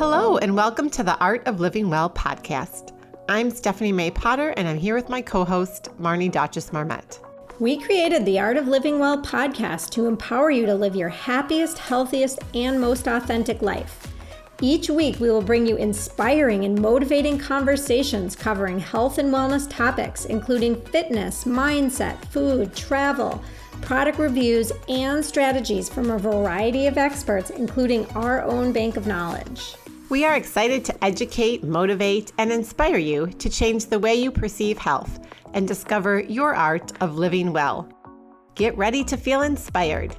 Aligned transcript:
Hello, 0.00 0.38
and 0.38 0.56
welcome 0.56 0.88
to 0.88 1.02
the 1.02 1.18
Art 1.18 1.46
of 1.46 1.60
Living 1.60 1.90
Well 1.90 2.08
podcast. 2.08 2.96
I'm 3.28 3.50
Stephanie 3.50 3.92
May 3.92 4.10
Potter, 4.10 4.54
and 4.56 4.66
I'm 4.66 4.78
here 4.78 4.94
with 4.94 5.10
my 5.10 5.20
co 5.20 5.44
host, 5.44 5.90
Marnie 6.00 6.32
Dotches 6.32 6.72
Marmette. 6.72 7.20
We 7.58 7.78
created 7.78 8.24
the 8.24 8.40
Art 8.40 8.56
of 8.56 8.66
Living 8.66 8.98
Well 8.98 9.22
podcast 9.22 9.90
to 9.90 10.06
empower 10.06 10.50
you 10.50 10.64
to 10.64 10.74
live 10.74 10.96
your 10.96 11.10
happiest, 11.10 11.76
healthiest, 11.78 12.38
and 12.54 12.80
most 12.80 13.08
authentic 13.08 13.60
life. 13.60 14.06
Each 14.62 14.88
week, 14.88 15.20
we 15.20 15.30
will 15.30 15.42
bring 15.42 15.66
you 15.66 15.76
inspiring 15.76 16.64
and 16.64 16.80
motivating 16.80 17.36
conversations 17.36 18.34
covering 18.34 18.78
health 18.78 19.18
and 19.18 19.30
wellness 19.30 19.68
topics, 19.68 20.24
including 20.24 20.80
fitness, 20.80 21.44
mindset, 21.44 22.16
food, 22.24 22.74
travel, 22.74 23.44
product 23.82 24.18
reviews, 24.18 24.72
and 24.88 25.22
strategies 25.22 25.90
from 25.90 26.10
a 26.10 26.18
variety 26.18 26.86
of 26.86 26.96
experts, 26.96 27.50
including 27.50 28.06
our 28.12 28.42
own 28.44 28.72
bank 28.72 28.96
of 28.96 29.06
knowledge. 29.06 29.74
We 30.10 30.24
are 30.24 30.34
excited 30.34 30.84
to 30.86 31.04
educate, 31.04 31.62
motivate, 31.62 32.32
and 32.36 32.50
inspire 32.50 32.96
you 32.96 33.28
to 33.28 33.48
change 33.48 33.86
the 33.86 34.00
way 34.00 34.16
you 34.16 34.32
perceive 34.32 34.76
health 34.76 35.20
and 35.54 35.68
discover 35.68 36.18
your 36.18 36.52
art 36.52 36.90
of 37.00 37.16
living 37.16 37.52
well. 37.52 37.88
Get 38.56 38.76
ready 38.76 39.04
to 39.04 39.16
feel 39.16 39.42
inspired. 39.42 40.16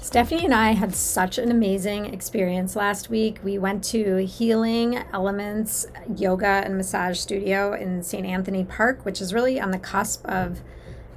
Stephanie 0.00 0.46
and 0.46 0.54
I 0.54 0.70
had 0.70 0.94
such 0.94 1.36
an 1.36 1.50
amazing 1.50 2.06
experience 2.06 2.74
last 2.74 3.10
week. 3.10 3.38
We 3.44 3.58
went 3.58 3.84
to 3.84 4.24
Healing 4.24 4.98
Elements 5.12 5.86
Yoga 6.16 6.62
and 6.64 6.74
Massage 6.74 7.18
Studio 7.18 7.74
in 7.74 8.02
St. 8.02 8.24
Anthony 8.24 8.64
Park, 8.64 9.04
which 9.04 9.20
is 9.20 9.34
really 9.34 9.60
on 9.60 9.72
the 9.72 9.78
cusp 9.78 10.24
of 10.24 10.62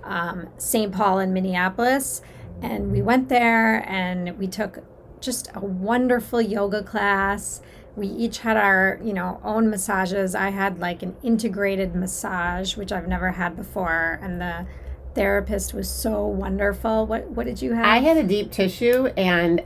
um, 0.03 0.49
St. 0.57 0.91
Paul 0.91 1.19
and 1.19 1.33
Minneapolis. 1.33 2.21
And 2.61 2.91
we 2.91 3.01
went 3.01 3.29
there 3.29 3.87
and 3.89 4.37
we 4.37 4.47
took 4.47 4.83
just 5.19 5.49
a 5.53 5.59
wonderful 5.59 6.41
yoga 6.41 6.83
class. 6.83 7.61
We 7.95 8.07
each 8.07 8.39
had 8.39 8.57
our, 8.57 8.99
you 9.03 9.13
know, 9.13 9.39
own 9.43 9.69
massages. 9.69 10.35
I 10.35 10.49
had 10.49 10.79
like 10.79 11.03
an 11.03 11.15
integrated 11.23 11.95
massage, 11.95 12.77
which 12.77 12.91
I've 12.91 13.07
never 13.07 13.31
had 13.31 13.55
before, 13.55 14.19
and 14.21 14.39
the 14.39 14.65
therapist 15.13 15.73
was 15.73 15.89
so 15.89 16.25
wonderful. 16.25 17.05
What 17.05 17.29
what 17.31 17.45
did 17.45 17.61
you 17.61 17.73
have? 17.73 17.85
I 17.85 17.97
had 17.97 18.17
a 18.17 18.23
deep 18.23 18.51
tissue 18.51 19.07
and 19.17 19.61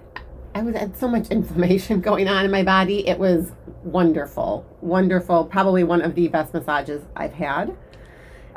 I 0.55 0.64
was 0.64 0.75
had 0.75 0.97
so 0.97 1.08
much 1.08 1.27
inflammation 1.31 2.02
going 2.02 2.27
on 2.27 2.45
in 2.45 2.52
my 2.52 2.64
body. 2.64 3.08
It 3.08 3.20
was 3.20 3.52
wonderful, 3.83 4.66
wonderful. 4.81 5.45
Probably 5.45 5.83
one 5.83 6.02
of 6.02 6.16
the 6.16 6.27
best 6.27 6.53
massages 6.53 7.03
I've 7.16 7.33
had. 7.33 7.75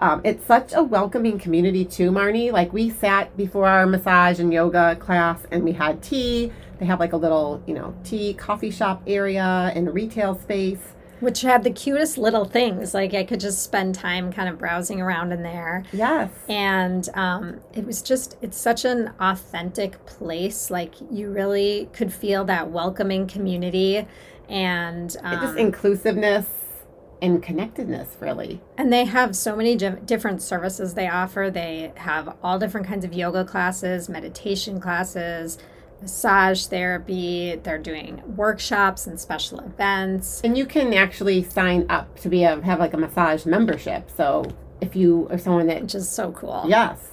Um, 0.01 0.21
it's 0.25 0.45
such 0.47 0.73
a 0.75 0.83
welcoming 0.83 1.39
community 1.39 1.85
too, 1.85 2.11
Marnie. 2.11 2.53
Like 2.53 2.73
we 2.73 2.91
sat 2.91 3.37
before 3.37 3.67
our 3.67 3.87
massage 3.87 4.39
and 4.39 4.53
yoga 4.53 4.97
class, 4.97 5.45
and 5.51 5.65
we 5.65 5.73
had 5.73 6.03
tea. 6.03 6.53
They 6.79 6.87
have 6.87 7.01
like 7.01 7.13
a 7.13 7.17
little, 7.17 7.63
you 7.67 7.75
know, 7.75 7.95
tea 8.05 8.35
coffee 8.35 8.71
shop 8.71 9.03
area 9.07 9.73
and 9.75 9.93
retail 9.93 10.39
space 10.39 10.95
which 11.21 11.43
had 11.43 11.65
the 11.65 11.71
cutest 11.71 12.19
little 12.19 12.45
things. 12.45 12.95
Like 12.95 13.15
I 13.15 13.25
could 13.25 13.41
just 13.41 13.63
spend 13.63 13.95
time 13.95 14.33
kind 14.33 14.49
of 14.49 14.59
browsing 14.59 15.01
around 15.01 15.33
in 15.33 15.43
there. 15.43 15.85
Yes. 15.93 16.31
And 16.49 17.09
um, 17.15 17.61
it 17.75 17.85
was 17.85 18.03
just, 18.03 18.37
it's 18.41 18.59
such 18.59 18.85
an 18.85 19.13
authentic 19.19 20.05
place. 20.07 20.71
Like 20.71 20.95
you 21.11 21.31
really 21.31 21.89
could 21.93 22.13
feel 22.13 22.45
that 22.45 22.71
welcoming 22.71 23.27
community 23.27 24.07
and 24.49 25.17
um, 25.23 25.41
just 25.41 25.59
inclusiveness 25.59 26.47
and 27.21 27.43
connectedness, 27.43 28.17
really. 28.21 28.61
And 28.77 28.93
they 28.93 29.05
have 29.05 29.35
so 29.35 29.57
many 29.57 29.77
different 29.77 30.43
services 30.43 30.95
they 30.95 31.09
offer. 31.09 31.51
They 31.53 31.93
have 31.97 32.37
all 32.43 32.59
different 32.59 32.87
kinds 32.87 33.05
of 33.05 33.13
yoga 33.13 33.45
classes, 33.45 34.09
meditation 34.09 34.81
classes 34.81 35.59
massage 36.01 36.67
therapy. 36.67 37.57
They're 37.57 37.79
doing 37.79 38.23
workshops 38.37 39.07
and 39.07 39.19
special 39.19 39.61
events. 39.61 40.41
And 40.45 40.57
you 40.57 40.67
can 40.67 40.95
actually 40.95 41.43
sign 41.43 41.87
up 41.89 42.19
to 42.21 42.29
be 42.29 42.45
a, 42.45 42.61
have 42.63 42.79
like 42.79 42.95
a 42.95 42.99
massage 42.99 43.47
membership. 43.47 44.11
So 44.17 44.45
if 44.81 44.95
you 44.95 45.29
are 45.31 45.39
someone 45.39 45.67
that 45.67 45.83
which 45.83 45.95
is 45.95 46.09
so 46.09 46.33
cool. 46.33 46.65
Yes. 46.69 47.11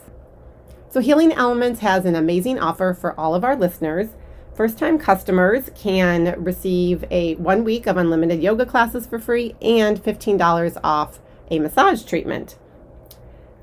So 0.90 1.02
Healing 1.02 1.34
Elements 1.34 1.82
has 1.82 2.06
an 2.06 2.16
amazing 2.16 2.60
offer 2.60 2.94
for 2.94 3.20
all 3.20 3.36
of 3.36 3.44
our 3.44 3.56
listeners. 3.56 4.10
First 4.56 4.78
time 4.80 4.98
customers 4.98 5.70
can 5.76 6.42
receive 6.42 7.04
a 7.12 7.36
one 7.36 7.64
week 7.64 7.88
of 7.88 7.98
unlimited 7.98 8.42
yoga 8.42 8.66
classes 8.66 9.06
for 9.06 9.20
free 9.20 9.56
and 9.62 10.02
$15 10.02 10.78
off 10.84 11.20
a 11.52 11.60
massage 11.60 12.04
treatment 12.04 12.58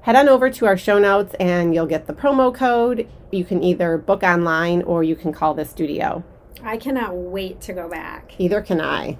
head 0.03 0.17
on 0.17 0.29
over 0.29 0.51
to 0.51 0.67
our 0.67 0.77
show 0.77 0.99
notes 0.99 1.35
and 1.39 1.75
you'll 1.75 1.87
get 1.87 2.07
the 2.07 2.13
promo 2.13 2.53
code. 2.53 3.09
You 3.31 3.45
can 3.45 3.63
either 3.63 3.97
book 3.97 4.23
online 4.23 4.83
or 4.83 5.05
you 5.05 5.15
can 5.15 5.33
call 5.33 5.55
the 5.55 5.65
studio. 5.65 6.25
I 6.63 6.77
cannot 6.77 7.15
wait 7.15 7.61
to 7.63 7.73
go 7.73 7.89
back. 7.89 8.35
Either 8.39 8.61
can 8.61 8.81
I. 8.81 9.19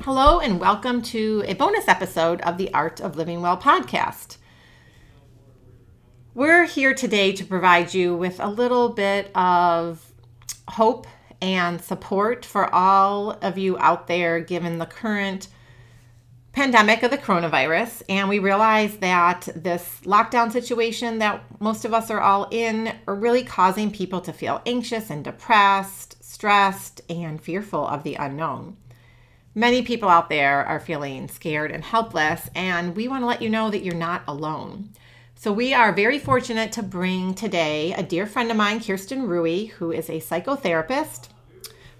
Hello, 0.00 0.40
and 0.40 0.58
welcome 0.58 1.02
to 1.02 1.42
a 1.46 1.54
bonus 1.54 1.86
episode 1.86 2.40
of 2.42 2.56
the 2.56 2.72
Art 2.72 3.00
of 3.00 3.16
Living 3.16 3.42
Well 3.42 3.58
podcast. 3.58 4.38
We're 6.34 6.64
here 6.64 6.94
today 6.94 7.32
to 7.32 7.44
provide 7.44 7.92
you 7.92 8.16
with 8.16 8.40
a 8.40 8.48
little 8.48 8.90
bit 8.90 9.30
of 9.34 10.05
hope 10.68 11.06
and 11.42 11.80
support 11.80 12.44
for 12.44 12.72
all 12.74 13.32
of 13.42 13.58
you 13.58 13.78
out 13.78 14.06
there, 14.06 14.40
given 14.40 14.78
the 14.78 14.86
current 14.86 15.48
pandemic 16.56 17.02
of 17.02 17.10
the 17.10 17.18
coronavirus 17.18 18.02
and 18.08 18.30
we 18.30 18.38
realize 18.38 18.96
that 18.96 19.46
this 19.54 20.00
lockdown 20.04 20.50
situation 20.50 21.18
that 21.18 21.44
most 21.60 21.84
of 21.84 21.92
us 21.92 22.10
are 22.10 22.22
all 22.22 22.48
in 22.50 22.90
are 23.06 23.14
really 23.14 23.44
causing 23.44 23.90
people 23.90 24.22
to 24.22 24.32
feel 24.32 24.62
anxious 24.64 25.10
and 25.10 25.22
depressed, 25.22 26.16
stressed, 26.24 27.02
and 27.10 27.42
fearful 27.42 27.86
of 27.86 28.04
the 28.04 28.14
unknown. 28.14 28.74
Many 29.54 29.82
people 29.82 30.08
out 30.08 30.30
there 30.30 30.64
are 30.64 30.80
feeling 30.80 31.28
scared 31.28 31.70
and 31.70 31.84
helpless, 31.84 32.48
and 32.54 32.96
we 32.96 33.06
want 33.06 33.20
to 33.20 33.26
let 33.26 33.42
you 33.42 33.50
know 33.50 33.68
that 33.68 33.84
you're 33.84 33.94
not 33.94 34.22
alone. 34.26 34.88
So, 35.38 35.52
we 35.52 35.74
are 35.74 35.92
very 35.92 36.18
fortunate 36.18 36.72
to 36.72 36.82
bring 36.82 37.34
today 37.34 37.92
a 37.92 38.02
dear 38.02 38.24
friend 38.26 38.50
of 38.50 38.56
mine, 38.56 38.80
Kirsten 38.80 39.28
Rewey, 39.28 39.68
who 39.68 39.92
is 39.92 40.08
a 40.08 40.18
psychotherapist 40.18 41.28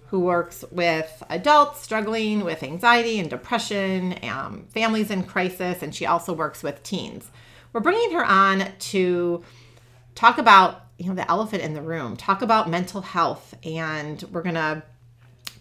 who 0.07 0.21
works 0.21 0.65
with 0.71 1.23
adults 1.29 1.83
struggling 1.83 2.45
with 2.45 2.63
anxiety 2.63 3.19
and 3.21 3.29
depression, 3.29 4.19
um, 4.23 4.65
families 4.71 5.11
in 5.11 5.23
crisis, 5.23 5.83
and 5.83 5.95
she 5.95 6.07
also 6.07 6.33
works 6.33 6.63
with 6.63 6.83
teens. 6.83 7.31
We're 7.75 7.83
bringing 7.83 8.13
her 8.13 8.25
on 8.25 8.73
to 8.79 9.45
talk 10.15 10.39
about 10.39 10.87
you 10.97 11.09
know 11.09 11.15
the 11.15 11.31
elephant 11.31 11.63
in 11.63 11.75
the 11.75 11.83
room, 11.83 12.17
talk 12.17 12.41
about 12.41 12.71
mental 12.71 13.03
health, 13.03 13.55
and 13.63 14.23
we're 14.33 14.43
gonna 14.43 14.83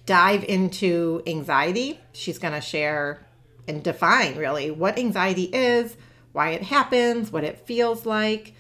dive 0.06 0.46
into 0.46 1.22
anxiety. 1.28 2.00
She's 2.14 2.40
gonna 2.40 2.62
share 2.62 3.28
and 3.68 3.84
define 3.84 4.38
really 4.38 4.72
what 4.72 4.98
anxiety 4.98 5.50
is, 5.54 5.98
why 6.36 6.52
it 6.52 6.64
happens, 6.64 7.32
what 7.32 7.44
it 7.44 7.58
feels 7.66 8.06
like 8.06 8.54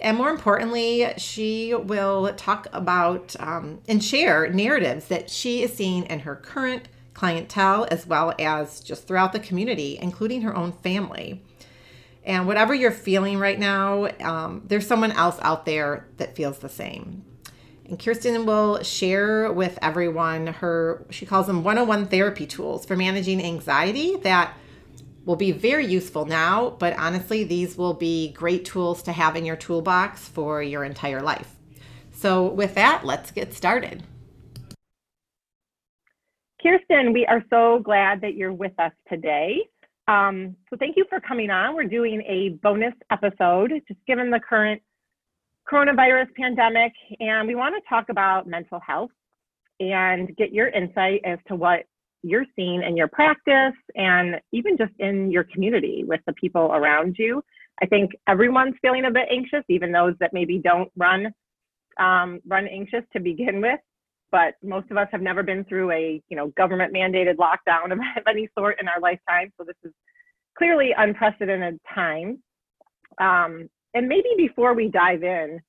and 0.00 0.16
more 0.16 0.28
importantly, 0.28 1.10
she 1.16 1.74
will 1.74 2.32
talk 2.34 2.66
about 2.72 3.34
um, 3.40 3.80
and 3.88 4.02
share 4.02 4.50
narratives 4.50 5.08
that 5.08 5.30
she 5.30 5.62
is 5.62 5.72
seeing 5.72 6.04
in 6.04 6.20
her 6.20 6.36
current 6.36 6.88
clientele 7.14 7.86
as 7.90 8.06
well 8.06 8.34
as 8.38 8.80
just 8.80 9.06
throughout 9.06 9.32
the 9.32 9.40
community, 9.40 9.98
including 10.00 10.42
her 10.42 10.54
own 10.54 10.72
family. 10.72 11.42
And 12.24 12.46
whatever 12.46 12.74
you're 12.74 12.90
feeling 12.90 13.38
right 13.38 13.58
now, 13.58 14.08
um, 14.20 14.64
there's 14.66 14.86
someone 14.86 15.12
else 15.12 15.38
out 15.40 15.64
there 15.64 16.06
that 16.18 16.36
feels 16.36 16.58
the 16.58 16.68
same. 16.68 17.24
And 17.88 17.98
Kirsten 17.98 18.44
will 18.44 18.82
share 18.82 19.50
with 19.50 19.78
everyone 19.80 20.48
her, 20.48 21.06
she 21.08 21.24
calls 21.24 21.46
them 21.46 21.62
101 21.62 22.08
therapy 22.08 22.44
tools 22.44 22.84
for 22.84 22.96
managing 22.96 23.42
anxiety 23.42 24.16
that 24.16 24.54
will 25.26 25.36
be 25.36 25.52
very 25.52 25.84
useful 25.84 26.24
now, 26.24 26.70
but 26.78 26.96
honestly, 26.96 27.44
these 27.44 27.76
will 27.76 27.92
be 27.92 28.32
great 28.32 28.64
tools 28.64 29.02
to 29.02 29.12
have 29.12 29.36
in 29.36 29.44
your 29.44 29.56
toolbox 29.56 30.26
for 30.26 30.62
your 30.62 30.84
entire 30.84 31.20
life. 31.20 31.56
So, 32.12 32.46
with 32.46 32.74
that, 32.76 33.04
let's 33.04 33.30
get 33.32 33.52
started. 33.52 34.04
Kirsten, 36.62 37.12
we 37.12 37.26
are 37.26 37.44
so 37.50 37.80
glad 37.80 38.22
that 38.22 38.34
you're 38.34 38.52
with 38.52 38.72
us 38.78 38.92
today. 39.08 39.58
Um, 40.08 40.56
so, 40.70 40.76
thank 40.78 40.96
you 40.96 41.04
for 41.10 41.20
coming 41.20 41.50
on. 41.50 41.74
We're 41.74 41.84
doing 41.84 42.22
a 42.22 42.50
bonus 42.62 42.94
episode, 43.10 43.72
just 43.86 44.00
given 44.06 44.30
the 44.30 44.40
current 44.40 44.80
coronavirus 45.70 46.32
pandemic, 46.36 46.92
and 47.18 47.48
we 47.48 47.56
want 47.56 47.74
to 47.74 47.86
talk 47.88 48.08
about 48.08 48.46
mental 48.46 48.80
health 48.80 49.10
and 49.80 50.34
get 50.36 50.52
your 50.52 50.68
insight 50.68 51.20
as 51.24 51.38
to 51.48 51.56
what 51.56 51.80
you're 52.26 52.46
seeing 52.56 52.82
in 52.82 52.96
your 52.96 53.08
practice 53.08 53.78
and 53.94 54.40
even 54.52 54.76
just 54.76 54.92
in 54.98 55.30
your 55.30 55.44
community 55.44 56.04
with 56.06 56.20
the 56.26 56.32
people 56.32 56.72
around 56.72 57.16
you. 57.18 57.42
I 57.80 57.86
think 57.86 58.12
everyone's 58.26 58.74
feeling 58.82 59.04
a 59.04 59.10
bit 59.10 59.28
anxious, 59.30 59.62
even 59.68 59.92
those 59.92 60.14
that 60.20 60.32
maybe 60.32 60.58
don't 60.58 60.90
run 60.96 61.32
um, 61.98 62.40
run 62.46 62.66
anxious 62.66 63.04
to 63.12 63.20
begin 63.20 63.60
with. 63.60 63.80
But 64.32 64.54
most 64.62 64.90
of 64.90 64.96
us 64.96 65.08
have 65.12 65.22
never 65.22 65.42
been 65.42 65.64
through 65.64 65.92
a 65.92 66.20
you 66.28 66.36
know 66.36 66.48
government 66.56 66.92
mandated 66.92 67.36
lockdown 67.36 67.92
of 67.92 67.98
any 68.28 68.48
sort 68.58 68.80
in 68.80 68.88
our 68.88 69.00
lifetime, 69.00 69.52
so 69.56 69.64
this 69.64 69.76
is 69.84 69.92
clearly 70.58 70.92
unprecedented 70.96 71.78
time. 71.94 72.42
Um, 73.18 73.68
and 73.94 74.08
maybe 74.08 74.28
before 74.36 74.74
we 74.74 74.88
dive 74.88 75.22
in, 75.22 75.60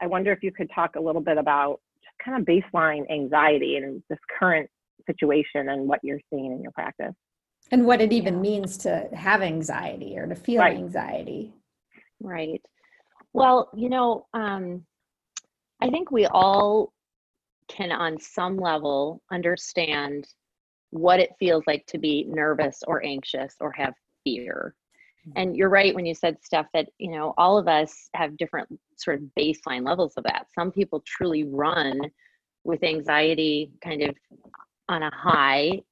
I 0.00 0.06
wonder 0.06 0.32
if 0.32 0.42
you 0.42 0.50
could 0.50 0.70
talk 0.74 0.96
a 0.96 1.00
little 1.00 1.20
bit 1.20 1.36
about 1.36 1.80
kind 2.24 2.40
of 2.40 2.46
baseline 2.46 3.08
anxiety 3.10 3.76
and 3.76 4.02
this 4.08 4.18
current 4.38 4.68
situation 5.06 5.68
and 5.68 5.88
what 5.88 6.00
you're 6.02 6.20
seeing 6.30 6.52
in 6.52 6.62
your 6.62 6.72
practice. 6.72 7.14
And 7.72 7.84
what 7.84 8.00
it 8.00 8.12
even 8.12 8.40
means 8.40 8.76
to 8.78 9.08
have 9.12 9.42
anxiety 9.42 10.16
or 10.16 10.26
to 10.26 10.34
feel 10.34 10.60
right. 10.60 10.76
anxiety. 10.76 11.52
Right. 12.20 12.62
Well, 13.32 13.70
you 13.74 13.88
know, 13.88 14.26
um, 14.34 14.84
I 15.82 15.90
think 15.90 16.10
we 16.10 16.26
all 16.26 16.92
can, 17.68 17.90
on 17.90 18.18
some 18.20 18.56
level, 18.56 19.20
understand 19.32 20.28
what 20.90 21.20
it 21.20 21.30
feels 21.38 21.64
like 21.66 21.84
to 21.86 21.98
be 21.98 22.24
nervous 22.28 22.82
or 22.86 23.04
anxious 23.04 23.56
or 23.60 23.72
have 23.72 23.94
fear. 24.24 24.74
Mm-hmm. 25.28 25.38
And 25.38 25.56
you're 25.56 25.68
right 25.68 25.94
when 25.94 26.06
you 26.06 26.14
said 26.14 26.36
stuff 26.42 26.66
that, 26.72 26.88
you 26.98 27.10
know, 27.10 27.34
all 27.36 27.58
of 27.58 27.66
us 27.66 28.08
have 28.14 28.36
different 28.36 28.68
sort 28.96 29.18
of 29.18 29.28
baseline 29.38 29.84
levels 29.84 30.14
of 30.16 30.24
that. 30.24 30.46
Some 30.54 30.70
people 30.70 31.02
truly 31.04 31.44
run 31.44 32.00
with 32.64 32.82
anxiety 32.84 33.72
kind 33.82 34.02
of 34.02 34.14
on 34.88 35.02
a 35.02 35.14
high 35.14 35.82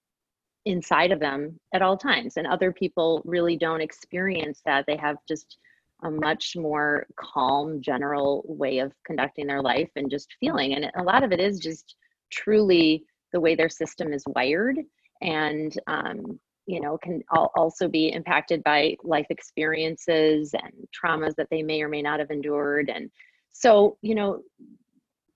inside 0.67 1.12
of 1.12 1.20
them 1.20 1.58
at 1.73 1.82
all 1.82 1.96
times. 1.96 2.37
And 2.37 2.46
other 2.46 2.73
people 2.73 3.23
really 3.25 3.56
don't 3.56 3.81
experience 3.81 4.62
that. 4.64 4.85
They 4.87 4.96
have 4.96 5.17
just 5.29 5.58
a 6.02 6.11
much 6.11 6.56
more 6.56 7.06
calm 7.17 7.81
general 7.81 8.44
way 8.46 8.79
of 8.79 8.93
conducting 9.06 9.46
their 9.46 9.62
life 9.62 9.91
and 9.96 10.11
just 10.11 10.35
feeling 10.41 10.75
and 10.75 10.91
a 10.96 11.02
lot 11.02 11.23
of 11.23 11.32
it 11.32 11.41
is 11.41 11.58
just 11.58 11.96
truly 12.31 13.05
the 13.32 13.41
way 13.41 13.55
their 13.55 13.69
system 13.69 14.12
is 14.12 14.25
wired 14.35 14.79
and 15.23 15.79
um, 15.87 16.38
you 16.67 16.81
know 16.81 16.99
can 16.99 17.23
also 17.31 17.88
be 17.88 18.12
impacted 18.12 18.62
by 18.64 18.97
life 19.02 19.26
experiences 19.31 20.55
and 20.55 20.73
traumas 20.94 21.35
that 21.37 21.49
they 21.50 21.62
may 21.62 21.81
or 21.81 21.88
may 21.88 22.02
not 22.02 22.20
have 22.20 22.31
endured 22.31 22.90
and 22.90 23.11
so 23.52 23.97
you 24.02 24.14
know 24.14 24.43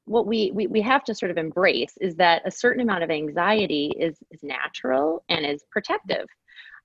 what 0.09 0.27
we, 0.27 0.51
we 0.53 0.67
we 0.67 0.81
have 0.81 1.05
to 1.05 1.15
sort 1.15 1.31
of 1.31 1.37
embrace 1.37 1.97
is 2.01 2.17
that 2.17 2.43
a 2.45 2.51
certain 2.51 2.83
amount 2.83 3.05
of 3.05 3.11
anxiety 3.11 3.93
is 3.99 4.17
is 4.31 4.43
natural 4.43 5.23
and 5.29 5.45
is 5.45 5.63
protective. 5.71 6.27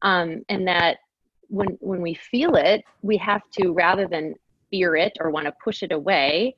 Um, 0.01 0.43
and 0.49 0.67
that 0.67 0.97
when 1.47 1.77
when 1.79 2.01
we 2.01 2.13
feel 2.13 2.55
it 2.55 2.83
we 3.01 3.17
have 3.17 3.41
to 3.51 3.73
rather 3.73 4.07
than 4.07 4.35
fear 4.71 4.95
it 4.95 5.13
or 5.19 5.29
want 5.29 5.45
to 5.45 5.53
push 5.63 5.83
it 5.83 5.91
away 5.91 6.55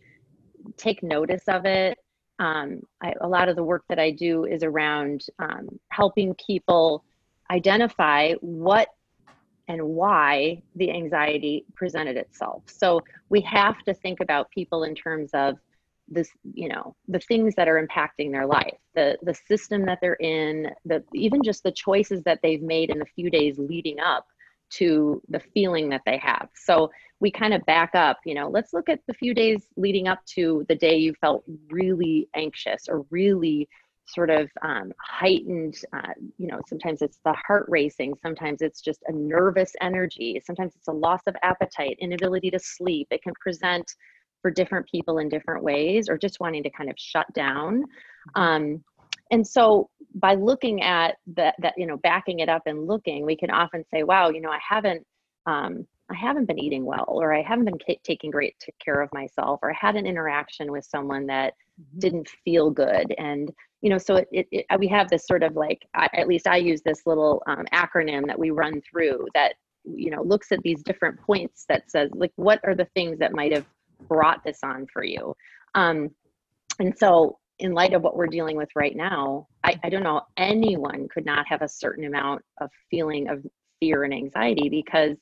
take 0.78 1.04
notice 1.04 1.44
of 1.48 1.66
it. 1.66 1.98
Um, 2.40 2.82
I, 3.02 3.14
a 3.22 3.28
lot 3.28 3.48
of 3.48 3.56
the 3.56 3.64
work 3.64 3.84
that 3.88 4.00
i 4.00 4.12
do 4.12 4.46
is 4.46 4.62
around 4.64 5.26
um, 5.40 5.80
helping 5.90 6.36
people 6.36 7.04
identify 7.50 8.34
what 8.42 8.90
and 9.68 9.82
why 9.82 10.62
the 10.76 10.92
anxiety 10.92 11.66
presented 11.76 12.18
itself. 12.18 12.64
So 12.68 13.02
we 13.30 13.42
have 13.42 13.82
to 13.84 13.94
think 13.94 14.20
about 14.20 14.52
people 14.52 14.84
in 14.84 14.94
terms 14.94 15.32
of 15.34 15.58
this 16.08 16.30
you 16.54 16.70
know 16.70 16.96
the 17.08 17.20
things 17.20 17.56
that 17.56 17.68
are 17.68 17.84
impacting 17.84 18.32
their 18.32 18.46
life 18.46 18.78
the 18.94 19.18
the 19.24 19.34
system 19.48 19.86
that 19.86 19.98
they're 20.02 20.14
in 20.16 20.70
the 20.86 21.04
even 21.14 21.42
just 21.44 21.64
the 21.64 21.72
choices 21.72 22.22
that 22.24 22.40
they've 22.44 22.62
made 22.62 22.90
in 22.92 23.00
the 23.00 23.06
few 23.16 23.30
days 23.30 23.58
leading 23.58 24.00
up 24.00 24.26
to 24.70 25.22
the 25.30 25.42
feeling 25.54 25.90
that 25.90 26.02
they 26.06 26.18
have. 26.18 26.50
So 26.56 26.92
we 27.20 27.32
kind 27.32 27.54
of 27.54 27.66
back 27.66 27.92
up, 27.94 28.18
you 28.26 28.34
know, 28.34 28.50
let's 28.50 28.74
look 28.74 28.90
at 28.90 29.00
the 29.08 29.14
few 29.14 29.34
days 29.34 29.68
leading 29.78 30.08
up 30.08 30.26
to 30.36 30.66
the 30.68 30.76
day 30.76 30.98
you 30.98 31.14
felt 31.22 31.44
really 31.70 32.28
anxious 32.36 32.88
or 32.90 33.06
really 33.10 33.70
sort 34.08 34.30
of 34.30 34.50
um, 34.62 34.92
heightened, 35.02 35.76
uh, 35.94 36.14
you 36.38 36.48
know, 36.48 36.60
sometimes 36.68 37.02
it's 37.02 37.20
the 37.26 37.34
heart 37.34 37.66
racing, 37.70 38.14
sometimes 38.22 38.62
it's 38.62 38.82
just 38.82 39.02
a 39.08 39.12
nervous 39.12 39.74
energy, 39.82 40.40
sometimes 40.46 40.76
it's 40.76 40.88
a 40.88 40.94
loss 40.94 41.22
of 41.26 41.36
appetite, 41.42 41.98
inability 42.00 42.52
to 42.52 42.60
sleep. 42.60 43.08
It 43.10 43.24
can 43.24 43.34
present 43.40 43.96
for 44.46 44.52
different 44.52 44.88
people 44.88 45.18
in 45.18 45.28
different 45.28 45.64
ways 45.64 46.08
or 46.08 46.20
just 46.20 46.40
wanting 46.40 46.62
to 46.62 46.70
kind 46.70 46.88
of 46.88 46.96
shut 47.00 47.26
down. 47.34 47.82
Mm-hmm. 48.38 48.40
Um, 48.40 48.84
and 49.32 49.48
so 49.48 49.90
by 50.14 50.36
looking 50.36 50.84
at 50.84 51.16
that 51.36 51.56
that 51.58 51.74
you 51.78 51.88
know 51.88 51.98
backing 51.98 52.42
it 52.42 52.48
up 52.48 52.62
and 52.68 52.86
looking 52.86 53.26
we 53.26 53.36
can 53.36 53.50
often 53.50 53.84
say 53.92 54.04
wow 54.04 54.30
you 54.30 54.40
know 54.40 54.52
i 54.52 54.60
haven't 54.62 55.04
um, 55.48 55.84
i 56.12 56.16
haven't 56.16 56.46
been 56.46 56.60
eating 56.60 56.86
well 56.86 57.06
or 57.08 57.34
i 57.34 57.42
haven't 57.42 57.66
been 57.66 57.80
k- 57.80 58.00
taking 58.04 58.30
great 58.30 58.54
care 58.84 59.02
of 59.02 59.10
myself 59.14 59.60
or 59.64 59.72
i 59.72 59.76
had 59.76 59.96
an 59.96 60.06
interaction 60.06 60.72
with 60.72 60.86
someone 60.86 61.26
that 61.26 61.56
mm-hmm. 61.82 62.00
didn't 62.00 62.30
feel 62.44 62.70
good 62.70 63.16
and 63.18 63.52
you 63.82 63.90
know 63.90 63.98
so 63.98 64.18
it, 64.18 64.28
it, 64.32 64.48
it, 64.52 64.66
we 64.78 64.88
have 64.88 65.10
this 65.10 65.26
sort 65.26 65.42
of 65.42 65.56
like 65.56 65.82
I, 65.96 66.08
at 66.14 66.28
least 66.28 66.46
i 66.46 66.58
use 66.58 66.84
this 66.84 67.02
little 67.08 67.42
um, 67.48 67.66
acronym 67.74 68.28
that 68.28 68.38
we 68.38 68.52
run 68.52 68.80
through 68.92 69.26
that 69.34 69.56
you 69.86 70.12
know 70.12 70.22
looks 70.22 70.52
at 70.52 70.62
these 70.62 70.84
different 70.84 71.20
points 71.20 71.66
that 71.68 71.90
says 71.90 72.12
like 72.14 72.32
what 72.36 72.60
are 72.64 72.76
the 72.76 72.88
things 72.94 73.18
that 73.18 73.34
might 73.34 73.52
have 73.52 73.66
brought 74.08 74.44
this 74.44 74.60
on 74.64 74.86
for 74.92 75.04
you 75.04 75.36
um, 75.76 76.10
and 76.80 76.98
so 76.98 77.38
in 77.60 77.74
light 77.74 77.94
of 77.94 78.02
what 78.02 78.18
we're 78.18 78.28
dealing 78.28 78.58
with 78.58 78.70
right 78.76 78.96
now, 78.96 79.48
I, 79.64 79.80
I 79.84 79.90
don't 79.90 80.04
know, 80.04 80.22
anyone 80.38 81.08
could 81.08 81.26
not 81.26 81.48
have 81.48 81.62
a 81.62 81.70
certain 81.70 82.06
amount 82.06 82.42
of 82.60 82.70
feeling 82.90 83.30
of 83.30 83.46
fear 83.80 84.04
and 84.04 84.14
anxiety 84.14 84.68
because, 84.70 85.18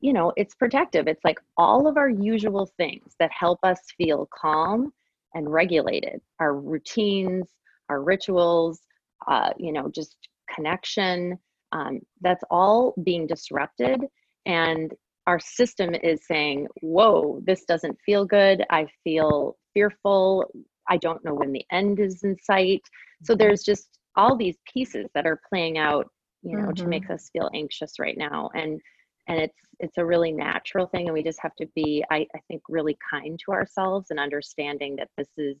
you 0.00 0.12
know, 0.12 0.32
it's 0.36 0.54
protective. 0.54 1.08
It's 1.08 1.24
like 1.24 1.40
all 1.56 1.88
of 1.88 1.96
our 1.96 2.08
usual 2.08 2.70
things 2.76 3.14
that 3.18 3.30
help 3.32 3.58
us 3.64 3.80
feel 3.96 4.28
calm 4.32 4.92
and 5.34 5.52
regulated 5.52 6.20
our 6.38 6.54
routines, 6.54 7.48
our 7.88 8.02
rituals, 8.02 8.80
uh, 9.26 9.50
you 9.58 9.72
know, 9.72 9.90
just 9.92 10.16
connection. 10.54 11.38
Um, 11.72 12.00
that's 12.20 12.44
all 12.50 12.94
being 13.02 13.26
disrupted. 13.26 14.04
And 14.46 14.94
our 15.28 15.38
system 15.38 15.94
is 15.94 16.26
saying, 16.26 16.66
whoa, 16.80 17.38
this 17.44 17.66
doesn't 17.66 17.98
feel 18.04 18.24
good. 18.24 18.64
I 18.70 18.86
feel 19.04 19.58
fearful. 19.74 20.46
I 20.88 20.96
don't 20.96 21.22
know 21.22 21.34
when 21.34 21.52
the 21.52 21.66
end 21.70 22.00
is 22.00 22.22
in 22.24 22.34
sight. 22.42 22.80
So 23.24 23.34
mm-hmm. 23.34 23.38
there's 23.38 23.62
just 23.62 23.98
all 24.16 24.38
these 24.38 24.56
pieces 24.72 25.06
that 25.14 25.26
are 25.26 25.38
playing 25.50 25.76
out, 25.76 26.06
you 26.42 26.56
know, 26.56 26.68
mm-hmm. 26.68 26.82
to 26.82 26.88
make 26.88 27.10
us 27.10 27.28
feel 27.30 27.50
anxious 27.54 27.98
right 28.00 28.16
now. 28.16 28.48
And 28.54 28.80
and 29.28 29.38
it's 29.38 29.58
it's 29.80 29.98
a 29.98 30.06
really 30.06 30.32
natural 30.32 30.86
thing 30.86 31.06
and 31.06 31.12
we 31.12 31.22
just 31.22 31.42
have 31.42 31.54
to 31.56 31.66
be 31.74 32.02
I, 32.10 32.26
I 32.34 32.40
think 32.48 32.62
really 32.70 32.96
kind 33.12 33.38
to 33.44 33.52
ourselves 33.52 34.06
and 34.08 34.18
understanding 34.18 34.96
that 34.96 35.10
this 35.18 35.28
is 35.36 35.58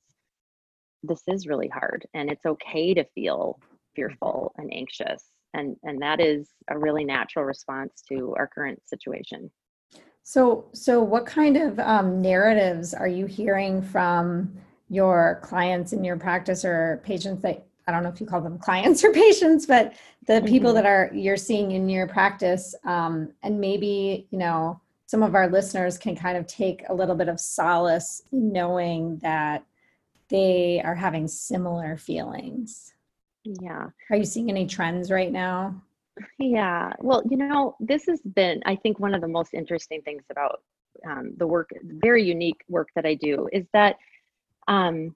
this 1.02 1.22
is 1.28 1.46
really 1.46 1.68
hard 1.68 2.06
and 2.14 2.30
it's 2.30 2.46
okay 2.46 2.94
to 2.94 3.04
feel 3.14 3.60
fearful 3.94 4.52
and 4.56 4.72
anxious 4.72 5.22
and 5.54 5.76
and 5.82 6.00
that 6.00 6.20
is 6.20 6.50
a 6.68 6.78
really 6.78 7.04
natural 7.04 7.44
response 7.44 8.02
to 8.08 8.34
our 8.36 8.46
current 8.46 8.80
situation 8.86 9.50
so 10.22 10.66
so 10.72 11.02
what 11.02 11.24
kind 11.26 11.56
of 11.56 11.78
um, 11.78 12.20
narratives 12.20 12.92
are 12.92 13.08
you 13.08 13.26
hearing 13.26 13.80
from 13.80 14.52
your 14.90 15.40
clients 15.42 15.92
in 15.92 16.04
your 16.04 16.16
practice 16.16 16.64
or 16.64 17.00
patients 17.04 17.42
that 17.42 17.66
I 17.86 17.90
don't 17.90 18.02
know 18.02 18.10
if 18.10 18.20
you 18.20 18.26
call 18.26 18.42
them 18.42 18.58
clients 18.58 19.02
or 19.02 19.12
patients, 19.24 19.64
but 19.64 19.94
the 20.26 20.34
mm-hmm. 20.34 20.46
people 20.46 20.74
that 20.74 20.84
are 20.84 21.10
you're 21.14 21.38
seeing 21.38 21.72
in 21.72 21.88
your 21.88 22.06
practice, 22.06 22.74
um, 22.84 23.32
and 23.42 23.58
maybe 23.58 24.26
you 24.30 24.38
know 24.38 24.80
some 25.06 25.22
of 25.22 25.34
our 25.34 25.48
listeners 25.48 25.96
can 25.96 26.14
kind 26.14 26.36
of 26.36 26.46
take 26.46 26.82
a 26.90 26.94
little 26.94 27.14
bit 27.14 27.28
of 27.28 27.40
solace 27.40 28.20
knowing 28.30 29.16
that 29.22 29.64
they 30.28 30.82
are 30.84 30.94
having 30.94 31.26
similar 31.26 31.96
feelings. 31.96 32.92
Yeah. 33.44 33.86
Are 34.10 34.16
you 34.16 34.24
seeing 34.24 34.50
any 34.50 34.66
trends 34.66 35.10
right 35.10 35.32
now? 35.32 35.80
Yeah. 36.38 36.92
Well, 36.98 37.22
you 37.30 37.36
know, 37.36 37.76
this 37.80 38.06
has 38.06 38.20
been, 38.20 38.60
I 38.66 38.76
think, 38.76 38.98
one 38.98 39.14
of 39.14 39.20
the 39.20 39.28
most 39.28 39.54
interesting 39.54 40.02
things 40.02 40.24
about 40.30 40.62
um, 41.08 41.32
the 41.36 41.46
work, 41.46 41.70
very 41.82 42.24
unique 42.24 42.60
work 42.68 42.88
that 42.96 43.06
I 43.06 43.14
do, 43.14 43.48
is 43.52 43.66
that 43.72 43.96
um, 44.66 45.14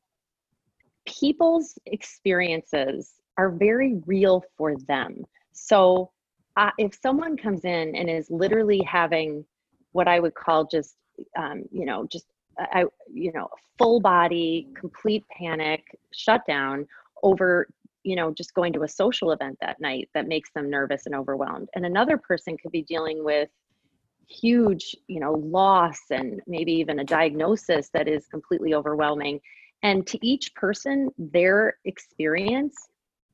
people's 1.06 1.78
experiences 1.86 3.14
are 3.36 3.50
very 3.50 4.00
real 4.06 4.44
for 4.56 4.76
them. 4.86 5.24
So 5.52 6.10
uh, 6.56 6.70
if 6.78 6.94
someone 6.94 7.36
comes 7.36 7.64
in 7.64 7.96
and 7.96 8.08
is 8.08 8.30
literally 8.30 8.80
having 8.86 9.44
what 9.92 10.06
I 10.06 10.20
would 10.20 10.34
call 10.34 10.66
just, 10.66 10.94
um, 11.36 11.64
you 11.70 11.84
know, 11.84 12.06
just, 12.10 12.26
uh, 12.60 12.66
I, 12.72 12.84
you 13.12 13.32
know, 13.32 13.48
full 13.78 14.00
body, 14.00 14.68
complete 14.74 15.24
panic, 15.36 15.82
shutdown 16.12 16.86
over, 17.22 17.66
you 18.04 18.16
know, 18.16 18.32
just 18.32 18.54
going 18.54 18.72
to 18.72 18.82
a 18.82 18.88
social 18.88 19.30
event 19.32 19.56
that 19.60 19.80
night 19.80 20.08
that 20.14 20.28
makes 20.28 20.50
them 20.52 20.68
nervous 20.68 21.06
and 21.06 21.14
overwhelmed. 21.14 21.68
And 21.74 21.86
another 21.86 22.18
person 22.18 22.56
could 22.56 22.72
be 22.72 22.82
dealing 22.82 23.24
with 23.24 23.48
huge 24.28 24.96
you 25.08 25.20
know 25.20 25.32
loss 25.32 25.98
and 26.10 26.40
maybe 26.46 26.72
even 26.72 27.00
a 27.00 27.04
diagnosis 27.04 27.90
that 27.92 28.08
is 28.08 28.26
completely 28.26 28.74
overwhelming. 28.74 29.40
And 29.82 30.06
to 30.06 30.26
each 30.26 30.54
person 30.54 31.08
their 31.18 31.76
experience 31.84 32.74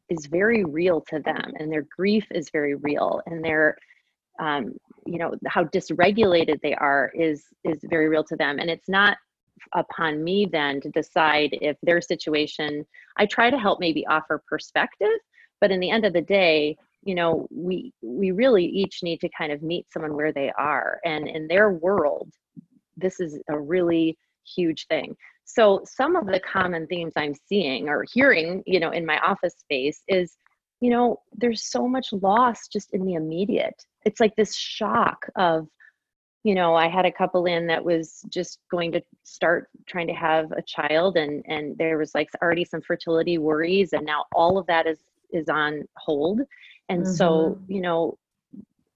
is 0.08 0.26
very 0.26 0.64
real 0.64 1.02
to 1.02 1.20
them 1.20 1.52
and 1.58 1.70
their 1.70 1.86
grief 1.96 2.26
is 2.30 2.50
very 2.50 2.74
real. 2.76 3.20
And 3.26 3.44
their 3.44 3.76
um, 4.40 4.74
you 5.06 5.18
know 5.18 5.34
how 5.46 5.64
dysregulated 5.64 6.60
they 6.62 6.74
are 6.74 7.10
is 7.14 7.44
is 7.64 7.78
very 7.84 8.08
real 8.08 8.24
to 8.24 8.36
them. 8.36 8.58
And 8.58 8.70
it's 8.70 8.88
not 8.88 9.18
upon 9.74 10.22
me 10.22 10.46
then 10.50 10.80
to 10.80 10.90
decide 10.90 11.50
if 11.60 11.76
their 11.82 12.00
situation 12.00 12.84
i 13.16 13.26
try 13.26 13.50
to 13.50 13.58
help 13.58 13.80
maybe 13.80 14.06
offer 14.06 14.42
perspective 14.48 15.08
but 15.60 15.70
in 15.70 15.80
the 15.80 15.90
end 15.90 16.04
of 16.04 16.12
the 16.12 16.20
day 16.20 16.76
you 17.02 17.14
know 17.14 17.46
we 17.50 17.92
we 18.02 18.30
really 18.30 18.64
each 18.64 19.00
need 19.02 19.20
to 19.20 19.28
kind 19.36 19.52
of 19.52 19.62
meet 19.62 19.86
someone 19.92 20.14
where 20.14 20.32
they 20.32 20.50
are 20.58 21.00
and 21.04 21.28
in 21.28 21.46
their 21.48 21.70
world 21.70 22.30
this 22.98 23.20
is 23.20 23.38
a 23.48 23.58
really 23.58 24.16
huge 24.56 24.86
thing. 24.86 25.16
So 25.44 25.82
some 25.84 26.16
of 26.16 26.26
the 26.26 26.40
common 26.40 26.86
themes 26.86 27.14
I'm 27.16 27.34
seeing 27.34 27.88
or 27.88 28.04
hearing, 28.12 28.62
you 28.66 28.80
know, 28.80 28.90
in 28.90 29.06
my 29.06 29.18
office 29.18 29.54
space 29.58 30.02
is, 30.08 30.36
you 30.80 30.90
know, 30.90 31.20
there's 31.34 31.70
so 31.70 31.88
much 31.88 32.12
loss 32.12 32.68
just 32.68 32.92
in 32.92 33.04
the 33.04 33.14
immediate. 33.14 33.82
It's 34.04 34.20
like 34.20 34.36
this 34.36 34.54
shock 34.54 35.26
of, 35.36 35.68
you 36.48 36.54
know, 36.54 36.74
I 36.74 36.88
had 36.88 37.04
a 37.04 37.12
couple 37.12 37.44
in 37.44 37.66
that 37.66 37.84
was 37.84 38.24
just 38.30 38.60
going 38.70 38.90
to 38.92 39.02
start 39.22 39.68
trying 39.86 40.06
to 40.06 40.14
have 40.14 40.50
a 40.52 40.62
child 40.62 41.18
and 41.18 41.44
and 41.46 41.76
there 41.76 41.98
was 41.98 42.14
like 42.14 42.30
already 42.40 42.64
some 42.64 42.80
fertility 42.80 43.36
worries 43.36 43.92
and 43.92 44.06
now 44.06 44.24
all 44.34 44.56
of 44.56 44.66
that 44.66 44.86
is 44.86 45.00
is 45.30 45.50
on 45.50 45.86
hold. 45.98 46.40
And 46.88 47.02
mm-hmm. 47.02 47.12
so, 47.12 47.60
you 47.68 47.82
know, 47.82 48.16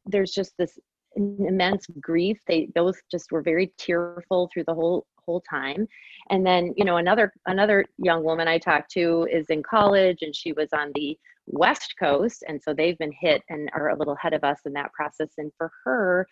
there's 0.06 0.30
just 0.30 0.56
this 0.56 0.78
immense 1.14 1.86
grief. 2.00 2.38
They 2.48 2.70
both 2.74 2.96
just 3.10 3.30
were 3.30 3.42
very 3.42 3.70
tearful 3.76 4.48
through 4.50 4.64
the 4.66 4.74
whole 4.74 5.04
whole 5.26 5.42
time. 5.42 5.86
And 6.30 6.46
then, 6.46 6.72
you 6.78 6.86
know, 6.86 6.96
another 6.96 7.34
another 7.44 7.84
young 7.98 8.24
woman 8.24 8.48
I 8.48 8.56
talked 8.56 8.90
to 8.92 9.28
is 9.30 9.44
in 9.50 9.62
college 9.62 10.22
and 10.22 10.34
she 10.34 10.54
was 10.54 10.70
on 10.72 10.90
the 10.94 11.18
West 11.46 11.96
Coast. 12.00 12.44
And 12.48 12.62
so 12.62 12.72
they've 12.72 12.96
been 12.96 13.12
hit 13.12 13.42
and 13.50 13.68
are 13.74 13.90
a 13.90 13.98
little 13.98 14.14
ahead 14.14 14.32
of 14.32 14.42
us 14.42 14.60
in 14.64 14.72
that 14.72 14.90
process. 14.94 15.28
And 15.36 15.52
for 15.58 15.70
her, 15.84 16.26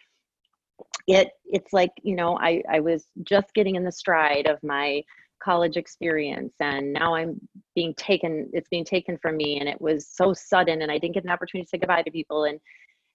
it 1.06 1.30
it's 1.46 1.72
like, 1.72 1.90
you 2.02 2.14
know, 2.14 2.38
I, 2.38 2.62
I 2.70 2.80
was 2.80 3.06
just 3.24 3.52
getting 3.54 3.76
in 3.76 3.84
the 3.84 3.92
stride 3.92 4.46
of 4.46 4.62
my 4.62 5.02
college 5.40 5.76
experience 5.76 6.54
and 6.60 6.92
now 6.92 7.14
i'm 7.14 7.40
being 7.74 7.94
taken 7.94 8.48
it's 8.52 8.68
being 8.68 8.84
taken 8.84 9.18
from 9.18 9.36
me 9.36 9.58
and 9.58 9.68
it 9.68 9.80
was 9.80 10.06
so 10.06 10.32
sudden 10.34 10.82
and 10.82 10.92
i 10.92 10.98
didn't 10.98 11.14
get 11.14 11.24
an 11.24 11.30
opportunity 11.30 11.64
to 11.64 11.68
say 11.70 11.78
goodbye 11.78 12.02
to 12.02 12.10
people 12.10 12.44
and 12.44 12.60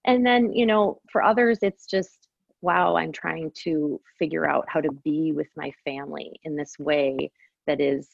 and 0.06 0.26
then 0.26 0.52
you 0.52 0.66
know 0.66 1.00
for 1.12 1.22
others 1.22 1.60
it's 1.62 1.86
just 1.86 2.28
wow 2.62 2.96
i'm 2.96 3.12
trying 3.12 3.52
to 3.54 4.02
figure 4.18 4.50
out 4.50 4.66
how 4.68 4.82
to 4.82 4.92
be 5.04 5.32
with 5.34 5.48
my 5.56 5.72
family 5.84 6.32
in 6.44 6.56
this 6.56 6.74
way 6.80 7.30
that 7.68 7.80
is 7.80 8.10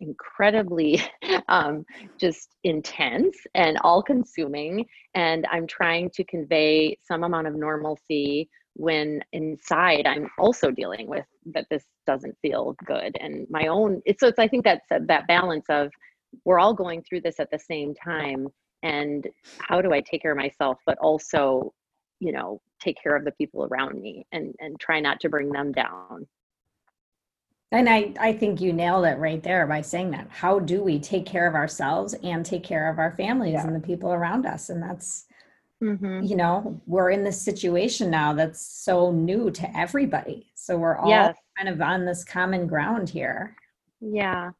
incredibly 0.00 1.00
um, 1.48 1.84
just 2.18 2.50
intense 2.64 3.36
and 3.54 3.78
all 3.82 4.02
consuming 4.02 4.84
and 5.14 5.46
i'm 5.50 5.66
trying 5.66 6.08
to 6.10 6.22
convey 6.24 6.96
some 7.02 7.24
amount 7.24 7.46
of 7.46 7.54
normalcy 7.54 8.48
when 8.74 9.22
inside 9.32 10.06
i'm 10.06 10.28
also 10.38 10.70
dealing 10.70 11.06
with 11.06 11.24
that 11.46 11.66
this 11.70 11.84
doesn't 12.06 12.36
feel 12.42 12.74
good 12.86 13.16
and 13.20 13.46
my 13.48 13.68
own 13.68 14.02
it's 14.04 14.20
so 14.20 14.26
it's 14.26 14.38
i 14.38 14.48
think 14.48 14.64
that's 14.64 14.86
that 14.88 15.26
balance 15.26 15.66
of 15.68 15.90
we're 16.44 16.58
all 16.58 16.74
going 16.74 17.02
through 17.02 17.20
this 17.20 17.38
at 17.38 17.50
the 17.50 17.58
same 17.58 17.94
time 17.94 18.48
and 18.82 19.28
how 19.58 19.80
do 19.80 19.92
i 19.92 20.00
take 20.00 20.22
care 20.22 20.32
of 20.32 20.38
myself 20.38 20.78
but 20.86 20.98
also 20.98 21.72
you 22.20 22.32
know 22.32 22.60
take 22.80 23.02
care 23.02 23.16
of 23.16 23.24
the 23.24 23.32
people 23.32 23.64
around 23.64 24.00
me 24.00 24.26
and 24.32 24.54
and 24.60 24.78
try 24.78 25.00
not 25.00 25.20
to 25.20 25.28
bring 25.28 25.50
them 25.50 25.72
down. 25.72 26.26
And 27.72 27.88
i 27.88 28.12
i 28.20 28.32
think 28.32 28.60
you 28.60 28.72
nailed 28.72 29.06
it 29.06 29.18
right 29.18 29.42
there 29.42 29.66
by 29.66 29.80
saying 29.80 30.10
that. 30.12 30.28
How 30.30 30.58
do 30.58 30.82
we 30.82 30.98
take 30.98 31.26
care 31.26 31.46
of 31.48 31.54
ourselves 31.54 32.14
and 32.22 32.44
take 32.44 32.62
care 32.62 32.90
of 32.90 32.98
our 32.98 33.12
families 33.12 33.54
yeah. 33.54 33.66
and 33.66 33.74
the 33.74 33.86
people 33.86 34.12
around 34.12 34.46
us? 34.46 34.70
And 34.70 34.82
that's 34.82 35.26
mm-hmm. 35.82 36.22
you 36.22 36.36
know 36.36 36.80
we're 36.86 37.10
in 37.10 37.24
this 37.24 37.40
situation 37.40 38.10
now 38.10 38.32
that's 38.32 38.60
so 38.60 39.10
new 39.10 39.50
to 39.50 39.76
everybody 39.76 40.50
so 40.54 40.76
we're 40.76 40.96
all 40.96 41.08
yes. 41.08 41.36
kind 41.56 41.68
of 41.68 41.80
on 41.80 42.04
this 42.04 42.24
common 42.24 42.66
ground 42.66 43.08
here 43.08 43.56
yeah 44.00 44.50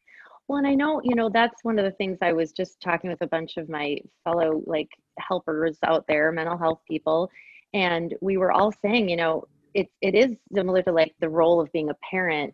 well, 0.49 0.59
and 0.59 0.66
I 0.66 0.75
know, 0.75 1.00
you 1.02 1.14
know, 1.14 1.30
that's 1.30 1.64
one 1.64 1.78
of 1.78 1.85
the 1.85 1.92
things 1.92 2.18
I 2.21 2.33
was 2.33 2.52
just 2.52 2.80
talking 2.80 3.09
with 3.09 3.23
a 3.23 3.26
bunch 3.26 3.56
of 3.56 3.68
my 3.68 3.97
fellow 4.25 4.62
like 4.66 4.90
helpers 5.18 5.78
out 5.85 6.04
there, 6.06 6.33
mental 6.33 6.59
health 6.59 6.80
people, 6.87 7.30
and 7.73 8.14
we 8.21 8.37
were 8.37 8.52
all 8.52 8.71
saying, 8.71 9.09
you 9.09 9.16
know, 9.16 9.44
it 9.73 9.88
it 10.02 10.14
is 10.14 10.37
similar 10.54 10.83
to 10.83 10.92
like 10.92 11.14
the 11.21 11.28
role 11.28 11.61
of 11.61 11.73
being 11.73 11.90
a 11.90 11.97
parent 12.11 12.52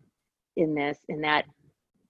in 0.55 0.73
this, 0.73 0.99
in 1.09 1.21
that 1.21 1.45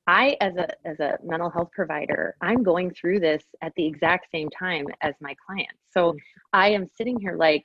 I 0.08 0.36
as 0.41 0.55
a 0.55 0.67
as 0.88 1.00
a 1.00 1.17
mental 1.24 1.50
health 1.50 1.70
provider, 1.74 2.36
I'm 2.41 2.63
going 2.63 2.91
through 2.91 3.20
this 3.20 3.43
at 3.62 3.74
the 3.75 3.86
exact 3.86 4.27
same 4.31 4.50
time 4.50 4.88
as 5.01 5.13
my 5.22 5.36
clients. 5.46 5.79
So 5.91 6.15
I 6.53 6.70
am 6.70 6.88
sitting 6.98 7.20
here 7.20 7.36
like 7.38 7.63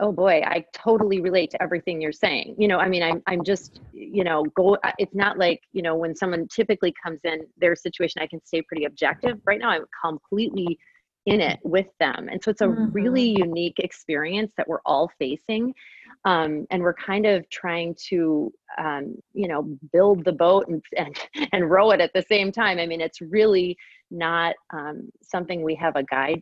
oh 0.00 0.12
boy 0.12 0.40
i 0.46 0.64
totally 0.72 1.20
relate 1.20 1.50
to 1.50 1.60
everything 1.60 2.00
you're 2.00 2.12
saying. 2.12 2.54
You 2.56 2.68
know 2.68 2.78
i 2.78 2.88
mean 2.88 3.02
i'm, 3.02 3.20
I'm 3.26 3.42
just 3.42 3.80
you 3.92 4.22
know 4.22 4.44
go 4.54 4.76
it's 4.98 5.14
not 5.14 5.38
like 5.38 5.60
you 5.72 5.82
know 5.82 5.96
when 5.96 6.14
someone 6.14 6.46
typically 6.48 6.94
comes 7.02 7.20
in 7.24 7.40
their 7.56 7.74
situation 7.74 8.22
i 8.22 8.26
can 8.26 8.44
stay 8.44 8.62
pretty 8.62 8.84
objective. 8.84 9.40
Right 9.44 9.58
now 9.58 9.70
i'm 9.70 9.86
completely 10.04 10.78
in 11.28 11.40
it 11.42 11.58
with 11.62 11.86
them. 12.00 12.28
And 12.30 12.42
so 12.42 12.50
it's 12.50 12.62
a 12.62 12.66
mm-hmm. 12.66 12.90
really 12.92 13.36
unique 13.36 13.78
experience 13.78 14.52
that 14.56 14.66
we're 14.66 14.80
all 14.86 15.10
facing 15.18 15.74
um, 16.24 16.66
and 16.70 16.82
we're 16.82 16.94
kind 16.94 17.26
of 17.26 17.48
trying 17.50 17.94
to 18.08 18.52
um, 18.78 19.16
you 19.32 19.48
know 19.48 19.62
build 19.92 20.24
the 20.24 20.32
boat 20.32 20.66
and, 20.68 20.82
and 20.96 21.16
and 21.52 21.70
row 21.70 21.90
it 21.90 22.00
at 22.00 22.12
the 22.14 22.24
same 22.28 22.52
time. 22.52 22.78
I 22.78 22.86
mean 22.86 23.00
it's 23.00 23.20
really 23.20 23.76
not 24.10 24.54
um, 24.72 25.08
something 25.22 25.62
we 25.62 25.74
have 25.74 25.96
a 25.96 26.02
guide 26.04 26.40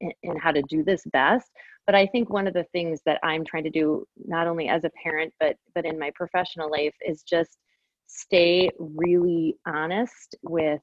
in, 0.00 0.12
in 0.22 0.36
how 0.36 0.50
to 0.50 0.62
do 0.68 0.82
this 0.84 1.04
best 1.12 1.50
but 1.86 1.94
i 1.94 2.06
think 2.06 2.28
one 2.28 2.46
of 2.46 2.54
the 2.54 2.66
things 2.72 3.00
that 3.06 3.18
i'm 3.22 3.44
trying 3.44 3.64
to 3.64 3.70
do 3.70 4.04
not 4.26 4.46
only 4.46 4.68
as 4.68 4.84
a 4.84 4.90
parent 5.02 5.32
but 5.40 5.56
but 5.74 5.86
in 5.86 5.98
my 5.98 6.10
professional 6.14 6.70
life 6.70 6.94
is 7.06 7.22
just 7.22 7.58
stay 8.06 8.68
really 8.78 9.56
honest 9.66 10.36
with 10.42 10.82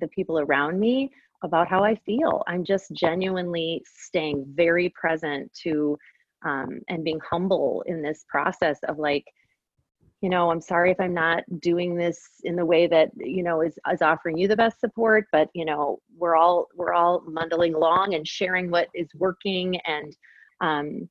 the 0.00 0.08
people 0.08 0.38
around 0.38 0.78
me 0.78 1.10
about 1.42 1.68
how 1.68 1.82
i 1.82 1.94
feel. 2.06 2.42
I'm 2.46 2.64
just 2.64 2.92
genuinely 2.92 3.82
staying 3.84 4.44
very 4.54 4.90
present 4.90 5.52
to 5.64 5.98
um, 6.44 6.80
and 6.88 7.04
being 7.04 7.20
humble 7.28 7.82
in 7.86 8.02
this 8.02 8.24
process 8.28 8.78
of 8.88 8.98
like 8.98 9.24
you 10.22 10.30
know 10.30 10.50
i'm 10.50 10.60
sorry 10.60 10.90
if 10.90 11.00
i'm 11.00 11.12
not 11.12 11.42
doing 11.60 11.96
this 11.96 12.18
in 12.44 12.56
the 12.56 12.64
way 12.64 12.86
that 12.86 13.10
you 13.16 13.42
know 13.42 13.60
is, 13.60 13.78
is 13.92 14.02
offering 14.02 14.38
you 14.38 14.48
the 14.48 14.56
best 14.56 14.80
support 14.80 15.26
but 15.32 15.48
you 15.54 15.64
know 15.64 15.98
we're 16.16 16.36
all 16.36 16.68
we're 16.76 16.94
all 16.94 17.22
mundling 17.26 17.74
along 17.74 18.14
and 18.14 18.26
sharing 18.26 18.70
what 18.70 18.88
is 18.94 19.08
working 19.16 19.78
and 19.86 20.16
um, 20.60 21.08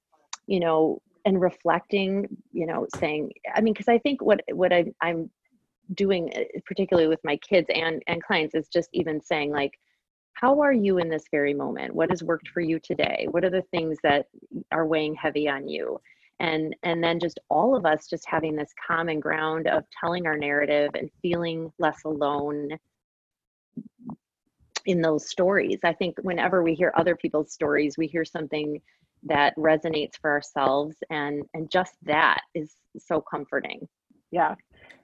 you 0.48 0.60
know 0.60 1.02
and 1.26 1.40
reflecting 1.40 2.26
you 2.52 2.66
know 2.66 2.88
saying 2.96 3.30
i 3.54 3.62
mean 3.62 3.74
because 3.74 3.88
i 3.88 3.98
think 4.00 4.22
what 4.22 4.42
what 4.54 4.74
I, 4.74 4.86
i'm 5.02 5.30
doing 5.94 6.32
uh, 6.36 6.60
particularly 6.66 7.08
with 7.08 7.20
my 7.24 7.38
kids 7.38 7.68
and 7.74 8.02
and 8.08 8.24
clients 8.24 8.56
is 8.56 8.68
just 8.70 8.90
even 8.94 9.22
saying 9.22 9.52
like 9.52 9.74
how 10.34 10.60
are 10.62 10.74
you 10.74 10.98
in 10.98 11.10
this 11.10 11.26
very 11.32 11.54
moment? 11.54 11.94
What 11.94 12.10
has 12.10 12.24
worked 12.24 12.48
for 12.50 12.62
you 12.62 12.80
today? 12.80 13.28
What 13.32 13.44
are 13.44 13.50
the 13.50 13.64
things 13.72 13.98
that 14.04 14.28
are 14.72 14.88
weighing 14.88 15.16
heavy 15.16 15.48
on 15.48 15.68
you? 15.68 16.00
And 16.40 16.76
and 16.84 17.04
then 17.04 17.20
just 17.20 17.40
all 17.50 17.76
of 17.76 17.86
us 17.86 18.08
just 18.08 18.26
having 18.28 18.56
this 18.56 18.74
common 18.88 19.20
ground 19.20 19.68
of 19.68 19.84
telling 20.00 20.26
our 20.26 20.38
narrative 20.38 20.92
and 20.96 21.10
feeling 21.22 21.72
less 21.78 22.04
alone 22.06 22.70
in 24.86 25.02
those 25.02 25.30
stories. 25.30 25.80
I 25.84 25.94
think 25.94 26.18
whenever 26.24 26.64
we 26.64 26.74
hear 26.74 26.92
other 26.96 27.16
people's 27.16 27.54
stories 27.54 27.98
we 27.98 28.08
hear 28.08 28.26
something 28.26 28.82
that 29.24 29.56
resonates 29.56 30.16
for 30.20 30.32
ourselves 30.32 30.96
and 31.12 31.44
and 31.54 31.70
just 31.70 31.94
that 32.04 32.42
is 32.56 32.74
so 32.98 33.22
comforting. 33.22 33.88
Yeah. 34.32 34.56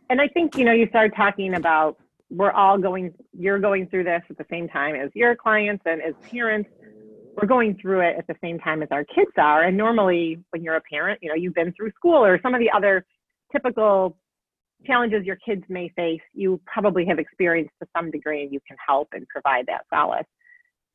And 0.09 0.19
i 0.21 0.27
think 0.27 0.57
you 0.57 0.65
know 0.65 0.71
you 0.71 0.87
started 0.87 1.15
talking 1.15 1.53
about 1.53 1.99
we're 2.29 2.51
all 2.51 2.77
going 2.77 3.13
you're 3.31 3.59
going 3.59 3.87
through 3.87 4.03
this 4.03 4.21
at 4.29 4.37
the 4.37 4.45
same 4.49 4.67
time 4.67 4.95
as 4.95 5.09
your 5.13 5.35
clients 5.35 5.83
and 5.85 6.01
as 6.01 6.13
parents 6.29 6.69
we're 7.37 7.47
going 7.47 7.77
through 7.79 8.01
it 8.01 8.15
at 8.17 8.25
the 8.27 8.35
same 8.41 8.57
time 8.59 8.81
as 8.81 8.89
our 8.91 9.05
kids 9.05 9.31
are. 9.37 9.63
And 9.63 9.77
normally, 9.77 10.39
when 10.49 10.63
you're 10.63 10.75
a 10.75 10.81
parent, 10.81 11.19
you 11.21 11.29
know, 11.29 11.35
you've 11.35 11.53
been 11.53 11.71
through 11.73 11.91
school 11.91 12.25
or 12.25 12.39
some 12.41 12.55
of 12.55 12.59
the 12.59 12.71
other 12.75 13.05
typical 13.51 14.17
challenges 14.85 15.23
your 15.23 15.37
kids 15.37 15.63
may 15.69 15.89
face, 15.89 16.21
you 16.33 16.59
probably 16.65 17.05
have 17.05 17.19
experienced 17.19 17.73
to 17.81 17.87
some 17.95 18.09
degree 18.09 18.43
and 18.43 18.51
you 18.51 18.59
can 18.67 18.75
help 18.85 19.09
and 19.13 19.27
provide 19.27 19.65
that 19.67 19.81
solace. 19.93 20.25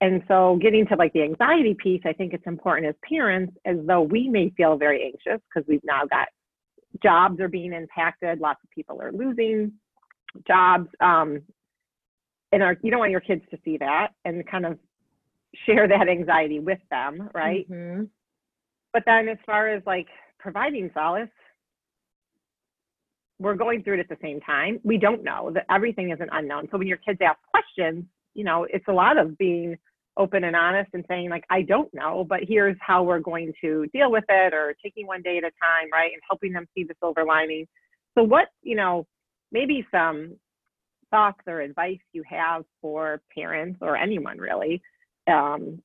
And 0.01 0.23
so, 0.27 0.59
getting 0.61 0.85
to 0.89 0.97
like 0.97 1.13
the 1.13 1.23
anxiety 1.23 1.77
piece, 1.81 2.03
I 2.05 2.13
think 2.13 2.35
it's 2.35 2.47
important 2.47 2.89
as 2.89 2.97
parents, 3.09 3.55
as 3.65 3.77
though 3.87 4.03
we 4.03 4.29
may 4.29 4.51
feel 4.57 4.77
very 4.77 5.05
anxious 5.05 5.41
because 5.49 5.67
we've 5.69 5.85
now 5.85 6.03
got 6.11 6.27
jobs 7.03 7.41
are 7.41 7.49
being 7.49 7.73
impacted, 7.73 8.41
lots 8.41 8.59
of 8.65 8.71
people 8.71 9.01
are 9.01 9.13
losing 9.13 9.73
jobs. 10.47 10.89
Um, 11.01 11.43
and 12.53 12.63
our, 12.63 12.77
you 12.83 12.91
don't 12.91 13.01
want 13.01 13.11
your 13.11 13.21
kids 13.21 13.43
to 13.51 13.59
see 13.65 13.79
that 13.79 14.09
and 14.25 14.47
kind 14.47 14.67
of 14.67 14.79
share 15.67 15.89
that 15.89 16.09
anxiety 16.09 16.61
with 16.61 16.81
them, 16.91 17.31
right? 17.35 17.69
Mm-hmm. 17.71 18.05
But 18.93 19.05
then, 19.07 19.29
as 19.29 19.39
far 19.47 19.69
as 19.69 19.83
like 19.87 20.09
providing 20.39 20.91
solace, 20.95 21.29
we're 23.39 23.55
going 23.55 23.83
through 23.83 23.95
it 23.95 24.01
at 24.01 24.09
the 24.09 24.19
same 24.23 24.41
time. 24.41 24.79
We 24.85 24.99
don't 24.99 25.25
know 25.25 25.51
that 25.55 25.65
everything 25.71 26.11
is 26.11 26.21
an 26.21 26.29
unknown. 26.31 26.69
So 26.71 26.79
when 26.79 26.87
your 26.87 26.99
kids 26.99 27.19
ask 27.23 27.39
questions, 27.51 28.05
you 28.35 28.45
know, 28.45 28.67
it's 28.71 28.85
a 28.89 28.93
lot 28.93 29.19
of 29.19 29.37
being 29.37 29.77
open 30.19 30.45
and 30.45 30.55
honest 30.55 30.91
and 30.93 31.05
saying 31.09 31.31
like, 31.31 31.45
I 31.51 31.63
don't 31.63 31.93
know, 31.95 32.25
but 32.29 32.41
here's 32.47 32.77
how 32.81 33.03
we're 33.03 33.19
going 33.19 33.53
to 33.63 33.87
deal 33.95 34.13
with 34.13 34.25
it, 34.29 34.53
or 34.53 34.75
taking 34.83 35.07
one 35.07 35.23
day 35.23 35.39
at 35.39 35.45
a 35.45 35.51
time, 35.51 35.91
right, 35.91 36.13
and 36.13 36.21
helping 36.29 36.53
them 36.53 36.67
see 36.75 36.85
the 36.85 36.95
silver 37.01 37.25
lining. 37.25 37.67
So 38.17 38.23
what, 38.23 38.49
you 38.63 38.77
know, 38.77 39.07
maybe 39.53 39.87
some 39.91 40.37
thoughts 41.11 41.41
or 41.47 41.61
advice 41.61 42.01
you 42.13 42.25
have 42.29 42.65
for 42.81 43.21
parents 43.35 43.79
or 43.83 43.97
anyone 43.97 44.39
really 44.39 44.83
um, 45.31 45.81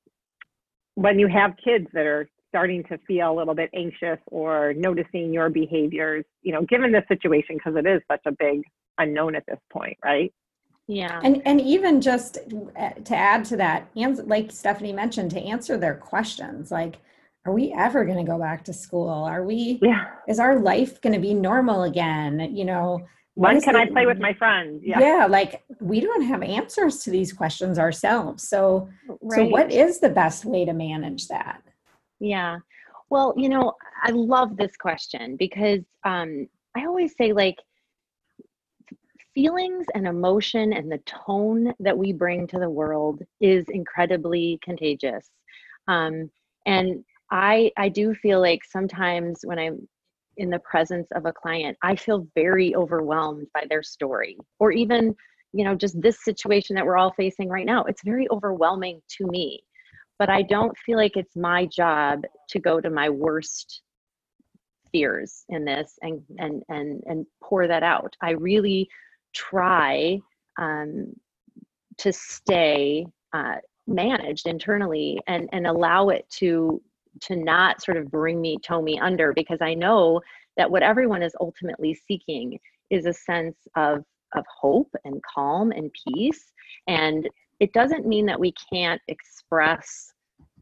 when 0.95 1.19
you 1.19 1.27
have 1.27 1.53
kids 1.63 1.87
that 1.93 2.05
are 2.05 2.27
starting 2.49 2.83
to 2.85 2.97
feel 3.05 3.31
a 3.31 3.35
little 3.35 3.53
bit 3.53 3.69
anxious 3.75 4.17
or 4.27 4.73
noticing 4.75 5.31
your 5.31 5.49
behaviors, 5.49 6.25
you 6.41 6.51
know, 6.51 6.63
given 6.63 6.91
the 6.91 7.03
situation, 7.07 7.55
because 7.57 7.75
it 7.75 7.85
is 7.85 8.01
such 8.09 8.21
a 8.25 8.31
big 8.31 8.63
unknown 8.97 9.35
at 9.35 9.45
this 9.47 9.59
point, 9.71 9.97
right? 10.03 10.33
Yeah. 10.87 11.19
And 11.23 11.41
and 11.45 11.61
even 11.61 12.01
just 12.01 12.39
uh, 12.79 12.89
to 12.91 13.15
add 13.15 13.45
to 13.45 13.57
that, 13.57 13.89
ans- 13.95 14.21
like 14.25 14.51
Stephanie 14.51 14.93
mentioned, 14.93 15.31
to 15.31 15.39
answer 15.39 15.77
their 15.77 15.95
questions, 15.95 16.71
like, 16.71 16.95
are 17.45 17.53
we 17.53 17.75
ever 17.77 18.05
going 18.05 18.25
to 18.25 18.29
go 18.29 18.39
back 18.39 18.63
to 18.63 18.73
school? 18.73 19.09
Are 19.09 19.43
we? 19.43 19.79
Yeah. 19.81 20.05
Is 20.27 20.39
our 20.39 20.57
life 20.57 20.99
going 21.01 21.13
to 21.13 21.19
be 21.19 21.33
normal 21.33 21.83
again? 21.83 22.55
You 22.55 22.65
know, 22.65 22.93
what 22.93 23.05
When 23.37 23.61
can 23.61 23.75
I 23.75 23.85
play 23.85 24.07
with 24.07 24.17
my 24.19 24.33
friends? 24.33 24.81
Yeah. 24.83 24.99
Yeah. 24.99 25.25
like 25.27 25.63
we 25.79 25.99
don't 25.99 26.23
have 26.23 26.41
answers 26.41 27.03
to 27.03 27.11
these 27.11 27.31
questions 27.31 27.77
ourselves. 27.77 28.47
So, 28.47 28.89
so 29.29 29.45
what 29.45 29.71
is 29.71 29.99
the 29.99 30.09
best 30.09 30.43
way 30.43 30.65
to 30.65 30.73
manage 30.73 31.27
that? 31.27 31.61
Yeah. 32.19 32.57
Well, 33.11 33.35
you 33.37 33.49
know, 33.49 33.73
I 34.01 34.09
love 34.09 34.57
this 34.57 34.75
question 34.75 35.37
because 35.37 35.81
um, 36.03 36.47
I 36.75 36.85
always 36.85 37.15
say, 37.15 37.31
like, 37.31 37.57
feelings 39.35 39.85
and 39.93 40.07
emotion 40.07 40.73
and 40.73 40.91
the 40.91 40.97
tone 40.99 41.73
that 41.79 41.95
we 41.95 42.11
bring 42.11 42.47
to 42.47 42.57
the 42.57 42.69
world 42.69 43.21
is 43.39 43.69
incredibly 43.69 44.59
contagious. 44.63 45.29
Um, 45.87 46.31
and 46.65 47.05
I, 47.29 47.71
I 47.77 47.89
do 47.89 48.15
feel 48.15 48.41
like 48.41 48.61
sometimes 48.65 49.41
when 49.43 49.59
I'm 49.59 49.87
in 50.37 50.49
the 50.49 50.59
presence 50.59 51.07
of 51.15 51.25
a 51.25 51.33
client, 51.33 51.77
I 51.81 51.95
feel 51.95 52.27
very 52.35 52.75
overwhelmed 52.75 53.47
by 53.53 53.65
their 53.69 53.83
story 53.83 54.37
or 54.59 54.71
even, 54.71 55.15
you 55.53 55.63
know, 55.63 55.75
just 55.75 55.99
this 56.01 56.23
situation 56.23 56.75
that 56.75 56.85
we're 56.85 56.97
all 56.97 57.13
facing 57.13 57.49
right 57.49 57.65
now. 57.65 57.83
It's 57.83 58.03
very 58.03 58.27
overwhelming 58.29 59.01
to 59.17 59.27
me 59.27 59.63
but 60.19 60.29
I 60.29 60.41
don't 60.41 60.75
feel 60.77 60.97
like 60.97 61.15
it's 61.15 61.35
my 61.35 61.65
job 61.65 62.23
to 62.49 62.59
go 62.59 62.81
to 62.81 62.89
my 62.89 63.09
worst 63.09 63.81
fears 64.91 65.43
in 65.49 65.65
this 65.65 65.97
and 66.01 66.21
and 66.39 66.63
and 66.69 67.03
and 67.05 67.25
pour 67.43 67.67
that 67.67 67.83
out. 67.83 68.15
I 68.21 68.31
really 68.31 68.87
try 69.33 70.19
um, 70.57 71.13
to 71.99 72.11
stay 72.11 73.05
uh, 73.33 73.55
managed 73.85 74.47
internally 74.47 75.19
and 75.27 75.49
and 75.51 75.67
allow 75.67 76.09
it 76.09 76.27
to 76.37 76.81
to 77.21 77.35
not 77.35 77.81
sort 77.81 77.97
of 77.97 78.11
bring 78.11 78.41
me 78.41 78.57
tow 78.65 78.81
me 78.81 78.99
under 78.99 79.33
because 79.33 79.59
I 79.61 79.73
know 79.73 80.21
that 80.57 80.69
what 80.69 80.83
everyone 80.83 81.23
is 81.23 81.35
ultimately 81.39 81.93
seeking 81.93 82.59
is 82.89 83.05
a 83.05 83.13
sense 83.13 83.57
of 83.75 84.03
of 84.35 84.45
hope 84.59 84.93
and 85.05 85.21
calm 85.23 85.71
and 85.71 85.89
peace. 86.05 86.51
And 86.87 87.29
it 87.59 87.71
doesn't 87.73 88.05
mean 88.05 88.25
that 88.25 88.39
we 88.39 88.53
can't 88.71 89.01
express 89.07 90.11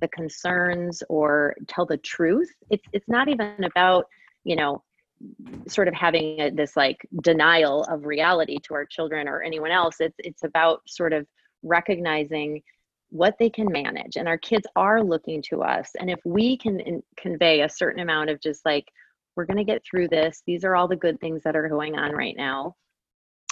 the 0.01 0.07
concerns 0.09 1.01
or 1.09 1.55
tell 1.67 1.85
the 1.85 1.97
truth. 1.97 2.51
It's 2.69 2.85
it's 2.93 3.09
not 3.09 3.27
even 3.27 3.63
about 3.63 4.05
you 4.43 4.55
know 4.55 4.83
sort 5.67 5.87
of 5.87 5.93
having 5.93 6.39
a, 6.41 6.49
this 6.51 6.75
like 6.75 6.97
denial 7.23 7.83
of 7.85 8.05
reality 8.05 8.57
to 8.63 8.73
our 8.73 8.85
children 8.85 9.27
or 9.27 9.41
anyone 9.41 9.71
else. 9.71 9.95
It's 9.99 10.15
it's 10.19 10.43
about 10.43 10.81
sort 10.87 11.13
of 11.13 11.25
recognizing 11.63 12.61
what 13.09 13.35
they 13.39 13.49
can 13.49 13.71
manage 13.71 14.15
and 14.15 14.27
our 14.27 14.37
kids 14.37 14.65
are 14.75 15.03
looking 15.03 15.41
to 15.41 15.61
us 15.61 15.91
and 15.99 16.09
if 16.09 16.19
we 16.25 16.57
can 16.57 16.79
in, 16.81 17.03
convey 17.17 17.61
a 17.61 17.69
certain 17.69 18.01
amount 18.01 18.29
of 18.29 18.41
just 18.41 18.65
like 18.65 18.85
we're 19.35 19.45
going 19.45 19.57
to 19.57 19.63
get 19.63 19.83
through 19.89 20.07
this 20.07 20.41
these 20.47 20.63
are 20.63 20.75
all 20.75 20.87
the 20.87 20.95
good 20.95 21.19
things 21.19 21.41
that 21.43 21.55
are 21.55 21.69
going 21.69 21.95
on 21.95 22.11
right 22.11 22.35
now 22.37 22.73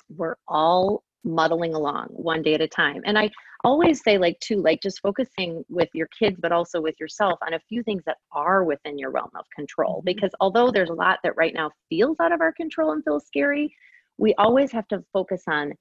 we're 0.09 0.35
all 0.47 1.03
muddling 1.23 1.73
along 1.73 2.07
one 2.09 2.41
day 2.41 2.53
at 2.53 2.61
a 2.61 2.67
time 2.67 3.01
and 3.05 3.17
i 3.17 3.29
always 3.63 4.03
say 4.03 4.17
like 4.17 4.37
too 4.41 4.61
like 4.61 4.81
just 4.81 4.99
focusing 4.99 5.63
with 5.69 5.87
your 5.93 6.07
kids 6.07 6.37
but 6.41 6.51
also 6.51 6.81
with 6.81 6.95
yourself 6.99 7.39
on 7.45 7.53
a 7.53 7.59
few 7.69 7.81
things 7.83 8.03
that 8.05 8.17
are 8.33 8.65
within 8.65 8.97
your 8.97 9.11
realm 9.11 9.29
of 9.35 9.45
control 9.55 9.97
mm-hmm. 9.97 10.05
because 10.05 10.31
although 10.41 10.69
there's 10.69 10.89
a 10.89 10.93
lot 10.93 11.19
that 11.23 11.35
right 11.37 11.53
now 11.53 11.71
feels 11.89 12.19
out 12.19 12.33
of 12.33 12.41
our 12.41 12.51
control 12.51 12.91
and 12.91 13.03
feels 13.03 13.25
scary 13.25 13.73
we 14.17 14.33
always 14.35 14.71
have 14.71 14.87
to 14.87 15.03
focus 15.13 15.43
on 15.47 15.73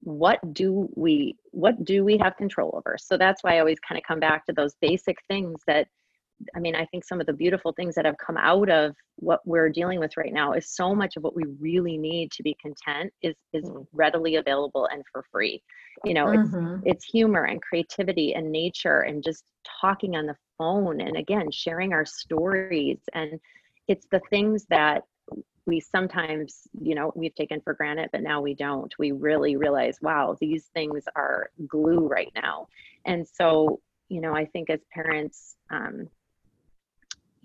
what 0.00 0.38
do 0.54 0.88
we 0.94 1.36
what 1.50 1.84
do 1.84 2.04
we 2.04 2.16
have 2.16 2.36
control 2.36 2.70
over 2.74 2.96
so 2.98 3.16
that's 3.16 3.42
why 3.42 3.56
i 3.56 3.58
always 3.58 3.78
kind 3.80 3.98
of 3.98 4.04
come 4.06 4.20
back 4.20 4.44
to 4.46 4.52
those 4.52 4.74
basic 4.80 5.16
things 5.28 5.60
that 5.66 5.88
I 6.54 6.60
mean, 6.60 6.74
I 6.76 6.84
think 6.86 7.04
some 7.04 7.20
of 7.20 7.26
the 7.26 7.32
beautiful 7.32 7.72
things 7.72 7.94
that 7.94 8.04
have 8.04 8.16
come 8.18 8.36
out 8.36 8.70
of 8.70 8.94
what 9.16 9.40
we're 9.44 9.68
dealing 9.68 9.98
with 9.98 10.16
right 10.16 10.32
now 10.32 10.52
is 10.52 10.70
so 10.70 10.94
much 10.94 11.16
of 11.16 11.24
what 11.24 11.34
we 11.34 11.44
really 11.58 11.98
need 11.98 12.30
to 12.32 12.42
be 12.42 12.56
content 12.60 13.12
is 13.22 13.36
is 13.52 13.64
Mm. 13.64 13.86
readily 13.92 14.36
available 14.36 14.86
and 14.86 15.02
for 15.10 15.24
free. 15.30 15.62
You 16.04 16.14
know, 16.14 16.30
it's 16.30 16.50
Mhm. 16.54 16.80
it's 16.84 17.04
humor 17.04 17.44
and 17.44 17.60
creativity 17.60 18.34
and 18.34 18.52
nature 18.52 19.00
and 19.00 19.22
just 19.22 19.44
talking 19.80 20.16
on 20.16 20.26
the 20.26 20.36
phone 20.56 21.00
and 21.00 21.16
again 21.16 21.50
sharing 21.50 21.92
our 21.92 22.04
stories 22.04 23.00
and 23.14 23.40
it's 23.88 24.06
the 24.10 24.20
things 24.30 24.66
that 24.70 25.02
we 25.66 25.80
sometimes 25.80 26.66
you 26.80 26.94
know 26.94 27.12
we've 27.14 27.34
taken 27.34 27.60
for 27.60 27.74
granted 27.74 28.08
but 28.12 28.22
now 28.22 28.40
we 28.40 28.54
don't. 28.54 28.94
We 28.98 29.12
really 29.12 29.56
realize 29.56 29.98
wow 30.00 30.36
these 30.40 30.64
things 30.74 31.04
are 31.14 31.50
glue 31.66 32.06
right 32.06 32.32
now. 32.34 32.68
And 33.04 33.26
so 33.26 33.80
you 34.08 34.22
know 34.22 34.34
i 34.34 34.46
think 34.46 34.70
as 34.70 34.80
parents 34.92 35.56
um, 35.70 36.08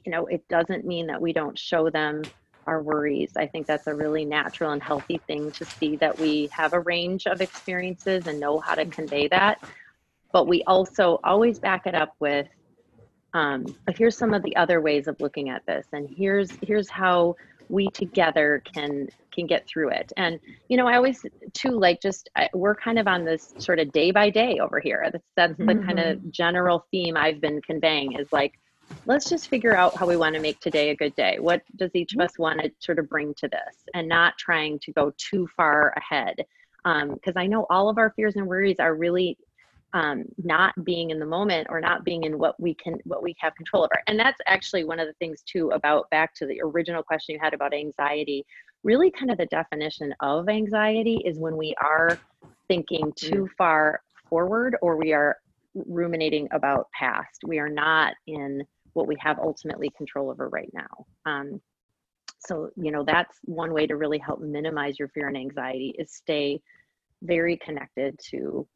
you 0.06 0.12
know 0.12 0.26
it 0.28 0.48
doesn't 0.48 0.86
mean 0.86 1.08
that 1.08 1.22
we 1.22 1.34
don't 1.34 1.60
show 1.60 1.90
them 1.90 2.24
our 2.68 2.82
worries. 2.82 3.34
I 3.36 3.48
think 3.48 3.68
that's 3.68 3.88
a 3.88 3.94
really 3.94 4.26
natural 4.26 4.72
and 4.72 4.82
healthy 4.82 5.20
thing 5.28 5.52
to 5.52 5.66
see 5.66 5.96
that 5.98 6.18
we 6.18 6.48
have 6.52 6.74
a 6.74 6.80
range 6.80 7.26
of 7.26 7.42
experiences 7.42 8.28
and 8.28 8.40
know 8.40 8.60
how 8.60 8.76
to 8.76 8.86
convey 8.86 9.28
that. 9.30 9.64
But 10.32 10.48
we 10.48 10.64
also 10.64 11.20
always 11.24 11.60
back 11.60 11.86
it 11.86 11.96
up 11.96 12.16
with 12.20 12.48
um, 13.34 13.66
here's 13.96 14.16
some 14.16 14.34
of 14.34 14.44
the 14.44 14.56
other 14.56 14.80
ways 14.80 15.08
of 15.08 15.20
looking 15.20 15.50
at 15.50 15.66
this 15.66 15.88
and 15.92 16.08
here's 16.08 16.52
here's 16.62 16.90
how 16.90 17.36
we 17.74 17.90
together 17.90 18.62
can 18.72 19.10
can 19.34 19.48
get 19.48 19.68
through 19.68 19.90
it. 19.90 20.14
And 20.16 20.40
you 20.70 20.78
know 20.78 20.88
i 20.88 20.96
always 20.96 21.26
too 21.54 21.72
like 21.72 22.00
just 22.02 22.30
I, 22.36 22.48
we're 22.54 22.76
kind 22.76 23.00
of 23.00 23.08
on 23.08 23.26
this 23.26 23.54
sort 23.58 23.80
of 23.80 23.92
day 23.92 24.12
by 24.12 24.30
day 24.30 24.60
over 24.60 24.80
here. 24.80 25.10
That's 25.12 25.26
that's 25.36 25.58
the 25.58 25.76
kind 25.88 26.00
of 26.00 26.20
mm-hmm. 26.20 26.30
general 26.30 26.86
theme 26.92 27.18
i've 27.18 27.42
been 27.42 27.62
conveying 27.62 28.14
is 28.14 28.32
like 28.32 28.54
let's 29.08 29.28
just 29.28 29.48
figure 29.48 29.76
out 29.76 29.98
how 29.98 30.06
we 30.06 30.18
want 30.18 30.36
to 30.36 30.42
make 30.42 30.60
today 30.60 30.92
a 30.92 30.96
good 30.96 31.16
day. 31.16 31.38
What 31.40 31.64
does 31.78 31.90
each 31.96 32.14
of 32.14 32.20
us 32.20 32.38
want 32.38 32.62
to 32.62 32.72
sort 32.80 33.00
of 33.00 33.10
bring 33.10 33.34
to 33.36 33.48
this? 33.48 33.76
And 33.96 34.08
not 34.08 34.38
trying 34.38 34.78
to 34.80 34.92
go 34.92 35.14
too 35.18 35.48
far 35.58 35.94
ahead. 35.98 36.46
Um, 36.86 37.14
because 37.14 37.38
i 37.38 37.48
know 37.48 37.66
all 37.70 37.88
of 37.90 37.98
our 37.98 38.12
fears 38.16 38.36
and 38.36 38.46
worries 38.46 38.76
are 38.80 38.94
really 38.94 39.38
um, 39.94 40.26
not 40.44 40.74
being 40.84 41.12
in 41.12 41.20
the 41.20 41.26
moment 41.26 41.68
or 41.70 41.80
not 41.80 42.04
being 42.04 42.24
in 42.24 42.38
what 42.40 42.60
we 42.60 42.74
can 42.74 42.98
what 43.04 43.22
we 43.22 43.36
have 43.40 43.56
control 43.56 43.84
over. 43.84 44.02
And 44.08 44.20
that's 44.20 44.40
actually 44.48 44.84
one 44.86 45.00
of 45.00 45.08
the 45.08 45.14
things 45.14 45.44
too 45.46 45.70
about 45.70 46.10
back 46.10 46.34
to 46.36 46.48
the 46.48 46.60
original 46.64 47.04
question 47.04 47.34
you 47.34 47.40
had 47.42 47.54
about 47.54 47.74
anxiety. 47.74 48.46
Really 48.84 49.12
kind 49.12 49.32
of 49.32 49.38
the 49.38 49.46
definition 49.46 50.14
of 50.20 50.50
anxiety 50.50 51.22
is 51.26 51.38
when 51.38 51.56
we 51.56 51.76
are 51.82 52.18
thinking 52.68 53.14
too 53.16 53.48
far 53.58 54.02
forward 54.28 54.76
or 54.82 54.98
we 54.98 55.14
are 55.14 55.38
ruminating 55.76 56.48
about 56.52 56.88
past. 56.92 57.42
We 57.46 57.60
are 57.60 57.70
not 57.70 58.14
in 58.28 58.64
what 58.94 59.08
we 59.08 59.16
have 59.20 59.40
ultimately 59.40 59.92
control 59.96 60.30
over 60.30 60.50
right 60.50 60.72
now. 60.74 61.06
Um, 61.26 61.62
so 62.40 62.72
you 62.76 62.92
know 62.92 63.04
that's 63.06 63.38
one 63.46 63.74
way 63.74 63.86
to 63.86 63.96
really 63.96 64.18
help 64.18 64.42
minimize 64.42 64.98
your 64.98 65.08
fear 65.10 65.28
and 65.28 65.38
anxiety 65.38 65.96
is 66.00 66.12
stay 66.12 66.60
very 67.22 67.58
connected 67.58 68.20
to 68.32 68.68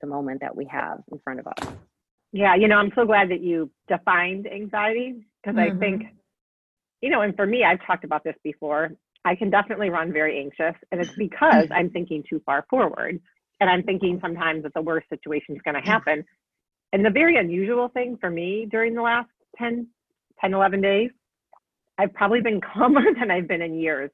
the 0.00 0.06
moment 0.06 0.40
that 0.40 0.54
we 0.54 0.64
have 0.66 1.02
in 1.10 1.18
front 1.18 1.40
of 1.40 1.46
us. 1.46 1.72
Yeah, 2.32 2.54
you 2.54 2.68
know, 2.68 2.76
I'm 2.76 2.92
so 2.94 3.06
glad 3.06 3.30
that 3.30 3.40
you 3.40 3.70
defined 3.88 4.46
anxiety 4.46 5.26
because 5.42 5.58
I 5.58 5.68
mm-hmm. 5.68 5.78
think, 5.78 6.02
you 7.00 7.10
know, 7.10 7.22
and 7.22 7.34
for 7.34 7.46
me, 7.46 7.64
I've 7.64 7.84
talked 7.86 8.04
about 8.04 8.24
this 8.24 8.36
before. 8.44 8.90
I 9.24 9.34
can 9.34 9.50
definitely 9.50 9.90
run 9.90 10.12
very 10.12 10.40
anxious, 10.40 10.78
and 10.92 11.00
it's 11.00 11.14
because 11.16 11.68
I'm 11.70 11.90
thinking 11.90 12.22
too 12.28 12.40
far 12.44 12.66
forward. 12.70 13.20
And 13.60 13.68
I'm 13.68 13.82
thinking 13.82 14.18
sometimes 14.22 14.62
that 14.62 14.74
the 14.74 14.82
worst 14.82 15.08
situation 15.08 15.56
is 15.56 15.62
going 15.62 15.74
to 15.74 15.80
mm. 15.80 15.86
happen. 15.86 16.24
And 16.92 17.04
the 17.04 17.10
very 17.10 17.36
unusual 17.36 17.88
thing 17.88 18.16
for 18.20 18.30
me 18.30 18.66
during 18.70 18.94
the 18.94 19.02
last 19.02 19.28
10, 19.58 19.88
10, 20.40 20.54
11 20.54 20.80
days, 20.80 21.10
I've 21.98 22.14
probably 22.14 22.40
been 22.40 22.60
calmer 22.60 23.02
than 23.18 23.30
I've 23.30 23.48
been 23.48 23.62
in 23.62 23.78
years. 23.78 24.10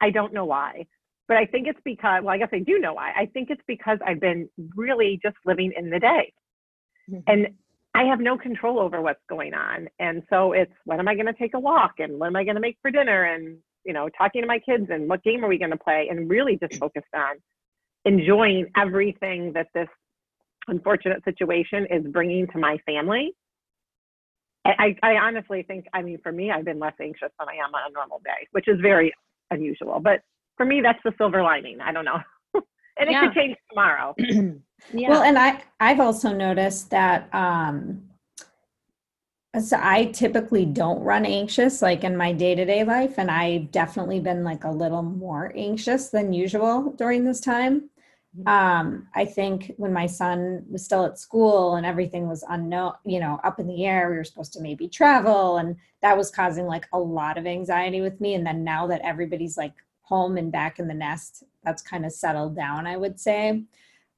I 0.00 0.10
don't 0.10 0.32
know 0.32 0.44
why. 0.44 0.86
But 1.28 1.36
I 1.36 1.44
think 1.44 1.68
it's 1.68 1.80
because, 1.84 2.22
well, 2.24 2.34
I 2.34 2.38
guess 2.38 2.48
I 2.52 2.60
do 2.60 2.78
know 2.78 2.94
why. 2.94 3.12
I 3.14 3.26
think 3.26 3.50
it's 3.50 3.62
because 3.66 3.98
I've 4.04 4.20
been 4.20 4.48
really 4.74 5.20
just 5.22 5.36
living 5.44 5.72
in 5.76 5.90
the 5.90 6.00
day. 6.00 6.32
Mm-hmm. 7.10 7.20
And 7.26 7.48
I 7.94 8.04
have 8.04 8.20
no 8.20 8.38
control 8.38 8.78
over 8.78 9.02
what's 9.02 9.20
going 9.28 9.52
on. 9.54 9.88
And 9.98 10.22
so 10.30 10.52
it's 10.52 10.72
when 10.84 11.00
am 11.00 11.08
I 11.08 11.14
going 11.14 11.26
to 11.26 11.32
take 11.34 11.54
a 11.54 11.60
walk 11.60 11.94
and 11.98 12.18
what 12.18 12.28
am 12.28 12.36
I 12.36 12.44
going 12.44 12.54
to 12.54 12.60
make 12.60 12.78
for 12.80 12.90
dinner 12.90 13.24
and, 13.24 13.58
you 13.84 13.92
know, 13.92 14.08
talking 14.16 14.40
to 14.40 14.46
my 14.46 14.58
kids 14.58 14.86
and 14.90 15.08
what 15.08 15.22
game 15.22 15.44
are 15.44 15.48
we 15.48 15.58
going 15.58 15.70
to 15.70 15.76
play 15.76 16.08
and 16.10 16.30
really 16.30 16.58
just 16.58 16.74
focused 16.80 17.06
on 17.14 17.36
enjoying 18.04 18.66
everything 18.76 19.52
that 19.52 19.68
this 19.74 19.88
unfortunate 20.68 21.22
situation 21.24 21.86
is 21.90 22.06
bringing 22.06 22.46
to 22.48 22.58
my 22.58 22.78
family. 22.86 23.32
I, 24.64 24.96
I 25.02 25.14
honestly 25.14 25.62
think, 25.62 25.86
I 25.94 26.02
mean, 26.02 26.18
for 26.22 26.30
me, 26.30 26.50
I've 26.50 26.64
been 26.64 26.78
less 26.78 26.94
anxious 27.00 27.30
than 27.38 27.48
I 27.48 27.54
am 27.54 27.74
on 27.74 27.90
a 27.90 27.92
normal 27.92 28.20
day, 28.22 28.46
which 28.52 28.68
is 28.68 28.78
very 28.80 29.14
unusual. 29.50 29.98
But 29.98 30.20
for 30.58 30.66
me, 30.66 30.82
that's 30.82 30.98
the 31.04 31.14
silver 31.16 31.42
lining. 31.42 31.80
I 31.80 31.92
don't 31.92 32.04
know. 32.04 32.20
and 32.98 33.08
it 33.08 33.12
Yeah. 33.12 33.22
could 33.22 33.32
change 33.34 33.56
tomorrow. 33.70 34.14
yeah. 34.92 35.08
Well, 35.08 35.22
and 35.22 35.38
I 35.38 35.62
I've 35.80 36.00
also 36.00 36.32
noticed 36.34 36.90
that 36.90 37.32
um, 37.34 38.02
So 39.58 39.78
I 39.80 40.06
typically 40.06 40.66
don't 40.66 41.00
run 41.02 41.24
anxious 41.24 41.80
like 41.82 42.04
in 42.04 42.16
my 42.16 42.32
day-to-day 42.32 42.84
life 42.84 43.14
and 43.18 43.30
I've 43.30 43.70
definitely 43.72 44.20
been 44.20 44.44
like 44.44 44.64
a 44.64 44.70
little 44.70 45.02
more 45.02 45.52
anxious 45.56 46.10
than 46.10 46.32
usual 46.34 46.92
during 46.92 47.24
this 47.24 47.40
time. 47.40 47.88
Mm-hmm. 48.38 48.46
Um, 48.48 49.08
I 49.14 49.24
think 49.24 49.72
when 49.78 49.92
my 49.92 50.06
son 50.06 50.64
was 50.70 50.84
still 50.84 51.04
at 51.06 51.18
school 51.18 51.76
and 51.76 51.86
everything 51.86 52.28
was 52.28 52.44
unknown, 52.48 52.92
you 53.06 53.20
know, 53.20 53.40
up 53.42 53.58
in 53.58 53.66
the 53.66 53.86
air, 53.86 54.10
we 54.10 54.16
were 54.16 54.24
supposed 54.24 54.52
to 54.52 54.60
maybe 54.60 54.86
travel 54.86 55.56
and 55.56 55.76
that 56.02 56.16
was 56.16 56.30
causing 56.30 56.66
like 56.66 56.86
a 56.92 56.98
lot 56.98 57.38
of 57.38 57.46
anxiety 57.46 58.00
with 58.02 58.20
me 58.20 58.34
and 58.34 58.46
then 58.46 58.62
now 58.64 58.86
that 58.86 59.00
everybody's 59.02 59.56
like 59.56 59.72
home 60.08 60.38
and 60.38 60.50
back 60.50 60.78
in 60.78 60.88
the 60.88 60.94
nest, 60.94 61.44
that's 61.64 61.82
kind 61.82 62.06
of 62.06 62.12
settled 62.12 62.56
down, 62.56 62.86
I 62.86 62.96
would 62.96 63.20
say. 63.20 63.64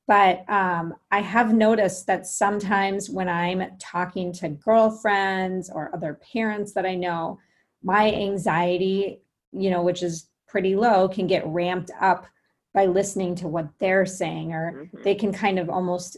But 0.07 0.49
um, 0.49 0.95
I 1.11 1.21
have 1.21 1.55
noticed 1.55 2.07
that 2.07 2.27
sometimes 2.27 3.11
when 3.11 3.29
I'm 3.29 3.63
talking 3.79 4.33
to 4.35 4.49
girlfriends 4.49 5.71
or 5.71 5.95
other 5.95 6.21
parents 6.33 6.73
that 6.73 6.87
I 6.87 6.95
know, 6.97 7.39
my 7.83 8.13
anxiety, 8.13 9.23
you 9.53 9.71
know, 9.71 9.83
which 9.83 10.03
is 10.03 10.29
pretty 10.49 10.75
low, 10.75 11.09
can 11.09 11.27
get 11.27 11.47
ramped 11.47 11.91
up 12.01 12.27
by 12.75 12.87
listening 12.87 13.35
to 13.37 13.49
what 13.49 13.69
they're 13.79 14.07
saying, 14.07 14.53
or 14.53 14.73
mm-hmm. 14.73 15.03
they 15.03 15.15
can 15.15 15.33
kind 15.33 15.59
of 15.59 15.69
almost, 15.69 16.17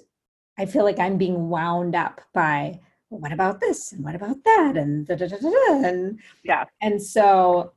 I 0.59 0.67
feel 0.67 0.85
like 0.85 0.99
I'm 0.99 1.19
being 1.19 1.49
wound 1.49 1.95
up 1.95 2.21
by, 2.35 2.81
well, 3.11 3.21
what 3.21 3.33
about 3.33 3.61
this? 3.61 3.93
And 3.93 4.05
what 4.05 4.15
about 4.15 4.43
that? 4.45 4.75
And 4.77 5.07
da, 5.07 5.17
da, 5.17 5.29
da, 5.29 5.37
da, 5.37 5.89
and 5.89 6.19
yeah. 6.45 6.65
And 6.81 7.03
so 7.03 7.73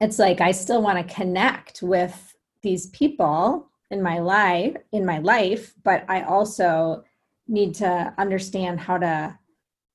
it's 0.00 0.18
like 0.18 0.40
I 0.40 0.52
still 0.52 0.82
want 0.82 1.06
to 1.06 1.14
connect 1.14 1.82
with 1.82 2.34
these 2.62 2.86
people 2.88 3.70
in 3.90 4.02
my 4.02 4.18
life 4.18 4.76
in 4.92 5.04
my 5.04 5.18
life 5.18 5.74
but 5.82 6.04
i 6.08 6.22
also 6.22 7.02
need 7.48 7.74
to 7.74 8.14
understand 8.18 8.78
how 8.78 8.96
to 8.96 9.36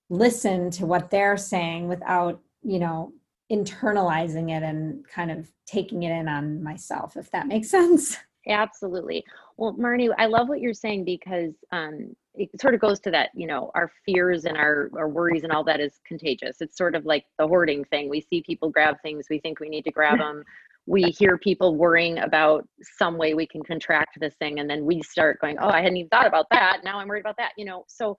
listen 0.09 0.69
to 0.69 0.85
what 0.85 1.09
they're 1.09 1.37
saying 1.37 1.87
without 1.87 2.41
you 2.61 2.79
know 2.79 3.13
internalizing 3.51 4.55
it 4.55 4.63
and 4.63 5.07
kind 5.07 5.31
of 5.31 5.49
taking 5.65 6.03
it 6.03 6.11
in 6.11 6.27
on 6.27 6.61
myself 6.61 7.15
if 7.15 7.29
that 7.31 7.47
makes 7.47 7.69
sense. 7.77 8.17
Absolutely. 8.47 9.23
Well 9.57 9.73
marnie 9.73 10.13
i 10.17 10.25
love 10.25 10.49
what 10.49 10.61
you're 10.61 10.73
saying 10.73 11.05
because 11.05 11.53
um, 11.71 12.15
it 12.37 12.49
sort 12.59 12.73
of 12.73 12.81
goes 12.81 12.99
to 13.01 13.11
that 13.11 13.29
you 13.35 13.47
know 13.47 13.71
our 13.75 13.91
fears 14.05 14.45
and 14.45 14.57
our, 14.57 14.89
our 14.97 15.09
worries 15.09 15.43
and 15.43 15.51
all 15.51 15.63
that 15.63 15.79
is 15.79 15.99
contagious. 16.05 16.57
It's 16.61 16.77
sort 16.77 16.95
of 16.95 17.05
like 17.05 17.25
the 17.39 17.47
hoarding 17.47 17.83
thing. 17.85 18.09
We 18.09 18.21
see 18.21 18.43
people 18.45 18.69
grab 18.69 18.97
things. 19.01 19.25
We 19.29 19.39
think 19.39 19.59
we 19.59 19.69
need 19.69 19.83
to 19.83 19.91
grab 19.91 20.19
them. 20.19 20.43
We 20.87 21.03
hear 21.03 21.37
people 21.37 21.75
worrying 21.75 22.19
about 22.19 22.67
some 22.97 23.17
way 23.17 23.33
we 23.33 23.47
can 23.47 23.63
contract 23.63 24.19
this 24.19 24.35
thing 24.35 24.59
and 24.59 24.69
then 24.69 24.85
we 24.85 25.01
start 25.01 25.39
going 25.41 25.57
oh 25.59 25.69
i 25.69 25.81
hadn't 25.81 25.97
even 25.97 26.09
thought 26.09 26.27
about 26.27 26.45
that. 26.51 26.81
Now 26.83 26.99
i'm 26.99 27.07
worried 27.07 27.21
about 27.21 27.37
that 27.37 27.51
you 27.57 27.65
know? 27.65 27.85
So 27.87 28.17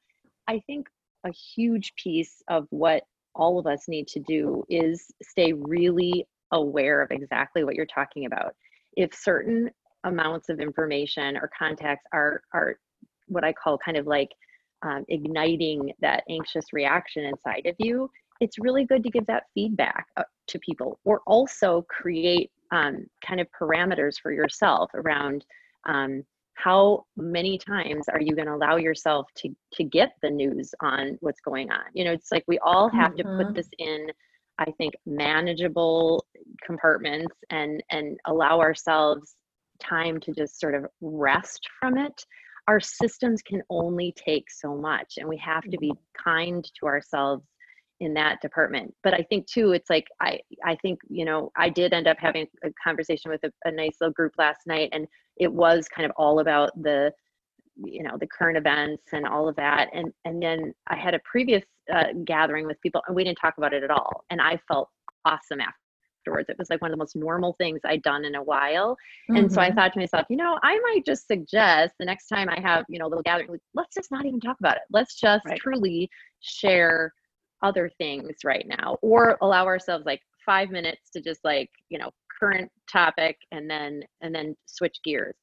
i 0.49 0.61
think 0.67 0.89
a 1.25 1.31
huge 1.31 1.93
piece 1.97 2.43
of 2.49 2.67
what 2.71 3.03
all 3.35 3.59
of 3.59 3.67
us 3.67 3.87
need 3.89 4.09
to 4.09 4.21
do 4.21 4.65
is 4.69 5.07
stay 5.23 5.53
really 5.53 6.27
aware 6.53 7.03
of 7.03 7.11
exactly 7.11 7.65
what 7.65 7.75
you're 7.75 7.87
talking 7.87 8.27
about. 8.27 8.55
If 8.97 9.15
certain 9.15 9.71
amounts 10.05 10.49
of 10.49 10.61
information 10.61 11.37
or 11.37 11.51
contacts 11.57 12.07
are 12.13 12.43
are 12.55 12.79
what 13.29 13.45
i 13.45 13.53
call 13.53 13.79
kind 13.79 13.97
of 13.97 14.07
like 14.07 14.31
um, 14.83 15.05
igniting 15.09 15.93
that 16.01 16.23
anxious 16.29 16.73
reaction 16.73 17.25
inside 17.25 17.67
of 17.67 17.75
you 17.79 18.11
it's 18.41 18.59
really 18.59 18.85
good 18.85 19.03
to 19.03 19.11
give 19.11 19.27
that 19.27 19.45
feedback 19.55 20.07
uh, 20.17 20.23
to 20.47 20.59
people 20.59 20.99
or 21.05 21.23
also 21.27 21.87
create 21.89 22.51
um, 22.73 23.07
kind 23.27 23.41
of 23.41 23.47
parameters 23.59 24.17
for 24.21 24.33
yourself 24.33 24.91
around 24.95 25.45
um, 25.89 26.23
how 26.55 27.05
many 27.17 27.59
times 27.59 28.07
are 28.09 28.21
you 28.21 28.35
going 28.35 28.47
to 28.47 28.55
allow 28.55 28.77
yourself 28.77 29.27
to 29.37 29.55
to 29.75 29.85
get 29.85 30.13
the 30.23 30.31
news 30.31 30.75
on 30.81 31.17
what's 31.21 31.41
going 31.41 31.71
on 31.71 31.85
you 31.93 32.05
know 32.05 32.13
it's 32.13 32.33
like 32.33 32.45
we 32.49 32.59
all 32.61 32.89
have 32.89 33.13
mm-hmm. 33.13 33.29
to 33.29 33.37
put 33.37 33.47
mm-hmm. 33.47 33.53
this 33.55 33.69
in 33.79 34.07
i 34.59 34.71
think 34.79 34.95
manageable 35.05 36.25
compartments 36.65 37.35
and 37.51 37.83
and 37.91 38.19
allow 38.27 38.59
ourselves 38.59 39.37
time 39.79 40.19
to 40.19 40.33
just 40.33 40.59
sort 40.59 40.75
of 40.75 40.87
rest 41.03 41.69
from 41.79 41.99
it 41.99 42.25
our 42.69 42.81
systems 42.81 43.43
can 43.43 43.63
only 43.71 44.13
take 44.17 44.51
so 44.51 44.77
much 44.77 45.15
and 45.19 45.29
we 45.29 45.37
have 45.37 45.63
to 45.65 45.79
be 45.79 45.91
mm-hmm. 45.91 46.31
kind 46.31 46.65
to 46.79 46.87
ourselves 46.87 47.45
in 48.01 48.13
that 48.13 48.41
department 48.43 48.93
but 49.03 49.15
i 49.15 49.25
think 49.31 49.47
too 49.47 49.73
it's 49.73 49.89
like 49.89 50.07
i 50.21 50.39
i 50.65 50.77
think 50.83 50.99
you 51.09 51.25
know 51.25 51.51
i 51.57 51.69
did 51.69 51.95
end 51.95 52.07
up 52.07 52.19
having 52.21 52.47
a 52.63 52.71
conversation 52.83 53.31
with 53.31 53.43
a, 53.45 53.51
a 53.65 53.71
nice 53.71 53.97
little 54.01 54.13
group 54.13 54.33
last 54.37 54.61
night 54.67 54.91
and 54.93 55.07
it 55.39 55.51
was 55.51 55.89
kind 55.89 56.05
of 56.05 56.13
all 56.17 56.41
about 56.41 56.71
the 56.83 57.11
you 57.77 58.03
know 58.03 58.17
the 58.21 58.27
current 58.27 58.57
events 58.57 59.05
and 59.13 59.27
all 59.27 59.49
of 59.49 59.57
that 59.57 59.89
and 59.95 60.13
and 60.27 60.43
then 60.43 60.75
i 60.89 60.97
had 60.97 61.15
a 61.15 61.21
previous 61.25 61.63
uh, 61.93 62.07
gathering 62.25 62.67
with 62.67 62.81
people 62.83 63.03
and 63.07 63.17
we 63.17 63.25
didn't 63.25 63.39
talk 63.39 63.55
about 63.57 63.73
it 63.73 63.83
at 63.83 63.91
all 63.91 64.25
and 64.31 64.43
i 64.43 64.59
felt 64.69 64.89
awesome 65.25 65.61
afterwards 66.27 66.49
it 66.49 66.59
was 66.59 66.71
like 66.71 66.81
one 66.83 66.91
of 66.91 66.97
the 66.97 66.99
most 66.99 67.17
normal 67.17 67.55
things 67.55 67.81
i'd 67.85 68.03
done 68.03 68.25
in 68.25 68.35
a 68.35 68.43
while 68.43 68.97
mm-hmm. 69.31 69.37
and 69.37 69.53
so 69.53 69.61
i 69.61 69.69
mm-hmm. 69.69 69.79
thought 69.79 69.93
to 69.93 69.99
myself 69.99 70.27
you 70.29 70.37
know 70.37 70.59
i 70.63 70.79
might 70.81 71.05
just 71.05 71.27
suggest 71.27 71.95
the 71.99 72.05
next 72.05 72.27
time 72.27 72.49
i 72.49 72.61
have 72.61 72.85
you 72.89 72.99
know 72.99 73.07
a 73.07 73.09
little 73.09 73.23
gathering 73.23 73.49
let's 73.75 73.95
just 73.95 74.11
not 74.11 74.27
even 74.27 74.41
talk 74.41 74.57
about 74.61 74.77
it 74.77 74.83
let's 74.91 75.19
just 75.19 75.45
right. 75.47 75.59
truly 75.59 76.09
share 76.41 77.13
other 77.63 77.91
things 77.99 78.33
right 78.45 78.67
now 78.67 78.97
or 79.03 79.39
allow 79.41 79.65
ourselves 79.65 80.05
like 80.05 80.21
five 80.45 80.71
minutes 80.71 81.11
to 81.13 81.21
just 81.21 81.41
like 81.45 81.71
you 81.89 81.99
know 81.99 82.11
current 82.39 82.71
topic 82.91 83.37
and 83.53 83.71
then 83.71 84.03
and 84.21 84.35
then 84.35 84.55
switch 84.67 84.99
gears 85.05 85.37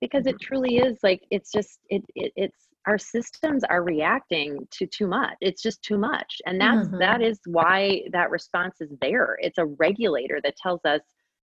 because 0.00 0.26
it 0.26 0.36
mm-hmm. 0.36 0.46
truly 0.46 0.76
is 0.76 0.98
like 1.02 1.22
it's 1.30 1.50
just 1.50 1.80
it, 1.88 2.02
it 2.14 2.32
it's 2.36 2.66
our 2.86 2.98
systems 2.98 3.64
are 3.64 3.82
reacting 3.82 4.66
to 4.70 4.86
too 4.86 5.06
much. 5.06 5.34
It's 5.40 5.62
just 5.62 5.82
too 5.82 5.98
much. 5.98 6.40
And 6.46 6.60
that's 6.60 6.88
mm-hmm. 6.88 6.98
that 6.98 7.20
is 7.20 7.40
why 7.46 8.02
that 8.12 8.30
response 8.30 8.80
is 8.80 8.90
there. 9.00 9.36
It's 9.40 9.58
a 9.58 9.66
regulator 9.66 10.40
that 10.44 10.56
tells 10.56 10.84
us 10.84 11.00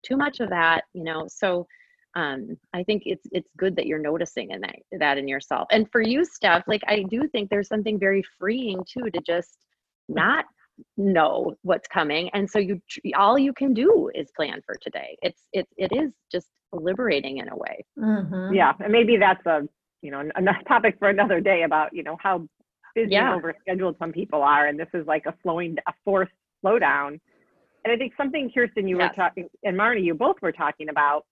too 0.05 0.17
much 0.17 0.39
of 0.39 0.49
that 0.49 0.83
you 0.93 1.03
know? 1.03 1.25
So 1.27 1.67
um, 2.15 2.55
I 2.73 2.83
think 2.83 3.03
it's 3.05 3.27
it's 3.31 3.51
good 3.57 3.75
that 3.75 3.87
you're 3.87 3.99
noticing 3.99 4.51
in 4.51 4.61
that 4.61 4.75
that 4.99 5.17
in 5.17 5.27
yourself. 5.27 5.67
And 5.71 5.89
for 5.91 6.01
you, 6.01 6.23
Steph, 6.23 6.63
like 6.67 6.81
I 6.87 7.03
do 7.09 7.27
think 7.27 7.49
there's 7.49 7.67
something 7.67 7.99
very 7.99 8.23
freeing 8.39 8.83
too 8.89 9.09
to 9.11 9.21
just 9.25 9.57
not 10.07 10.45
know 10.97 11.55
what's 11.63 11.87
coming. 11.87 12.29
And 12.33 12.49
so 12.49 12.59
you 12.59 12.79
all 13.17 13.37
you 13.37 13.53
can 13.53 13.73
do 13.73 14.09
is 14.15 14.31
plan 14.35 14.61
for 14.65 14.75
today. 14.81 15.17
It's 15.21 15.41
it, 15.51 15.67
it 15.77 15.91
is 15.91 16.13
just 16.31 16.47
liberating 16.71 17.37
in 17.37 17.49
a 17.49 17.55
way. 17.55 17.85
Mm-hmm. 17.99 18.53
yeah 18.53 18.73
and 18.79 18.91
maybe 18.91 19.17
that's 19.17 19.45
a 19.45 19.67
you 20.05 20.11
know 20.11 20.23
another 20.35 20.59
topic 20.67 20.95
for 20.99 21.09
another 21.09 21.41
day 21.41 21.63
about 21.63 21.93
you 21.93 22.03
know 22.03 22.17
how 22.21 22.47
busy 22.93 23.11
yeah. 23.11 23.33
and 23.33 23.43
overscheduled 23.43 23.97
some 23.99 24.11
people 24.11 24.41
are 24.41 24.67
and 24.67 24.79
this 24.79 24.87
is 24.93 25.05
like 25.07 25.25
a 25.25 25.33
slowing 25.43 25.75
a 25.87 25.93
forced 26.05 26.31
slowdown 26.63 27.19
and 27.83 27.91
i 27.91 27.97
think 27.97 28.13
something 28.15 28.49
kirsten 28.53 28.87
you 28.87 28.97
yes. 28.97 29.09
were 29.09 29.23
talking 29.23 29.47
and 29.63 29.77
marnie 29.77 30.03
you 30.03 30.13
both 30.13 30.37
were 30.41 30.51
talking 30.51 30.89
about 30.89 31.25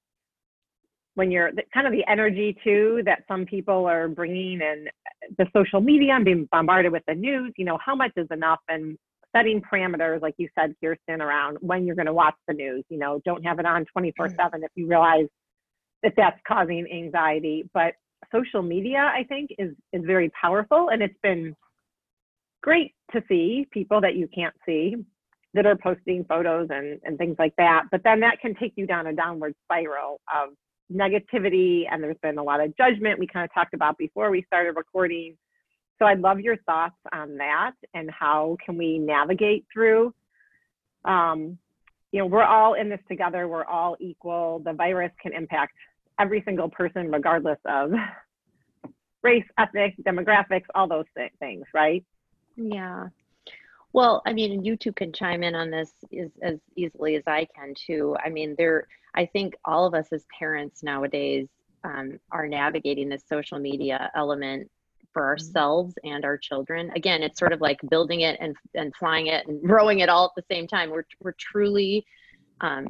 when 1.15 1.29
you're 1.29 1.51
kind 1.73 1.85
of 1.85 1.93
the 1.93 2.03
energy 2.09 2.57
too 2.63 3.01
that 3.05 3.23
some 3.27 3.45
people 3.45 3.85
are 3.85 4.07
bringing 4.07 4.61
and 4.61 4.89
the 5.37 5.45
social 5.55 5.79
media 5.79 6.13
and 6.15 6.25
being 6.25 6.47
bombarded 6.51 6.91
with 6.91 7.03
the 7.07 7.13
news 7.13 7.53
you 7.57 7.65
know 7.65 7.77
how 7.83 7.95
much 7.95 8.11
is 8.17 8.27
enough 8.31 8.59
and 8.67 8.97
setting 9.35 9.61
parameters 9.61 10.21
like 10.21 10.35
you 10.37 10.49
said 10.59 10.75
kirsten 10.83 11.21
around 11.21 11.57
when 11.61 11.85
you're 11.85 11.95
going 11.95 12.07
to 12.07 12.13
watch 12.13 12.35
the 12.47 12.53
news 12.53 12.83
you 12.89 12.97
know 12.97 13.21
don't 13.23 13.43
have 13.43 13.59
it 13.59 13.65
on 13.65 13.85
24 13.85 14.27
mm. 14.27 14.35
7 14.35 14.63
if 14.63 14.71
you 14.75 14.87
realize 14.87 15.27
that 16.01 16.13
that's 16.17 16.39
causing 16.45 16.85
anxiety 16.91 17.63
but 17.73 17.93
social 18.31 18.61
media 18.61 19.11
i 19.13 19.23
think 19.23 19.49
is 19.57 19.71
is 19.91 20.03
very 20.05 20.29
powerful 20.29 20.89
and 20.89 21.01
it's 21.01 21.19
been 21.23 21.55
great 22.61 22.93
to 23.11 23.21
see 23.27 23.67
people 23.71 23.99
that 24.01 24.15
you 24.15 24.27
can't 24.33 24.55
see 24.65 24.95
that 25.53 25.67
are 25.67 25.75
posting 25.75 26.23
photos 26.25 26.67
and, 26.71 26.99
and 27.03 27.17
things 27.17 27.35
like 27.37 27.53
that 27.57 27.83
but 27.91 28.01
then 28.03 28.19
that 28.19 28.39
can 28.39 28.55
take 28.55 28.73
you 28.75 28.85
down 28.85 29.07
a 29.07 29.13
downward 29.13 29.53
spiral 29.65 30.19
of 30.33 30.49
negativity 30.91 31.85
and 31.89 32.03
there's 32.03 32.17
been 32.21 32.37
a 32.37 32.43
lot 32.43 32.59
of 32.59 32.75
judgment 32.77 33.19
we 33.19 33.27
kind 33.27 33.43
of 33.43 33.53
talked 33.53 33.73
about 33.73 33.97
before 33.97 34.29
we 34.29 34.43
started 34.43 34.75
recording. 34.75 35.35
So 35.99 36.05
I'd 36.05 36.19
love 36.19 36.39
your 36.39 36.57
thoughts 36.57 36.95
on 37.11 37.37
that 37.37 37.73
and 37.93 38.09
how 38.11 38.57
can 38.63 38.77
we 38.77 38.97
navigate 38.99 39.65
through. 39.71 40.13
Um, 41.05 41.57
you 42.11 42.19
know, 42.19 42.25
we're 42.25 42.43
all 42.43 42.75
in 42.75 42.89
this 42.89 42.99
together. 43.07 43.47
We're 43.47 43.65
all 43.65 43.97
equal. 43.99 44.61
The 44.63 44.73
virus 44.73 45.11
can 45.21 45.33
impact 45.33 45.73
every 46.19 46.41
single 46.41 46.69
person, 46.69 47.11
regardless 47.11 47.59
of 47.65 47.91
race, 49.23 49.45
ethnic, 49.57 49.95
demographics, 50.03 50.65
all 50.75 50.87
those 50.87 51.05
th- 51.17 51.31
things, 51.39 51.65
right? 51.73 52.03
Yeah. 52.55 53.07
Well, 53.93 54.21
I 54.25 54.33
mean, 54.33 54.65
you 54.65 54.75
two 54.75 54.91
can 54.91 55.13
chime 55.13 55.43
in 55.43 55.55
on 55.55 55.69
this 55.69 55.91
as, 56.17 56.29
as 56.41 56.59
easily 56.75 57.15
as 57.15 57.23
I 57.27 57.47
can 57.55 57.73
too. 57.75 58.15
I 58.23 58.29
mean, 58.29 58.55
there 58.57 58.87
I 59.15 59.25
think 59.27 59.55
all 59.65 59.85
of 59.85 59.93
us 59.93 60.07
as 60.11 60.25
parents 60.37 60.83
nowadays 60.83 61.47
um, 61.83 62.19
are 62.31 62.47
navigating 62.47 63.09
this 63.09 63.23
social 63.27 63.59
media 63.59 64.11
element 64.15 64.69
for 65.13 65.21
mm-hmm. 65.21 65.29
ourselves 65.29 65.93
and 66.03 66.25
our 66.25 66.37
children. 66.37 66.91
Again, 66.95 67.21
it's 67.21 67.39
sort 67.39 67.53
of 67.53 67.61
like 67.61 67.79
building 67.89 68.21
it 68.21 68.37
and, 68.39 68.55
and 68.73 68.93
flying 68.95 69.27
it 69.27 69.47
and 69.47 69.61
growing 69.67 69.99
it 69.99 70.09
all 70.09 70.25
at 70.25 70.31
the 70.35 70.53
same 70.53 70.67
time. 70.67 70.89
We're, 70.89 71.05
we're 71.21 71.33
truly 71.33 72.05
um, 72.61 72.87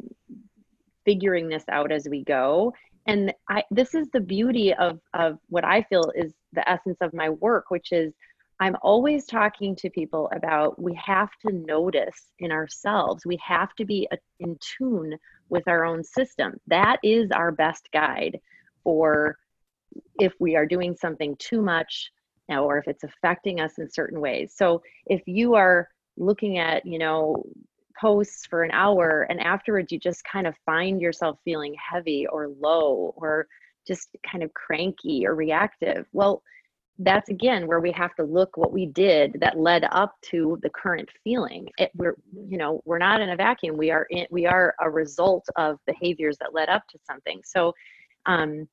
figuring 1.06 1.50
this 1.50 1.66
out 1.70 1.92
as 1.92 2.08
we 2.08 2.24
go. 2.24 2.74
And 3.06 3.34
I, 3.50 3.64
this 3.70 3.94
is 3.94 4.08
the 4.14 4.22
beauty 4.22 4.74
of, 4.74 5.00
of 5.14 5.38
what 5.50 5.66
I 5.66 5.84
feel 5.84 6.12
is 6.16 6.34
the 6.54 6.68
essence 6.70 6.98
of 7.02 7.14
my 7.14 7.30
work, 7.30 7.66
which 7.70 7.92
is 7.92 8.14
I'm 8.60 8.78
always 8.82 9.26
talking 9.26 9.76
to 9.78 9.90
people 9.90 10.30
about 10.34 10.82
we 10.82 10.94
have 11.04 11.30
to 11.46 11.52
notice 11.52 12.32
in 12.40 12.52
ourselves, 12.52 13.26
we 13.26 13.38
have 13.46 13.74
to 13.76 13.86
be 13.86 14.08
uh, 14.12 14.18
in 14.40 14.58
tune 14.62 15.18
with 15.50 15.68
our 15.68 15.86
own 15.86 16.04
system. 16.04 16.54
That 16.68 16.98
is 17.04 17.30
our 17.32 17.52
best 17.52 17.90
guide 17.92 18.40
for 18.84 19.38
if 20.20 20.34
we 20.40 20.56
are 20.56 20.66
doing 20.66 20.96
something 20.96 21.36
too 21.38 21.62
much 21.62 22.12
or 22.50 22.78
if 22.78 22.88
it's 22.88 23.04
affecting 23.04 23.60
us 23.60 23.80
in 23.80 23.90
certain 23.90 24.20
ways. 24.22 24.54
So 24.56 24.82
if 25.08 25.22
you 25.26 25.56
are 25.56 25.88
looking 26.18 26.58
at, 26.58 26.86
you 26.86 27.00
know, 27.00 27.44
posts 28.00 28.46
for 28.46 28.64
an 28.64 28.72
hour 28.72 29.28
and 29.30 29.40
afterwards 29.40 29.92
you 29.92 30.00
just 30.00 30.24
kind 30.24 30.48
of 30.48 30.56
find 30.66 31.02
yourself 31.02 31.38
feeling 31.44 31.76
heavy 31.92 32.26
or 32.28 32.50
low 32.60 33.14
or 33.18 33.48
just 33.88 34.10
kind 34.30 34.44
of 34.44 34.54
cranky 34.54 35.26
or 35.26 35.36
reactive, 35.36 36.06
well, 36.14 36.42
that's 37.00 37.30
again 37.30 37.66
where 37.66 37.80
we 37.80 37.92
have 37.92 38.14
to 38.16 38.24
look 38.24 38.56
what 38.56 38.72
we 38.72 38.86
did 38.86 39.36
that 39.40 39.58
led 39.58 39.84
up 39.92 40.14
to 40.22 40.60
the 40.62 40.70
current 40.70 41.10
feeling. 41.24 41.68
It, 41.80 41.90
we're 41.96 42.16
you 42.32 42.58
know 42.58 42.82
we're 42.86 43.00
not 43.00 43.20
in 43.20 43.32
a 43.32 43.36
vacuum. 43.36 43.78
We 43.78 43.90
are 43.90 44.06
in 44.12 44.28
we 44.30 44.46
are 44.46 44.76
a 44.80 44.90
result 44.90 45.44
of 45.56 45.80
behaviors 45.88 46.38
that 46.38 46.54
led 46.54 46.70
up 46.70 46.84
to 46.90 47.00
something. 47.10 47.42
So 47.44 47.74
um 48.28 48.68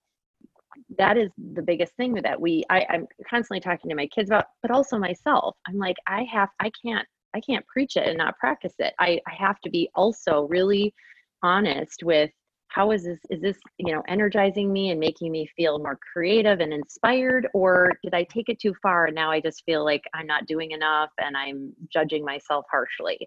that 0.99 1.17
is 1.17 1.31
the 1.55 1.63
biggest 1.63 1.95
thing 1.97 2.13
that. 2.15 2.39
We 2.39 2.63
I, 2.69 2.87
i'm 2.91 3.07
constantly 3.29 3.61
talking 3.61 3.89
to 3.89 3.97
my 3.97 4.07
kids 4.07 4.29
about 4.29 4.47
but 4.61 4.71
also 4.71 4.99
myself. 4.99 5.57
I'm 5.67 5.79
like 5.79 5.97
i 6.07 6.25
have 6.25 6.51
i 6.61 6.71
can't 6.85 7.09
i 7.35 7.41
can't 7.41 7.67
preach 7.67 7.97
it 7.97 8.07
and 8.07 8.19
not 8.19 8.39
practice 8.39 8.75
it. 8.79 8.95
I, 8.99 9.21
I 9.27 9.35
have 9.39 9.61
to 9.61 9.71
be 9.71 9.91
also 9.95 10.43
really 10.49 10.95
honest 11.43 12.03
with 12.03 12.31
how 12.69 12.93
is 12.93 13.03
this 13.05 13.19
is 13.31 13.41
this 13.41 13.59
you 13.79 13.93
know 13.93 14.03
energizing 14.09 14.73
me 14.73 14.91
and 14.91 15.01
making 15.01 15.33
me 15.33 15.49
feel 15.57 15.79
more 15.79 15.99
creative 16.13 16.61
and 16.61 16.73
inspired? 16.73 17.49
Or 17.55 17.93
did 18.05 18.15
i 18.15 18.25
take 18.25 18.49
it 18.49 18.61
too 18.61 18.75
far 18.83 19.07
and 19.07 19.15
now 19.15 19.31
i 19.31 19.41
just 19.41 19.65
feel 19.65 19.85
like 19.85 20.03
i'm 20.15 20.27
not 20.27 20.47
doing 20.47 20.71
enough 20.71 21.11
and 21.19 21.37
i'm 21.37 21.73
judging 21.93 22.25
myself 22.25 22.65
harshly? 22.71 23.19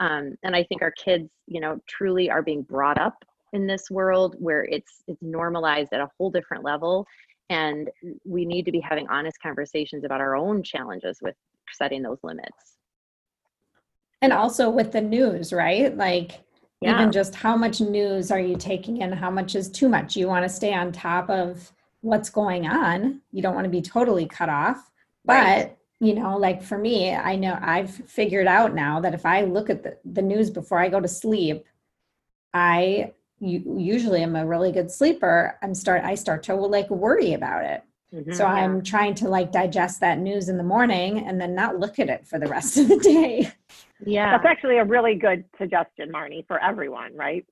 Um, 0.00 0.34
and 0.42 0.56
i 0.56 0.64
think 0.64 0.82
our 0.82 0.92
kids 0.92 1.28
you 1.46 1.60
know 1.60 1.78
truly 1.88 2.30
are 2.30 2.42
being 2.42 2.62
brought 2.62 2.98
up 2.98 3.14
in 3.52 3.66
this 3.66 3.90
world 3.90 4.36
where 4.38 4.64
it's 4.64 5.02
it's 5.06 5.22
normalized 5.22 5.92
at 5.92 6.00
a 6.00 6.10
whole 6.18 6.30
different 6.30 6.64
level. 6.64 7.06
And 7.48 7.90
we 8.24 8.44
need 8.44 8.64
to 8.66 8.72
be 8.72 8.78
having 8.78 9.08
honest 9.08 9.38
conversations 9.42 10.04
about 10.04 10.20
our 10.20 10.36
own 10.36 10.62
challenges 10.62 11.18
with 11.20 11.34
setting 11.72 12.02
those 12.02 12.18
limits 12.22 12.76
and 14.22 14.32
also 14.32 14.70
with 14.70 14.92
the 14.92 15.00
news 15.00 15.52
right? 15.52 15.96
Like 15.96 16.40
yeah. 16.80 16.94
even 16.94 17.12
just 17.12 17.34
how 17.34 17.56
much 17.56 17.80
news 17.80 18.30
are 18.30 18.40
you 18.40 18.56
taking 18.56 18.98
in? 18.98 19.12
How 19.12 19.30
much 19.30 19.54
is 19.54 19.70
too 19.70 19.88
much? 19.88 20.16
You 20.16 20.28
want 20.28 20.44
to 20.44 20.48
stay 20.48 20.72
on 20.72 20.92
top 20.92 21.28
of 21.28 21.72
what's 22.00 22.30
going 22.30 22.66
on. 22.66 23.20
You 23.32 23.42
don't 23.42 23.54
want 23.54 23.66
to 23.66 23.70
be 23.70 23.82
totally 23.82 24.26
cut 24.26 24.48
off. 24.48 24.90
But 25.24 25.34
right. 25.34 25.76
you 26.00 26.14
know 26.14 26.38
like 26.38 26.62
for 26.62 26.78
me 26.78 27.14
i 27.14 27.36
know 27.36 27.58
i've 27.60 27.90
figured 27.90 28.46
out 28.46 28.74
now 28.74 29.00
that 29.00 29.12
if 29.12 29.26
i 29.26 29.42
look 29.42 29.68
at 29.68 29.82
the, 29.82 29.98
the 30.12 30.22
news 30.22 30.48
before 30.48 30.78
i 30.78 30.88
go 30.88 30.98
to 30.98 31.06
sleep 31.06 31.66
i 32.54 33.12
you, 33.38 33.76
usually 33.78 34.22
am 34.22 34.36
a 34.36 34.46
really 34.46 34.70
good 34.70 34.90
sleeper. 34.90 35.58
I'm 35.62 35.74
start 35.74 36.04
i 36.04 36.14
start 36.14 36.42
to 36.44 36.54
like 36.54 36.88
worry 36.90 37.32
about 37.34 37.64
it. 37.64 37.82
Mm-hmm, 38.14 38.32
so 38.32 38.44
yeah. 38.44 38.54
i'm 38.54 38.82
trying 38.82 39.14
to 39.16 39.28
like 39.28 39.52
digest 39.52 40.00
that 40.00 40.18
news 40.18 40.48
in 40.48 40.56
the 40.56 40.64
morning 40.64 41.26
and 41.26 41.40
then 41.40 41.54
not 41.54 41.78
look 41.78 41.98
at 41.98 42.08
it 42.08 42.26
for 42.26 42.38
the 42.38 42.48
rest 42.48 42.76
of 42.76 42.88
the 42.88 42.98
day 42.98 43.52
yeah. 44.04 44.32
That's 44.32 44.46
actually 44.46 44.78
a 44.78 44.84
really 44.84 45.14
good 45.14 45.44
suggestion, 45.58 46.10
Marnie, 46.12 46.46
for 46.46 46.62
everyone, 46.62 47.16
right? 47.16 47.44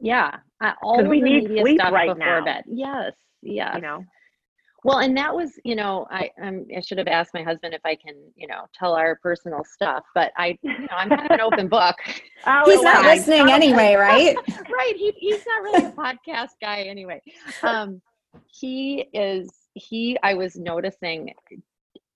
Yeah. 0.00 0.36
Uh, 0.62 0.72
all 0.82 1.04
we 1.04 1.20
need 1.20 1.46
sleep 1.46 1.80
right 1.80 2.16
now. 2.16 2.44
bed. 2.44 2.64
Yes. 2.66 3.12
Yeah. 3.42 3.76
You 3.76 3.82
know. 3.82 4.04
Well, 4.82 5.00
and 5.00 5.14
that 5.18 5.34
was, 5.34 5.52
you 5.62 5.76
know, 5.76 6.06
I 6.10 6.30
um, 6.42 6.66
I 6.74 6.80
should 6.80 6.96
have 6.96 7.06
asked 7.06 7.34
my 7.34 7.42
husband 7.42 7.74
if 7.74 7.82
I 7.84 7.96
can, 7.96 8.14
you 8.34 8.46
know, 8.46 8.62
tell 8.74 8.94
our 8.94 9.16
personal 9.22 9.62
stuff, 9.62 10.04
but 10.14 10.32
I, 10.38 10.58
you 10.62 10.78
know, 10.78 10.86
I'm 10.90 11.10
kind 11.10 11.26
of 11.26 11.30
an 11.30 11.40
open 11.40 11.68
book. 11.68 11.96
Oh, 12.46 12.62
he's 12.64 12.80
not 12.80 13.04
listening 13.04 13.50
anyway, 13.50 13.94
right? 13.96 14.34
right. 14.34 14.96
He, 14.96 15.12
he's 15.18 15.44
not 15.46 15.62
really 15.62 15.84
a 15.84 15.92
podcast 15.92 16.52
guy 16.62 16.82
anyway. 16.82 17.20
Um, 17.62 18.00
he 18.46 19.04
is. 19.12 19.50
He, 19.74 20.16
I 20.22 20.32
was 20.32 20.56
noticing 20.56 21.34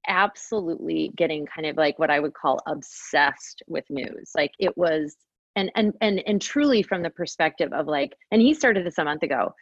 absolutely 0.08 1.12
getting 1.16 1.46
kind 1.46 1.66
of 1.66 1.76
like 1.76 1.98
what 1.98 2.10
I 2.10 2.20
would 2.20 2.34
call 2.34 2.60
obsessed 2.66 3.62
with 3.66 3.84
news. 3.90 4.32
Like 4.34 4.52
it 4.58 4.76
was 4.76 5.16
and 5.56 5.70
and 5.76 5.94
and 6.00 6.22
and 6.26 6.40
truly 6.40 6.82
from 6.82 7.02
the 7.02 7.10
perspective 7.10 7.72
of 7.72 7.86
like 7.86 8.14
and 8.30 8.42
he 8.42 8.54
started 8.54 8.86
this 8.86 8.98
a 8.98 9.04
month 9.04 9.22
ago. 9.22 9.54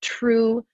True 0.00 0.64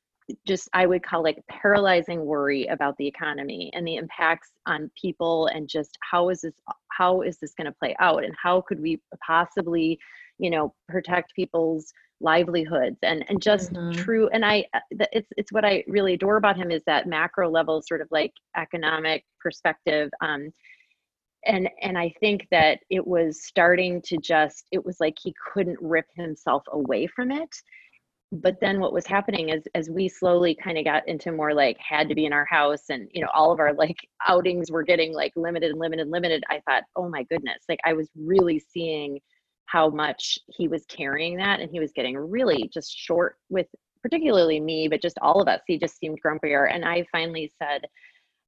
just 0.47 0.69
I 0.73 0.87
would 0.87 1.05
call 1.05 1.23
like 1.23 1.43
paralyzing 1.49 2.25
worry 2.25 2.67
about 2.67 2.97
the 2.97 3.07
economy 3.07 3.71
and 3.75 3.87
the 3.87 3.97
impacts 3.97 4.51
on 4.67 4.91
people 5.01 5.47
and 5.47 5.69
just 5.69 5.97
how 6.01 6.31
is 6.31 6.41
this 6.41 6.55
how 6.91 7.23
is 7.23 7.39
this 7.39 7.55
going 7.55 7.67
to 7.67 7.73
play 7.73 7.95
out 8.01 8.25
and 8.25 8.35
how 8.41 8.61
could 8.61 8.81
we 8.81 9.01
possibly 9.25 9.99
you 10.39 10.51
know 10.51 10.75
protect 10.89 11.35
people's 11.35 11.93
livelihoods 12.21 12.97
and 13.03 13.25
and 13.29 13.43
just 13.43 13.73
mm-hmm. 13.73 13.93
true 13.93 14.29
and 14.33 14.45
i 14.45 14.65
uh, 14.75 14.81
it's 15.13 15.29
it's 15.37 15.53
what 15.53 15.65
i 15.65 15.85
really 15.87 16.15
adore 16.15 16.37
about 16.37 16.57
him 16.57 16.71
is 16.71 16.83
that 16.87 17.07
macro 17.07 17.51
level 17.51 17.83
sort 17.83 18.01
of 18.01 18.09
like 18.11 18.33
economic 18.57 19.25
perspective 19.39 20.09
um 20.23 20.51
and 21.45 21.69
and 21.83 21.99
i 21.99 22.13
think 22.21 22.47
that 22.51 22.79
it 22.91 23.07
was 23.07 23.45
starting 23.45 24.01
to 24.01 24.17
just 24.17 24.65
it 24.73 24.85
was 24.85 24.97
like 24.99 25.15
he 25.23 25.35
couldn't 25.53 25.79
rip 25.81 26.07
himself 26.17 26.63
away 26.73 27.07
from 27.07 27.31
it 27.31 27.51
but 28.33 28.57
then 28.61 28.81
what 28.81 28.93
was 28.93 29.07
happening 29.07 29.51
is 29.51 29.63
as 29.75 29.89
we 29.89 30.09
slowly 30.09 30.55
kind 30.55 30.79
of 30.79 30.85
got 30.85 31.07
into 31.07 31.31
more 31.31 31.55
like 31.55 31.77
had 31.79 32.09
to 32.09 32.15
be 32.15 32.27
in 32.27 32.33
our 32.33 32.47
house 32.47 32.85
and 32.89 33.09
you 33.13 33.21
know 33.21 33.31
all 33.35 33.53
of 33.53 33.61
our 33.61 33.73
like 33.75 33.99
outings 34.27 34.71
were 34.71 34.83
getting 34.83 35.13
like 35.13 35.33
limited 35.37 35.71
and 35.71 35.79
limited 35.79 36.03
and 36.03 36.11
limited 36.11 36.43
i 36.49 36.61
thought 36.67 36.83
oh 36.97 37.09
my 37.09 37.23
goodness 37.25 37.63
like 37.69 37.79
i 37.85 37.93
was 37.93 38.09
really 38.17 38.59
seeing 38.59 39.21
how 39.67 39.89
much 39.91 40.39
he 40.49 40.69
was 40.69 40.85
carrying 40.87 41.37
that 41.37 41.61
and 41.61 41.71
he 41.71 41.81
was 41.81 41.93
getting 41.93 42.17
really 42.17 42.71
just 42.73 42.97
short 42.97 43.37
with 43.49 43.67
particularly 44.03 44.61
me 44.61 44.89
but 44.89 45.03
just 45.03 45.19
all 45.21 45.41
of 45.41 45.49
us. 45.49 45.61
He 45.67 45.79
just 45.79 45.99
seemed 45.99 46.23
grumpier 46.23 46.73
and 46.73 46.85
i 46.85 47.05
finally 47.13 47.51
said 47.61 47.87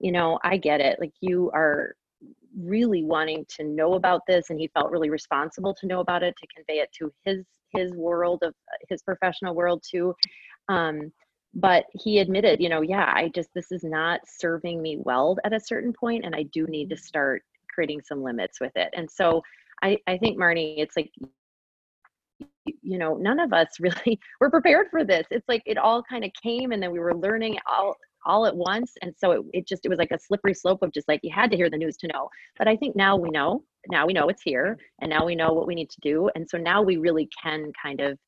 you 0.00 0.12
know 0.12 0.38
i 0.44 0.56
get 0.56 0.80
it. 0.80 0.98
Like 1.00 1.12
you 1.20 1.50
are 1.54 1.94
really 2.58 3.04
wanting 3.04 3.44
to 3.56 3.64
know 3.64 3.94
about 3.94 4.22
this 4.26 4.50
and 4.50 4.58
he 4.58 4.68
felt 4.68 4.90
really 4.90 5.10
responsible 5.10 5.74
to 5.74 5.86
know 5.86 6.00
about 6.00 6.22
it 6.22 6.34
to 6.38 6.46
convey 6.54 6.80
it 6.80 6.90
to 6.98 7.12
his 7.24 7.44
his 7.72 7.92
world 7.92 8.42
of 8.42 8.54
his 8.88 9.02
professional 9.02 9.54
world 9.54 9.82
too. 9.88 10.14
Um, 10.68 11.12
but 11.54 11.86
he 11.94 12.18
admitted 12.18 12.60
you 12.60 12.68
know 12.68 12.82
yeah 12.82 13.10
i 13.14 13.30
just 13.34 13.48
this 13.54 13.72
is 13.72 13.82
not 13.82 14.20
serving 14.26 14.82
me 14.82 14.98
well 15.00 15.38
at 15.44 15.54
a 15.54 15.58
certain 15.58 15.94
point 15.94 16.22
and 16.22 16.34
i 16.34 16.42
do 16.52 16.66
need 16.66 16.90
to 16.90 16.96
start 16.96 17.42
creating 17.78 18.02
some 18.02 18.24
limits 18.24 18.60
with 18.60 18.72
it. 18.74 18.92
And 18.92 19.08
so 19.08 19.40
I, 19.82 19.98
I 20.06 20.18
think 20.18 20.38
Marnie, 20.38 20.76
it's 20.78 20.96
like 20.96 21.10
you 22.82 22.98
know 22.98 23.14
none 23.14 23.40
of 23.40 23.52
us 23.52 23.68
really 23.80 24.18
were 24.40 24.50
prepared 24.50 24.88
for 24.90 25.04
this. 25.04 25.26
It's 25.30 25.48
like 25.48 25.62
it 25.66 25.78
all 25.78 26.02
kind 26.02 26.24
of 26.24 26.30
came 26.42 26.72
and 26.72 26.82
then 26.82 26.92
we 26.92 26.98
were 26.98 27.14
learning 27.14 27.58
all 27.66 27.96
all 28.26 28.46
at 28.46 28.56
once. 28.56 28.92
And 29.02 29.14
so 29.16 29.30
it, 29.30 29.40
it 29.52 29.68
just 29.68 29.84
it 29.84 29.88
was 29.88 29.98
like 29.98 30.10
a 30.10 30.18
slippery 30.18 30.54
slope 30.54 30.82
of 30.82 30.92
just 30.92 31.08
like 31.08 31.20
you 31.22 31.32
had 31.32 31.50
to 31.50 31.56
hear 31.56 31.70
the 31.70 31.76
news 31.76 31.96
to 31.98 32.08
know. 32.08 32.28
But 32.58 32.68
i 32.68 32.76
think 32.76 32.96
now 32.96 33.16
we 33.16 33.30
know 33.30 33.62
now 33.88 34.06
we 34.06 34.12
know 34.12 34.28
it's 34.28 34.42
here 34.42 34.76
and 35.00 35.08
now 35.08 35.24
we 35.24 35.34
know 35.34 35.52
what 35.52 35.66
we 35.66 35.74
need 35.74 35.90
to 35.90 36.00
do. 36.02 36.30
And 36.34 36.48
so 36.48 36.58
now 36.58 36.82
we 36.82 36.96
really 36.96 37.28
can 37.42 37.72
kind 37.80 38.00
of 38.00 38.18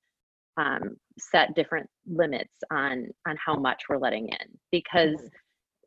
um, 0.57 0.97
set 1.19 1.55
different 1.55 1.89
limits 2.07 2.55
on 2.71 3.09
on 3.27 3.37
how 3.45 3.57
much 3.57 3.83
we're 3.89 3.99
letting 3.99 4.29
in. 4.29 4.59
Because 4.71 5.17
mm-hmm 5.17 5.27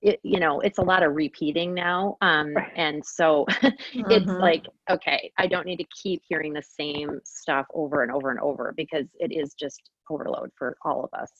it, 0.03 0.19
you 0.21 0.39
know 0.39 0.59
it's 0.59 0.79
a 0.79 0.83
lot 0.83 1.01
of 1.01 1.15
repeating 1.15 1.73
now 1.73 2.17
um, 2.21 2.53
and 2.75 3.03
so 3.03 3.45
mm-hmm. 3.49 4.11
it's 4.11 4.25
like 4.25 4.65
okay 4.89 5.31
i 5.37 5.47
don't 5.47 5.65
need 5.65 5.77
to 5.77 5.85
keep 6.03 6.21
hearing 6.27 6.53
the 6.53 6.61
same 6.61 7.19
stuff 7.23 7.65
over 7.73 8.03
and 8.03 8.11
over 8.11 8.29
and 8.29 8.39
over 8.39 8.73
because 8.75 9.05
it 9.19 9.31
is 9.31 9.53
just 9.53 9.81
overload 10.09 10.51
for 10.57 10.77
all 10.83 11.03
of 11.03 11.19
us. 11.19 11.31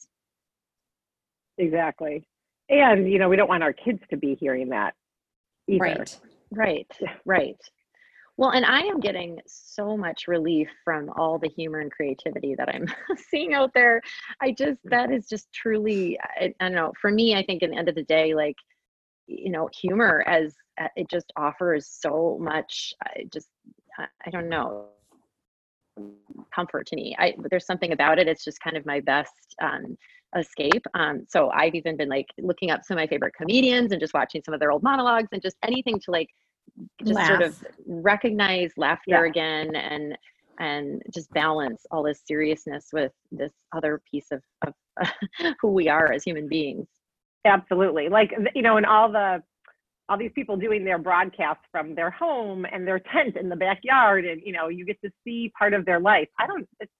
Exactly. 1.58 2.26
And 2.68 3.10
you 3.10 3.18
know 3.18 3.28
we 3.28 3.36
don't 3.36 3.48
want 3.48 3.62
our 3.62 3.72
kids 3.72 4.00
to 4.10 4.16
be 4.16 4.34
hearing 4.34 4.70
that 4.70 4.94
either. 5.68 5.78
right. 5.80 6.18
Right. 6.50 6.90
Right 7.24 7.56
well, 8.36 8.50
and 8.50 8.64
I 8.64 8.80
am 8.80 8.98
getting 9.00 9.38
so 9.46 9.96
much 9.96 10.26
relief 10.26 10.68
from 10.84 11.10
all 11.16 11.38
the 11.38 11.48
humor 11.48 11.80
and 11.80 11.90
creativity 11.90 12.54
that 12.56 12.68
I'm 12.68 12.86
seeing 13.30 13.54
out 13.54 13.72
there. 13.74 14.00
I 14.40 14.52
just, 14.52 14.80
that 14.84 15.12
is 15.12 15.28
just 15.28 15.52
truly, 15.52 16.18
I, 16.20 16.52
I, 16.58 16.64
don't 16.64 16.74
know, 16.74 16.92
for 17.00 17.10
me, 17.10 17.36
I 17.36 17.44
think 17.44 17.62
in 17.62 17.70
the 17.70 17.76
end 17.76 17.88
of 17.88 17.94
the 17.94 18.02
day, 18.02 18.34
like, 18.34 18.56
you 19.26 19.50
know, 19.50 19.68
humor 19.72 20.24
as 20.26 20.54
uh, 20.80 20.88
it 20.96 21.08
just 21.08 21.32
offers 21.36 21.86
so 21.88 22.38
much, 22.40 22.92
I 23.04 23.24
just, 23.32 23.48
I 23.98 24.30
don't 24.30 24.48
know, 24.48 24.86
comfort 26.52 26.86
to 26.88 26.96
me. 26.96 27.14
I, 27.18 27.34
there's 27.50 27.66
something 27.66 27.92
about 27.92 28.18
it. 28.18 28.26
It's 28.26 28.44
just 28.44 28.60
kind 28.60 28.76
of 28.76 28.84
my 28.84 29.00
best 29.00 29.54
um, 29.62 29.96
escape. 30.36 30.84
Um, 30.94 31.24
so 31.28 31.50
I've 31.50 31.74
even 31.74 31.96
been 31.96 32.08
like 32.08 32.26
looking 32.38 32.70
up 32.70 32.84
some 32.84 32.96
of 32.96 33.02
my 33.02 33.06
favorite 33.06 33.34
comedians 33.34 33.92
and 33.92 34.00
just 34.00 34.14
watching 34.14 34.42
some 34.44 34.54
of 34.54 34.60
their 34.60 34.72
old 34.72 34.82
monologues 34.82 35.28
and 35.32 35.40
just 35.40 35.56
anything 35.62 36.00
to 36.00 36.10
like 36.10 36.28
just 37.00 37.14
Laugh. 37.14 37.28
sort 37.28 37.42
of 37.42 37.64
recognize 37.86 38.72
laughter 38.76 39.24
yeah. 39.24 39.24
again 39.24 39.76
and 39.76 40.16
and 40.58 41.02
just 41.12 41.30
balance 41.32 41.84
all 41.90 42.02
this 42.02 42.22
seriousness 42.26 42.90
with 42.92 43.12
this 43.32 43.52
other 43.74 44.00
piece 44.08 44.30
of, 44.30 44.42
of 44.66 44.74
uh, 45.02 45.52
who 45.60 45.68
we 45.68 45.88
are 45.88 46.12
as 46.12 46.22
human 46.22 46.48
beings. 46.48 46.86
Absolutely. 47.44 48.08
Like 48.08 48.32
you 48.54 48.62
know 48.62 48.76
and 48.76 48.86
all 48.86 49.10
the 49.10 49.42
all 50.08 50.18
these 50.18 50.32
people 50.34 50.56
doing 50.56 50.84
their 50.84 50.98
broadcasts 50.98 51.64
from 51.72 51.94
their 51.94 52.10
home 52.10 52.66
and 52.70 52.86
their 52.86 52.98
tent 52.98 53.36
in 53.36 53.48
the 53.48 53.56
backyard 53.56 54.26
and 54.26 54.40
you 54.44 54.52
know 54.52 54.68
you 54.68 54.84
get 54.84 55.00
to 55.02 55.10
see 55.24 55.52
part 55.58 55.74
of 55.74 55.84
their 55.84 56.00
life. 56.00 56.28
I 56.38 56.46
don't 56.46 56.68
it's 56.80 56.92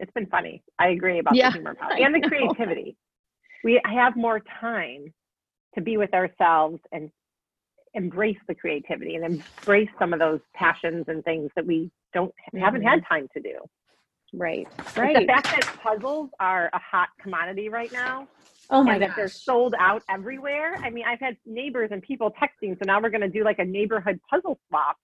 it's 0.00 0.12
been 0.12 0.26
funny. 0.26 0.62
I 0.78 0.88
agree 0.88 1.18
about 1.18 1.36
Yeah, 1.36 1.50
the 1.50 1.54
humor 1.54 1.74
part 1.74 1.92
and 2.00 2.14
the 2.14 2.26
creativity. 2.28 2.96
We 3.62 3.80
have 3.84 4.16
more 4.16 4.40
time 4.60 5.12
to 5.74 5.80
be 5.80 5.96
with 5.96 6.12
ourselves 6.14 6.80
and 6.92 7.10
embrace 7.94 8.38
the 8.48 8.54
creativity 8.54 9.14
and 9.14 9.24
embrace 9.24 9.88
some 9.98 10.12
of 10.12 10.18
those 10.18 10.40
passions 10.54 11.04
and 11.08 11.24
things 11.24 11.50
that 11.56 11.66
we 11.66 11.90
don't 12.12 12.34
haven't 12.54 12.82
had 12.82 13.00
mm-hmm. 13.00 13.14
time 13.14 13.28
to 13.34 13.40
do 13.40 13.58
Right. 14.36 14.66
Right. 14.96 15.16
The 15.16 15.26
fact 15.26 15.44
that 15.44 15.78
puzzles 15.80 16.28
are 16.40 16.68
a 16.72 16.78
hot 16.78 17.08
commodity 17.22 17.68
right 17.68 17.92
now 17.92 18.26
Oh 18.70 18.82
my 18.82 18.98
that 18.98 19.14
they're 19.14 19.28
sold 19.28 19.74
out 19.78 20.02
everywhere. 20.08 20.76
I 20.82 20.90
mean, 20.90 21.04
I've 21.06 21.20
had 21.20 21.36
neighbors 21.44 21.90
and 21.92 22.02
people 22.02 22.32
texting, 22.32 22.78
so 22.78 22.84
now 22.86 23.00
we're 23.00 23.10
going 23.10 23.20
to 23.20 23.28
do 23.28 23.44
like 23.44 23.58
a 23.58 23.64
neighborhood 23.64 24.20
puzzle 24.28 24.58
swap 24.68 24.96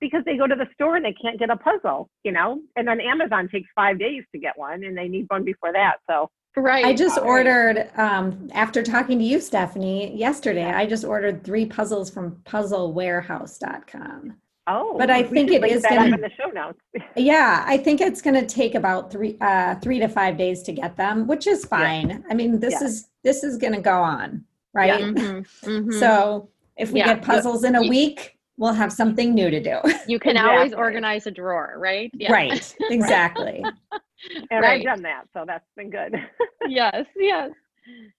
because 0.00 0.22
they 0.24 0.36
go 0.36 0.46
to 0.46 0.54
the 0.54 0.66
store 0.74 0.96
and 0.96 1.04
they 1.04 1.14
can't 1.20 1.38
get 1.38 1.50
a 1.50 1.56
puzzle, 1.56 2.08
you 2.24 2.32
know? 2.32 2.60
And 2.76 2.86
then 2.86 3.00
Amazon 3.00 3.48
takes 3.48 3.68
five 3.74 3.98
days 3.98 4.24
to 4.32 4.38
get 4.38 4.58
one 4.58 4.84
and 4.84 4.96
they 4.96 5.08
need 5.08 5.26
one 5.28 5.44
before 5.44 5.72
that. 5.72 5.96
So, 6.08 6.30
Right. 6.56 6.84
I 6.84 6.92
just 6.94 7.16
right. 7.18 7.26
ordered 7.26 7.90
um, 7.96 8.48
after 8.52 8.82
talking 8.82 9.18
to 9.18 9.24
you, 9.24 9.40
Stephanie, 9.40 10.16
yesterday. 10.16 10.62
Yeah. 10.62 10.78
I 10.78 10.86
just 10.86 11.04
ordered 11.04 11.44
three 11.44 11.66
puzzles 11.66 12.10
from 12.10 12.32
PuzzleWarehouse.com. 12.46 14.34
oh, 14.66 14.96
But 14.98 15.10
I 15.10 15.22
think 15.22 15.50
it 15.50 15.54
is 15.54 15.56
it 15.56 15.60
link 15.62 15.72
is 15.76 15.82
that 15.82 15.90
gonna- 15.90 16.14
in 16.16 16.20
the 16.20 16.30
show 16.30 16.48
notes. 16.50 16.80
Yeah, 17.16 17.64
I 17.66 17.76
think 17.78 18.00
it's 18.00 18.20
going 18.22 18.34
to 18.34 18.46
take 18.46 18.74
about 18.74 19.10
three 19.12 19.36
uh, 19.40 19.76
three 19.76 19.98
to 20.00 20.08
five 20.08 20.36
days 20.36 20.62
to 20.64 20.72
get 20.72 20.96
them, 20.96 21.26
which 21.26 21.46
is 21.46 21.64
fine. 21.64 22.24
I 22.30 22.34
mean, 22.34 22.58
this 22.60 22.74
Yeah. 22.80 22.86
is 22.88 23.08
this 23.24 23.44
is 23.44 23.56
going 23.56 23.74
to 23.74 23.80
go 23.80 24.00
on, 24.02 24.44
right? 24.74 25.00
Mhm, 25.00 25.46
mhm. 25.62 25.92
So 25.98 26.48
if 26.76 26.90
we 26.92 27.00
Yeah, 27.00 27.14
get 27.14 27.22
puzzles 27.22 27.64
in 27.64 27.74
a 27.76 27.82
you- 27.82 27.90
week, 27.90 28.36
we'll 28.56 28.72
have 28.72 28.92
something 28.92 29.32
new 29.34 29.50
to 29.50 29.60
do. 29.60 29.78
you 30.08 30.18
can 30.18 30.36
always 30.36 30.72
organize 30.74 31.26
a 31.26 31.30
drawer, 31.30 31.74
right? 31.76 32.10
Yeah. 32.14 32.32
Right, 32.32 32.74
exactly. 32.90 33.64
And 34.50 34.62
Right. 34.62 34.80
I've 34.80 34.84
done 34.84 35.02
that, 35.02 35.24
so 35.32 35.44
that's 35.46 35.68
been 35.76 35.90
good. 35.90 36.14
yes. 36.68 37.06
Yes. 37.16 37.50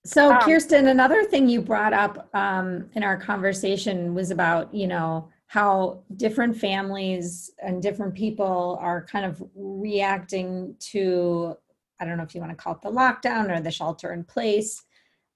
So, 0.05 0.31
Um, 0.33 0.41
Kirsten, 0.41 0.88
another 0.88 1.23
thing 1.23 1.47
you 1.47 1.62
brought 1.62 1.93
up 1.93 2.29
um, 2.33 2.89
in 2.93 3.03
our 3.03 3.17
conversation 3.17 4.13
was 4.15 4.31
about, 4.31 4.73
you 4.73 4.88
know, 4.88 5.29
how 5.47 6.03
different 6.15 6.55
families 6.57 7.51
and 7.59 7.81
different 7.81 8.13
people 8.15 8.77
are 8.81 9.03
kind 9.05 9.25
of 9.25 9.43
reacting 9.55 10.75
to, 10.79 11.55
I 11.99 12.05
don't 12.05 12.17
know 12.17 12.23
if 12.23 12.33
you 12.33 12.41
want 12.41 12.51
to 12.51 12.55
call 12.63 12.73
it 12.73 12.81
the 12.81 12.91
lockdown 12.91 13.55
or 13.55 13.59
the 13.59 13.71
shelter 13.71 14.13
in 14.13 14.23
place. 14.23 14.83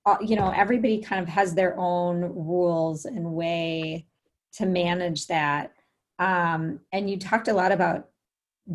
Uh, 0.06 0.17
you 0.21 0.36
know, 0.36 0.52
everybody 0.56 0.99
kind 0.99 1.21
of 1.21 1.28
has 1.30 1.56
their 1.56 1.78
own 1.78 2.21
rules 2.21 3.06
and 3.06 3.34
way 3.34 4.06
to 4.54 4.65
manage 4.65 5.28
that. 5.28 5.73
Um, 6.19 6.80
and 6.91 7.10
you 7.10 7.17
talked 7.17 7.47
a 7.47 7.54
lot 7.54 7.71
about 7.71 8.10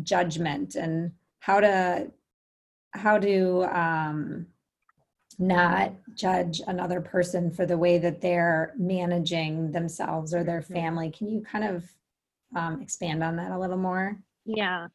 judgment 0.03 0.75
and 0.75 1.11
how 1.49 1.59
to 1.59 2.11
how 2.91 3.17
to 3.17 3.63
um, 3.75 4.45
not 5.39 5.93
judge 6.13 6.61
another 6.67 7.01
person 7.01 7.49
for 7.49 7.65
the 7.65 7.77
way 7.77 7.97
that 7.97 8.21
they're 8.21 8.73
managing 8.77 9.71
themselves 9.71 10.31
or 10.31 10.43
their 10.43 10.61
family. 10.61 11.09
Can 11.09 11.27
you 11.27 11.41
kind 11.41 11.63
of 11.63 11.83
um, 12.55 12.81
expand 12.81 13.23
on 13.23 13.35
that 13.37 13.51
a 13.51 13.57
little 13.57 13.77
more? 13.77 14.19
Yeah. 14.45 14.87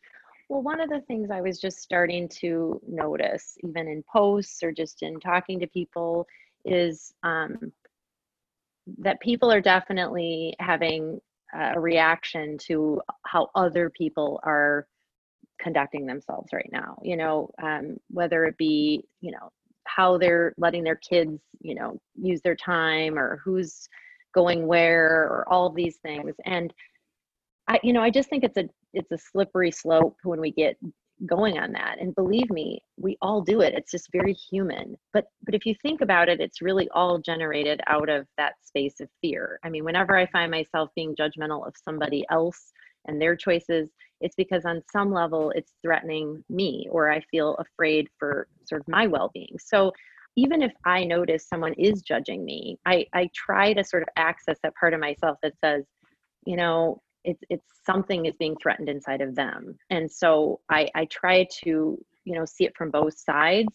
Well, 0.49 0.63
one 0.63 0.81
of 0.81 0.91
the 0.91 1.01
things 1.09 1.29
I 1.33 1.41
was 1.41 1.59
just 1.59 1.81
starting 1.81 2.29
to 2.41 2.81
notice, 2.87 3.57
even 3.65 3.89
in 3.89 4.05
posts 4.13 4.63
or 4.63 4.71
just 4.71 5.03
in 5.03 5.19
talking 5.19 5.59
to 5.59 5.67
people, 5.67 6.25
is 6.65 7.13
um, 7.25 7.73
that 8.99 9.21
people 9.21 9.51
are 9.51 9.61
definitely 9.61 10.55
having 10.61 11.21
a 11.53 11.81
reaction 11.81 12.59
to 12.59 13.01
how 13.25 13.49
other 13.57 13.91
people 13.91 14.39
are 14.45 14.87
conducting 15.61 16.07
themselves 16.07 16.49
right 16.53 16.69
now. 16.73 16.99
You 17.03 17.17
know, 17.17 17.51
um, 17.63 17.97
whether 18.09 18.45
it 18.45 18.57
be, 18.57 19.05
you 19.21 19.33
know, 19.33 19.51
how 19.87 20.19
they're 20.19 20.55
letting 20.57 20.85
their 20.85 20.97
kids, 20.97 21.41
you 21.61 21.75
know, 21.75 21.99
use 22.17 22.41
their 22.43 22.57
time 22.57 23.19
or 23.19 23.41
who's 23.45 23.89
going 24.35 24.67
where 24.67 25.23
or 25.25 25.45
all 25.49 25.67
of 25.67 25.75
these 25.75 25.99
things. 25.99 26.35
And 26.45 26.73
I, 27.69 27.79
you 27.83 27.93
know, 27.93 28.03
I 28.03 28.11
just 28.11 28.29
think 28.29 28.45
it's 28.45 28.59
a 28.59 28.69
it's 28.93 29.13
a 29.13 29.19
slippery 29.19 29.71
slope 29.71 30.17
when 30.23 30.41
we 30.41 30.53
get 30.53 30.77
going 31.27 31.59
on 31.59 31.73
that. 31.73 31.97
And 32.01 32.15
believe 32.15 32.51
me, 32.51 32.83
we 32.97 33.17
all 33.23 33.41
do 33.41 33.61
it. 33.61 33.75
It's 33.75 33.91
just 33.91 34.11
very 34.13 34.33
human. 34.33 34.97
But 35.13 35.27
but 35.45 35.55
if 35.55 35.65
you 35.65 35.75
think 35.83 36.01
about 36.01 36.29
it, 36.29 36.41
it's 36.41 36.61
really 36.61 36.89
all 36.95 37.19
generated 37.19 37.81
out 37.87 38.09
of 38.09 38.27
that 38.37 38.55
space 38.63 39.01
of 39.01 39.09
fear. 39.21 39.59
I 39.65 39.71
mean, 39.71 39.85
whenever 39.85 40.17
I 40.17 40.27
find 40.27 40.51
myself 40.51 40.91
being 40.95 41.15
judgmental 41.15 41.67
of 41.67 41.75
somebody 41.83 42.25
else 42.31 42.73
and 43.07 43.21
their 43.21 43.37
choices, 43.37 43.91
it's 44.25 44.35
because 44.35 44.65
on 44.65 44.83
some 44.91 45.13
level 45.13 45.53
it's 45.55 45.75
threatening 45.83 46.43
me 46.49 46.89
or 46.91 47.13
I 47.13 47.21
feel 47.31 47.55
afraid 47.57 48.09
for 48.19 48.49
sort 48.65 48.81
of 48.81 48.89
my 48.89 49.07
well-being. 49.07 49.57
So 49.59 49.93
even 50.37 50.63
if 50.63 50.73
I 50.87 51.05
notice 51.05 51.47
someone 51.47 51.75
is 51.75 52.01
judging 52.01 52.43
me, 52.43 52.79
I, 52.87 53.07
I 53.13 53.29
try 53.35 53.75
to 53.75 53.85
sort 53.85 54.03
of 54.03 54.09
access 54.17 54.59
that 54.63 54.75
part 54.77 54.95
of 54.95 55.01
myself 55.01 55.37
that 55.43 55.53
says, 55.63 55.85
you 56.47 56.57
know, 56.57 57.03
it's 57.23 57.43
it's 57.51 57.67
something 57.87 58.25
is 58.25 58.35
being 58.39 58.57
threatened 58.61 58.89
inside 58.89 59.21
of 59.21 59.35
them. 59.35 59.77
And 59.91 60.11
so 60.11 60.61
I, 60.71 60.89
I 60.95 61.05
try 61.07 61.47
to, 61.63 61.99
you 62.25 62.35
know, 62.35 62.47
see 62.47 62.65
it 62.65 62.77
from 62.77 62.91
both 62.91 63.17
sides. 63.19 63.69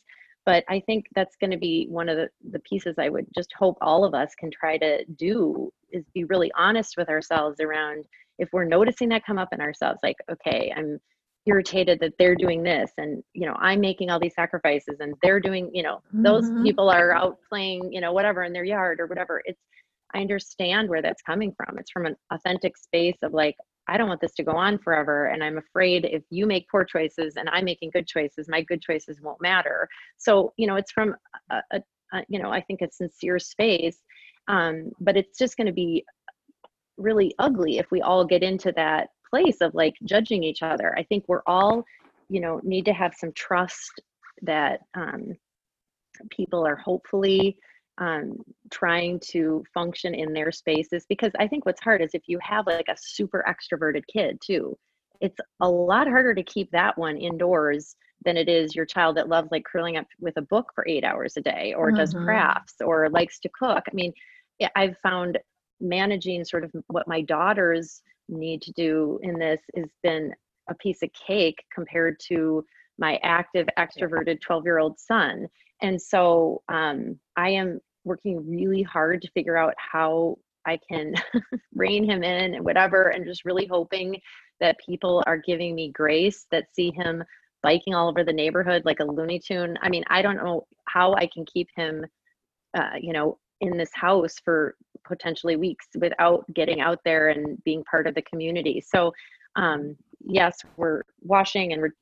But 0.45 0.63
I 0.67 0.79
think 0.79 1.05
that's 1.13 1.35
going 1.35 1.51
to 1.51 1.57
be 1.57 1.85
one 1.89 2.09
of 2.09 2.17
the, 2.17 2.29
the 2.51 2.59
pieces 2.59 2.95
I 2.97 3.09
would 3.09 3.27
just 3.35 3.53
hope 3.57 3.77
all 3.81 4.03
of 4.03 4.15
us 4.15 4.33
can 4.33 4.49
try 4.51 4.77
to 4.79 5.05
do 5.15 5.71
is 5.91 6.03
be 6.13 6.23
really 6.23 6.51
honest 6.57 6.95
with 6.97 7.07
ourselves 7.07 7.59
around 7.59 8.05
if 8.39 8.49
we're 8.53 8.65
noticing 8.65 9.09
that 9.09 9.25
come 9.25 9.37
up 9.37 9.49
in 9.53 9.61
ourselves, 9.61 9.99
like, 10.03 10.17
okay, 10.31 10.73
I'm 10.75 10.99
irritated 11.45 11.99
that 12.01 12.13
they're 12.19 12.35
doing 12.35 12.61
this 12.63 12.91
and 12.97 13.23
you 13.33 13.45
know 13.47 13.55
i'm 13.59 13.79
making 13.79 14.09
all 14.09 14.19
these 14.19 14.35
sacrifices 14.35 14.97
and 14.99 15.13
they're 15.23 15.39
doing 15.39 15.69
you 15.73 15.81
know 15.81 16.01
those 16.11 16.51
Mhm. 16.51 16.63
people 16.63 16.89
are 16.89 17.11
out 17.13 17.37
playing 17.47 17.91
you 17.91 18.01
know 18.01 18.11
whatever 18.13 18.43
in 18.43 18.53
their 18.53 18.63
yard 18.65 18.99
or 18.99 19.07
whatever. 19.07 19.41
It's 19.45 19.61
i 20.13 20.19
understand 20.19 20.89
where 20.89 21.01
that's 21.01 21.21
coming 21.21 21.53
from. 21.55 21.77
It's 21.79 21.91
from 21.91 22.05
an 22.05 22.15
authentic 22.31 22.77
space 22.77 23.17
of 23.23 23.33
like 23.33 23.55
i 23.87 23.97
don't 23.97 24.09
want 24.09 24.21
this 24.21 24.33
to 24.35 24.43
go 24.43 24.51
on 24.51 24.77
forever 24.79 25.27
and 25.27 25.43
i'm 25.43 25.57
afraid 25.57 26.05
if 26.05 26.23
you 26.29 26.45
make 26.45 26.67
poor 26.69 26.83
choices 26.83 27.35
and 27.37 27.49
i'm 27.49 27.65
making 27.65 27.91
good 27.91 28.07
choices 28.07 28.49
my 28.49 28.61
good 28.61 28.81
choices 28.81 29.21
won't 29.21 29.41
matter. 29.41 29.87
So 30.17 30.53
you 30.57 30.67
know 30.67 30.75
it's 30.75 30.91
from 30.91 31.15
a, 31.49 31.61
a, 31.71 31.81
a 32.13 32.23
you 32.27 32.39
know 32.41 32.51
i 32.51 32.61
think 32.61 32.81
a 32.81 32.91
sincere 32.91 33.39
space 33.39 33.99
um, 34.47 34.91
but 34.99 35.15
it's 35.15 35.37
just 35.37 35.57
going 35.57 35.67
to 35.67 35.73
be 35.73 36.03
really 36.99 37.33
ugly 37.39 37.77
if 37.77 37.89
we 37.91 38.01
all 38.01 38.25
get 38.25 38.43
into 38.43 38.71
that 38.73 39.09
place 39.29 39.57
of 39.61 39.73
like 39.73 39.93
judging 40.05 40.43
each 40.43 40.61
other. 40.61 40.97
I 40.97 41.03
think 41.03 41.25
we're 41.27 41.43
all, 41.47 41.83
you 42.29 42.41
know, 42.41 42.59
need 42.63 42.85
to 42.85 42.93
have 42.93 43.13
some 43.15 43.31
trust 43.33 44.01
that 44.41 44.81
um, 44.95 45.33
people 46.29 46.65
are 46.65 46.75
hopefully 46.75 47.57
um, 47.99 48.37
trying 48.71 49.19
to 49.31 49.63
function 49.73 50.13
in 50.15 50.33
their 50.33 50.51
spaces 50.51 51.05
because 51.09 51.31
I 51.37 51.47
think 51.47 51.65
what's 51.65 51.81
hard 51.81 52.01
is 52.01 52.11
if 52.13 52.23
you 52.27 52.39
have 52.41 52.65
like 52.65 52.87
a 52.89 52.95
super 52.97 53.43
extroverted 53.47 54.03
kid 54.11 54.39
too, 54.45 54.77
it's 55.21 55.37
a 55.61 55.69
lot 55.69 56.07
harder 56.07 56.33
to 56.33 56.43
keep 56.43 56.71
that 56.71 56.97
one 56.97 57.17
indoors 57.17 57.95
than 58.25 58.37
it 58.37 58.49
is 58.49 58.75
your 58.75 58.85
child 58.85 59.17
that 59.17 59.29
loves 59.29 59.49
like 59.51 59.63
curling 59.69 59.97
up 59.97 60.07
with 60.19 60.35
a 60.37 60.41
book 60.43 60.67
for 60.73 60.87
eight 60.87 61.03
hours 61.03 61.35
a 61.37 61.41
day 61.41 61.73
or 61.77 61.91
does 61.91 62.13
Mhm. 62.13 62.25
crafts 62.25 62.75
or 62.81 63.09
likes 63.09 63.39
to 63.39 63.49
cook. 63.49 63.83
I 63.87 63.93
mean, 63.93 64.13
I've 64.75 64.97
found 64.99 65.37
managing 65.81 66.43
sort 66.43 66.63
of 66.63 66.71
what 66.87 67.07
my 67.07 67.21
daughters 67.21 68.01
need 68.27 68.61
to 68.61 68.71
do 68.73 69.19
in 69.23 69.39
this 69.39 69.61
has 69.75 69.89
been 70.03 70.33
a 70.69 70.75
piece 70.75 71.01
of 71.01 71.09
cake 71.13 71.63
compared 71.73 72.19
to 72.27 72.63
my 72.97 73.19
active 73.23 73.67
extroverted 73.77 74.41
12 74.41 74.65
year 74.65 74.79
old 74.79 74.99
son. 74.99 75.47
And 75.81 76.01
so 76.01 76.61
um, 76.69 77.17
i 77.37 77.49
am 77.49 77.79
working 78.03 78.49
really 78.49 78.81
hard 78.81 79.21
to 79.21 79.31
figure 79.31 79.57
out 79.57 79.73
how 79.77 80.37
i 80.65 80.77
can 80.89 81.13
rein 81.75 82.03
him 82.03 82.23
in 82.23 82.55
and 82.55 82.65
whatever 82.65 83.09
and 83.09 83.25
just 83.25 83.45
really 83.45 83.65
hoping 83.65 84.19
that 84.59 84.77
people 84.85 85.23
are 85.27 85.37
giving 85.37 85.75
me 85.75 85.91
grace 85.91 86.45
that 86.51 86.73
see 86.73 86.91
him 86.91 87.23
biking 87.61 87.93
all 87.93 88.09
over 88.09 88.23
the 88.23 88.33
neighborhood 88.33 88.83
like 88.85 88.99
a 88.99 89.05
looney 89.05 89.39
tune. 89.39 89.77
I 89.81 89.89
mean 89.89 90.03
i 90.07 90.21
don't 90.21 90.37
know 90.37 90.65
how 90.87 91.13
i 91.13 91.27
can 91.33 91.45
keep 91.45 91.67
him 91.75 92.05
uh, 92.77 92.97
you 92.99 93.13
know 93.13 93.37
in 93.61 93.77
this 93.77 93.91
house 93.93 94.35
for 94.43 94.75
potentially 95.07 95.55
weeks 95.55 95.87
without 95.95 96.45
getting 96.53 96.81
out 96.81 96.99
there 97.05 97.29
and 97.29 97.61
being 97.63 97.83
part 97.89 98.07
of 98.07 98.15
the 98.15 98.21
community. 98.23 98.81
So, 98.81 99.11
um, 99.55 99.95
yes, 100.25 100.57
we're 100.77 101.03
washing 101.21 101.73
and 101.73 101.81
we're 101.81 101.95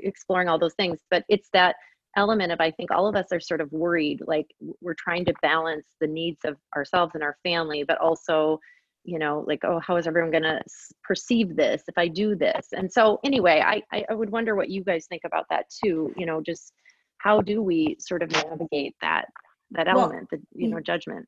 exploring 0.00 0.48
all 0.48 0.58
those 0.58 0.74
things, 0.74 0.98
but 1.10 1.24
it's 1.28 1.48
that 1.52 1.76
element 2.16 2.50
of 2.50 2.60
I 2.60 2.70
think 2.70 2.90
all 2.90 3.06
of 3.06 3.14
us 3.14 3.26
are 3.30 3.40
sort 3.40 3.60
of 3.60 3.70
worried, 3.72 4.22
like 4.26 4.46
we're 4.80 4.94
trying 4.94 5.24
to 5.26 5.34
balance 5.42 5.86
the 6.00 6.06
needs 6.06 6.40
of 6.44 6.56
ourselves 6.74 7.12
and 7.14 7.22
our 7.22 7.36
family, 7.42 7.84
but 7.86 7.98
also, 7.98 8.58
you 9.04 9.18
know, 9.18 9.44
like, 9.46 9.60
oh, 9.64 9.78
how 9.80 9.96
is 9.96 10.06
everyone 10.06 10.30
going 10.30 10.42
to 10.42 10.60
perceive 11.04 11.54
this 11.54 11.82
if 11.88 11.96
I 11.98 12.08
do 12.08 12.34
this? 12.34 12.68
And 12.72 12.90
so, 12.90 13.20
anyway, 13.22 13.62
I, 13.64 13.82
I 13.92 14.04
I 14.10 14.14
would 14.14 14.30
wonder 14.30 14.54
what 14.56 14.70
you 14.70 14.82
guys 14.82 15.06
think 15.06 15.22
about 15.24 15.44
that 15.50 15.66
too. 15.84 16.12
You 16.16 16.26
know, 16.26 16.40
just 16.40 16.72
how 17.18 17.40
do 17.40 17.62
we 17.62 17.96
sort 18.00 18.22
of 18.22 18.30
navigate 18.30 18.94
that 19.02 19.26
that 19.72 19.86
Well, 19.90 20.04
element, 20.04 20.28
the 20.30 20.40
you 20.54 20.68
know, 20.68 20.80
judgment? 20.80 21.26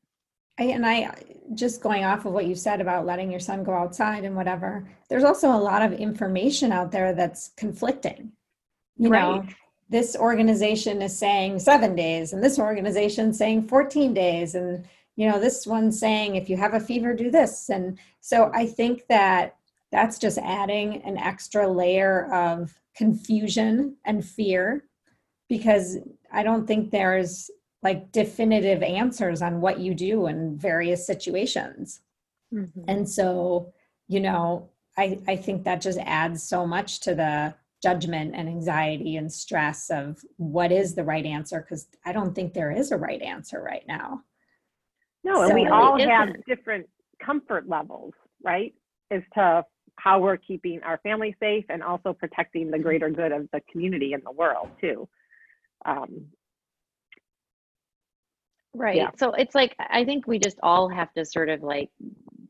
I, 0.59 0.63
and 0.63 0.85
I 0.85 1.11
just 1.55 1.81
going 1.81 2.03
off 2.03 2.25
of 2.25 2.33
what 2.33 2.45
you 2.45 2.53
said 2.53 2.81
about 2.81 3.05
letting 3.05 3.31
your 3.31 3.39
son 3.39 3.63
go 3.63 3.73
outside 3.73 4.25
and 4.25 4.35
whatever, 4.35 4.87
there's 5.09 5.23
also 5.23 5.49
a 5.49 5.57
lot 5.57 5.81
of 5.81 5.93
information 5.93 6.71
out 6.71 6.91
there 6.91 7.13
that's 7.13 7.51
conflicting. 7.57 8.31
You 8.97 9.09
know, 9.09 9.39
Right. 9.39 9.55
this 9.89 10.15
organization 10.15 11.01
is 11.01 11.17
saying 11.17 11.59
seven 11.59 11.95
days, 11.95 12.33
and 12.33 12.43
this 12.43 12.59
organization 12.59 13.33
saying 13.33 13.67
14 13.67 14.13
days, 14.13 14.53
and 14.53 14.85
you 15.15 15.29
know, 15.29 15.39
this 15.39 15.65
one's 15.65 15.99
saying 15.99 16.35
if 16.35 16.49
you 16.49 16.57
have 16.57 16.73
a 16.73 16.79
fever, 16.79 17.13
do 17.13 17.31
this. 17.31 17.69
And 17.69 17.97
so 18.21 18.51
I 18.53 18.65
think 18.65 19.07
that 19.07 19.55
that's 19.91 20.17
just 20.19 20.37
adding 20.37 21.01
an 21.03 21.17
extra 21.17 21.67
layer 21.67 22.31
of 22.33 22.73
confusion 22.95 23.95
and 24.05 24.23
fear 24.23 24.85
because 25.49 25.97
I 26.31 26.43
don't 26.43 26.67
think 26.67 26.91
there's 26.91 27.49
like 27.81 28.11
definitive 28.11 28.83
answers 28.83 29.41
on 29.41 29.61
what 29.61 29.79
you 29.79 29.93
do 29.93 30.27
in 30.27 30.57
various 30.57 31.05
situations. 31.05 32.01
Mhm. 32.53 32.85
And 32.87 33.09
so, 33.09 33.73
you 34.07 34.19
know, 34.19 34.69
I, 34.97 35.19
I 35.27 35.35
think 35.37 35.63
that 35.63 35.81
just 35.81 35.99
adds 35.99 36.43
so 36.43 36.67
much 36.67 36.99
to 37.01 37.15
the 37.15 37.55
judgment 37.81 38.35
and 38.35 38.49
anxiety 38.49 39.15
and 39.15 39.31
stress 39.31 39.89
of 39.89 40.21
what 40.35 40.71
is 40.71 40.95
the 40.95 41.03
right 41.03 41.25
answer 41.25 41.61
because 41.61 41.87
I 42.05 42.11
don't 42.11 42.35
think 42.35 42.53
there 42.53 42.71
is 42.71 42.91
a 42.91 42.97
right 42.97 43.21
answer 43.21 43.61
right 43.61 43.87
now. 43.87 44.23
No, 45.23 45.41
and 45.43 45.53
we 45.53 45.67
all 45.67 45.97
have 45.99 46.29
isn't. 46.29 46.45
different 46.45 46.89
comfort 47.23 47.67
levels, 47.67 48.13
right? 48.43 48.73
As 49.11 49.21
to 49.35 49.65
how 49.95 50.19
we're 50.19 50.37
keeping 50.37 50.81
our 50.83 50.97
family 50.99 51.35
safe 51.39 51.65
and 51.69 51.83
also 51.83 52.13
protecting 52.13 52.71
the 52.71 52.79
greater 52.79 53.09
good 53.09 53.31
of 53.31 53.49
the 53.51 53.61
community 53.71 54.13
and 54.13 54.23
the 54.25 54.31
world 54.31 54.69
too. 54.81 55.07
Um, 55.85 56.27
Right. 58.73 58.95
Yeah. 58.95 59.09
So 59.17 59.31
it's 59.31 59.55
like, 59.55 59.75
I 59.79 60.05
think 60.05 60.27
we 60.27 60.39
just 60.39 60.59
all 60.61 60.89
have 60.89 61.11
to 61.13 61.25
sort 61.25 61.49
of 61.49 61.63
like 61.63 61.89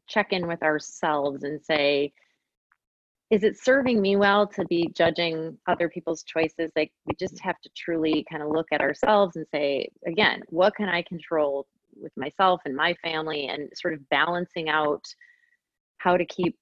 check 0.08 0.34
in 0.34 0.48
with 0.48 0.62
ourselves 0.64 1.44
and 1.44 1.64
say, 1.64 2.12
is 3.30 3.44
it 3.44 3.60
serving 3.60 4.02
me 4.02 4.16
well 4.16 4.48
to 4.48 4.66
be 4.66 4.92
judging 4.96 5.58
other 5.68 5.88
people's 5.88 6.24
choices? 6.24 6.72
Like, 6.76 6.92
we 7.06 7.14
just 7.20 7.40
have 7.42 7.62
to 7.62 7.70
truly 7.78 8.26
kind 8.30 8.42
of 8.42 8.50
look 8.50 8.66
at 8.72 8.82
ourselves 8.82 9.36
and 9.36 9.46
say, 9.54 9.88
again, 10.08 10.42
what 10.50 10.76
can 10.76 10.90
I 10.90 11.04
control 11.04 11.68
with 11.96 12.12
myself 12.18 12.62
and 12.66 12.76
my 12.76 12.96
family 13.04 13.48
and 13.48 13.70
sort 13.76 13.94
of 13.94 14.10
balancing 14.10 14.70
out 14.70 15.04
how 16.00 16.18
to 16.18 16.26
keep 16.26 16.58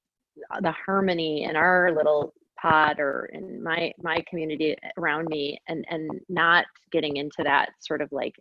uh, 0.51 0.59
the 0.61 0.73
harmony 0.73 1.43
in 1.43 1.55
our 1.55 1.91
little 1.95 2.33
pod 2.59 2.99
or 2.99 3.29
in 3.33 3.61
my 3.61 3.93
my 4.01 4.17
community 4.27 4.75
around 4.97 5.27
me 5.27 5.59
and 5.67 5.85
and 5.89 6.09
not 6.27 6.65
getting 6.91 7.17
into 7.17 7.43
that 7.43 7.69
sort 7.79 8.01
of 8.01 8.11
like 8.11 8.33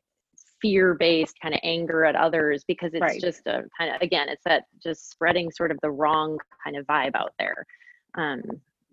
fear-based 0.63 1.37
kind 1.41 1.55
of 1.55 1.61
anger 1.63 2.05
at 2.05 2.17
others 2.17 2.65
because 2.67 2.93
it's 2.95 3.01
Right. 3.03 3.21
just 3.21 3.47
a 3.47 3.65
kind 3.79 3.95
of 3.95 4.01
again 4.01 4.29
it's 4.29 4.45
that 4.45 4.65
just 4.83 5.11
spreading 5.11 5.51
sort 5.51 5.71
of 5.71 5.79
the 5.83 5.91
wrong 5.91 6.39
kind 6.65 6.77
of 6.77 6.87
vibe 6.87 7.15
out 7.15 7.33
there 7.39 7.67
um 8.17 8.43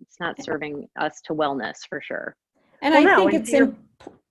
it's 0.00 0.20
not 0.20 0.40
serving 0.42 0.88
us 1.00 1.20
to 1.22 1.32
wellness 1.32 1.78
for 1.88 2.00
sure 2.02 2.36
And 2.82 2.92
Well, 2.94 3.02
I 3.02 3.04
no, 3.16 3.16
think 3.30 3.34
it's 3.42 3.52
in, 3.54 3.76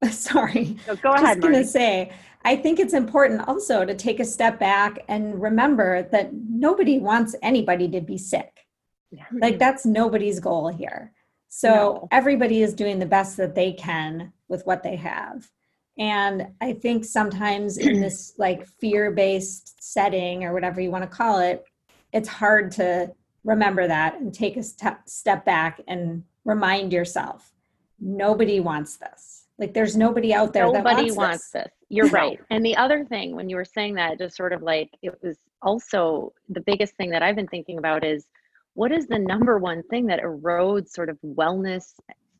sorry. 0.12 0.78
so 0.86 0.96
go 0.98 1.12
just 1.14 1.24
ahead, 1.24 1.42
going 1.42 1.54
to 1.54 1.66
say, 1.66 2.12
I 2.46 2.56
think 2.58 2.78
it's 2.80 2.94
important 2.94 3.48
also 3.48 3.84
to 3.86 3.96
take 3.96 4.20
a 4.20 4.26
step 4.26 4.60
back 4.60 5.00
and 5.08 5.42
remember 5.42 6.04
that 6.12 6.32
nobody 6.34 7.00
wants 7.00 7.36
anybody 7.42 7.88
to 7.90 8.02
be 8.02 8.18
sick. 8.18 8.68
Yeah. 9.12 9.24
Like 9.32 9.58
that's 9.58 9.86
nobody's 9.86 10.40
goal 10.40 10.68
here. 10.68 11.14
So 11.50 11.70
No. 11.70 12.08
everybody 12.12 12.62
is 12.62 12.74
doing 12.76 13.00
the 13.00 13.06
best 13.08 13.38
that 13.38 13.56
they 13.56 13.72
can 13.74 14.34
with 14.50 14.66
what 14.68 14.84
they 14.84 14.98
have. 14.98 15.50
And 15.98 16.48
I 16.62 16.74
think 16.74 17.06
sometimes 17.06 17.78
in 17.78 18.02
this 18.02 18.34
like 18.38 18.66
fear-based 18.66 19.84
setting 19.84 20.44
or 20.44 20.54
whatever 20.54 20.82
you 20.82 20.92
want 20.92 21.04
to 21.04 21.16
call 21.16 21.40
it, 21.40 21.64
it's 22.12 22.30
hard 22.30 22.72
to 22.74 23.12
remember 23.44 23.88
that 23.88 24.20
and 24.20 24.34
take 24.34 24.58
a 24.58 24.64
step 24.64 25.08
step 25.08 25.46
back 25.46 25.82
and 25.88 26.24
remind 26.46 26.94
yourself 26.94 27.52
nobody 28.00 28.60
wants 28.60 28.98
this. 28.98 29.48
Like 29.60 29.74
there's 29.74 29.96
nobody 29.96 30.34
out 30.34 30.54
there 30.54 30.66
that 30.72 30.84
nobody 30.84 31.12
wants, 31.12 31.16
wants 31.16 31.50
this. 31.52 31.64
this. 31.64 31.72
You're 31.90 32.10
right. 32.10 32.40
And 32.50 32.66
the 32.66 32.76
other 32.76 33.06
thing, 33.06 33.36
when 33.36 33.50
you 33.50 33.56
were 33.56 33.66
saying 33.66 33.96
that, 33.96 34.18
just 34.18 34.36
sort 34.36 34.52
of 34.52 34.64
like 34.64 34.90
it 35.02 35.16
was 35.22 35.38
also 35.62 36.34
the 36.50 36.62
biggest 36.62 36.96
thing 36.96 37.10
that 37.12 37.22
I've 37.22 37.36
been 37.36 37.48
thinking 37.48 37.78
about 37.78 38.04
is 38.04 38.26
what 38.74 38.92
is 38.92 39.08
the 39.08 39.20
number 39.20 39.60
one 39.60 39.84
thing 39.84 40.08
that 40.08 40.22
erodes 40.22 40.90
sort 40.90 41.10
of 41.10 41.18
wellness 41.22 41.94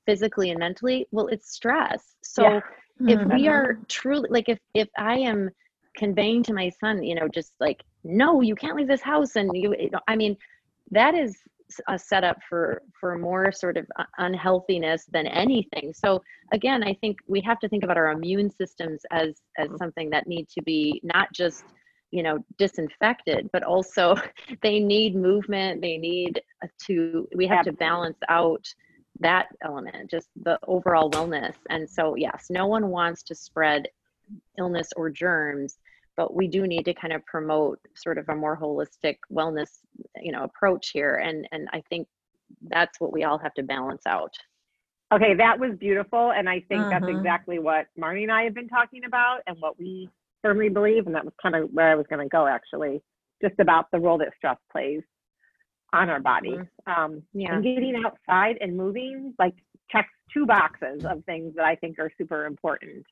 physically 0.06 0.50
and 0.50 0.60
mentally? 0.60 1.08
Well, 1.12 1.28
it's 1.28 1.52
stress. 1.52 2.16
So 2.24 2.44
Yeah. 2.44 2.60
If 3.08 3.20
we 3.26 3.48
Mhm. 3.48 3.48
are 3.48 3.80
truly 3.88 4.28
like 4.30 4.50
if 4.50 4.60
if 4.74 4.90
I 4.98 5.18
am 5.18 5.50
conveying 5.98 6.44
to 6.44 6.54
my 6.54 6.70
son, 6.70 7.04
you 7.04 7.16
know, 7.16 7.28
just 7.28 7.54
like 7.60 7.84
no, 8.04 8.42
you 8.42 8.56
can't 8.56 8.76
leave 8.76 8.88
this 8.88 9.02
house, 9.02 9.36
and 9.36 9.50
you, 9.56 9.74
I 10.08 10.16
mean, 10.16 10.36
that 10.92 11.16
is 11.16 11.38
a 11.88 11.98
setup 11.98 12.38
for 12.48 12.82
for 13.00 13.18
more 13.18 13.52
sort 13.52 13.78
of 13.78 13.88
unhealthiness 14.18 15.06
than 15.12 15.28
anything. 15.28 15.94
So 15.94 16.22
again, 16.52 16.84
I 16.84 16.94
think 16.96 17.18
we 17.28 17.42
have 17.42 17.60
to 17.60 17.70
think 17.70 17.84
about 17.84 17.98
our 17.98 18.12
immune 18.12 18.50
systems 18.50 19.02
as 19.12 19.42
as 19.58 19.70
something 19.78 20.10
that 20.12 20.28
need 20.28 20.48
to 20.50 20.62
be 20.64 21.00
not 21.04 21.30
just 21.34 21.64
you 22.12 22.24
know 22.24 22.40
disinfected, 22.58 23.50
but 23.52 23.64
also 23.64 24.16
they 24.62 24.80
need 24.80 25.16
movement. 25.16 25.82
They 25.82 25.98
need 25.98 26.42
uh, 26.64 26.68
to. 26.88 27.28
We 27.36 27.48
have 27.48 27.66
to 27.66 27.74
balance 27.74 28.20
out 28.30 28.66
that 29.24 29.48
element, 29.64 30.10
just 30.12 30.30
the 30.44 30.60
overall 30.68 31.10
wellness. 31.10 31.56
And 31.70 31.90
so, 31.90 32.16
yes, 32.16 32.48
no 32.50 32.68
one 32.68 32.90
wants 32.90 33.24
to 33.24 33.36
spread 33.36 33.88
illness 34.58 34.90
or 34.96 35.10
germs, 35.10 35.78
but 36.16 36.34
we 36.36 36.48
do 36.48 36.68
need 36.68 36.86
to 36.86 36.94
kind 36.94 37.14
of 37.14 37.26
promote 37.26 37.80
sort 37.96 38.18
of 38.18 38.30
a 38.30 38.36
more 38.36 38.58
holistic 38.58 39.18
wellness, 39.32 39.80
you 40.22 40.32
know, 40.32 40.44
approach 40.44 40.92
here. 40.92 41.16
And 41.16 41.48
and 41.52 41.68
I 41.74 41.82
think 41.90 42.08
that's 42.70 43.00
what 43.00 43.12
we 43.12 43.24
all 43.24 43.40
have 43.40 43.54
to 43.56 43.64
balance 43.64 44.04
out. 44.06 44.34
Okay, 45.12 45.34
that 45.36 45.60
was 45.60 45.76
beautiful. 45.78 46.32
And 46.32 46.50
I 46.50 46.62
think 46.62 46.90
that's 46.90 47.06
Mhm. 47.06 47.18
exactly 47.18 47.60
what 47.60 47.88
Marnie 48.00 48.24
and 48.24 48.32
I 48.32 48.44
have 48.44 48.54
been 48.54 48.70
talking 48.70 49.06
about 49.06 49.42
and 49.48 49.60
what 49.60 49.78
we 49.78 50.10
firmly 50.42 50.70
believe. 50.70 51.06
And 51.08 51.16
that 51.16 51.26
was 51.26 51.34
kind 51.42 51.56
of 51.56 51.72
where 51.72 51.90
I 51.90 51.96
was 51.96 52.08
going 52.08 52.24
to 52.26 52.30
go, 52.30 52.48
actually, 52.48 53.02
just 53.42 53.60
about 53.60 53.92
the 53.92 54.00
role 54.00 54.18
that 54.20 54.36
stress 54.36 54.58
plays 54.72 55.04
on 55.94 56.10
our 56.10 56.20
body. 56.20 56.60
Um, 56.88 57.22
Yeah. 57.34 57.56
And 57.56 57.64
getting 57.64 57.96
outside 58.06 58.58
and 58.60 58.76
moving, 58.76 59.34
like, 59.40 59.54
checks 59.90 60.10
two 60.34 60.46
boxes 60.46 61.06
of 61.06 61.24
things 61.26 61.54
that 61.56 61.66
I 61.66 61.76
think 61.76 62.00
are 62.00 62.12
super 62.18 62.46
important. 62.46 63.06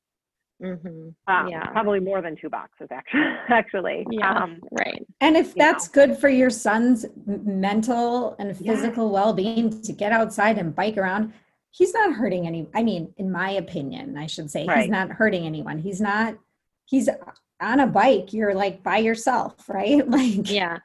hmm 0.59 1.09
Um, 1.27 1.47
Yeah. 1.47 1.67
Probably 1.71 1.99
more 1.99 2.21
than 2.21 2.35
two 2.35 2.49
boxes, 2.49 2.87
actually. 2.91 3.21
actually. 3.49 4.07
Yeah. 4.09 4.33
Um, 4.33 4.59
Right. 4.71 5.05
And 5.21 5.37
if 5.37 5.49
you 5.49 5.53
that's 5.57 5.87
good 5.87 6.17
for 6.17 6.29
your 6.29 6.49
son's 6.49 7.05
mental 7.25 8.35
and 8.39 8.55
Yeah. 8.59 8.73
physical 8.73 9.11
well-being 9.11 9.81
to 9.83 9.93
get 9.93 10.11
outside 10.11 10.57
and 10.57 10.75
bike 10.75 10.97
around, 10.97 11.33
he's 11.69 11.93
not 11.93 12.13
hurting 12.13 12.47
any 12.47 12.67
I 12.73 12.83
mean, 12.83 13.13
in 13.17 13.31
my 13.31 13.51
opinion, 13.51 14.17
I 14.17 14.25
should 14.25 14.49
say, 14.51 14.65
Right. 14.65 14.81
he's 14.81 14.89
not 14.89 15.09
hurting 15.11 15.45
anyone. 15.45 15.77
He's 15.77 16.01
not 16.01 16.35
he's 16.85 17.07
on 17.61 17.79
a 17.79 17.87
bike, 17.87 18.33
you're 18.33 18.55
like 18.55 18.81
by 18.83 18.97
yourself, 18.97 19.69
right? 19.69 20.07
Like 20.07 20.49
Yeah. 20.49 20.79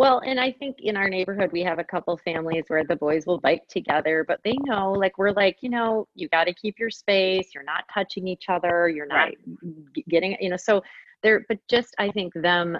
Well, 0.00 0.22
and 0.24 0.40
I 0.40 0.50
think 0.50 0.78
in 0.80 0.96
our 0.96 1.10
neighborhood, 1.10 1.52
we 1.52 1.62
have 1.62 1.78
a 1.78 1.84
couple 1.84 2.16
families 2.16 2.64
where 2.68 2.84
the 2.84 2.96
boys 2.96 3.26
will 3.26 3.38
bike 3.38 3.68
together, 3.68 4.24
but 4.26 4.40
they 4.44 4.56
know, 4.64 4.92
like, 4.92 5.18
we're 5.18 5.32
like, 5.32 5.58
you 5.60 5.68
know, 5.68 6.08
you 6.14 6.26
got 6.30 6.44
to 6.44 6.54
keep 6.54 6.78
your 6.78 6.88
space. 6.88 7.50
You're 7.54 7.64
not 7.64 7.84
touching 7.92 8.26
each 8.26 8.44
other. 8.48 8.88
You're 8.88 9.04
not 9.04 9.28
Right. 9.28 9.38
getting, 10.08 10.38
you 10.40 10.48
know, 10.48 10.56
so 10.56 10.82
there, 11.22 11.44
but 11.50 11.58
just 11.68 11.94
I 11.98 12.10
think 12.12 12.32
them 12.32 12.78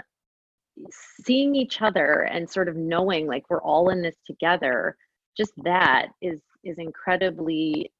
seeing 1.23 1.55
each 1.55 1.83
other 1.83 2.23
and 2.23 2.49
sort 2.49 2.71
of 2.71 2.77
knowing 2.77 3.27
like 3.27 3.45
we're 3.51 3.61
all 3.61 3.91
in 3.91 4.01
this 4.01 4.17
together, 4.27 4.97
just 5.37 5.53
that 5.63 6.07
is, 6.23 6.41
is 6.65 6.79
incredibly 6.79 7.93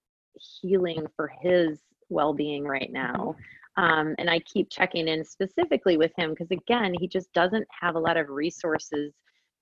healing 0.63 1.07
for 1.15 1.31
his 1.43 1.79
well 2.09 2.33
being 2.33 2.65
right 2.65 2.91
mm-hmm. 2.91 3.13
now. 3.13 3.37
Um, 3.77 4.15
and 4.19 4.29
I 4.31 4.41
keep 4.41 4.69
checking 4.71 5.09
in 5.09 5.25
specifically 5.25 5.97
with 5.97 6.13
him 6.17 6.31
because, 6.31 6.51
again, 6.51 6.95
he 6.99 7.09
just 7.09 7.33
doesn't 7.33 7.67
have 7.81 7.95
a 7.95 8.01
lot 8.01 8.17
of 8.17 8.29
resources 8.29 9.15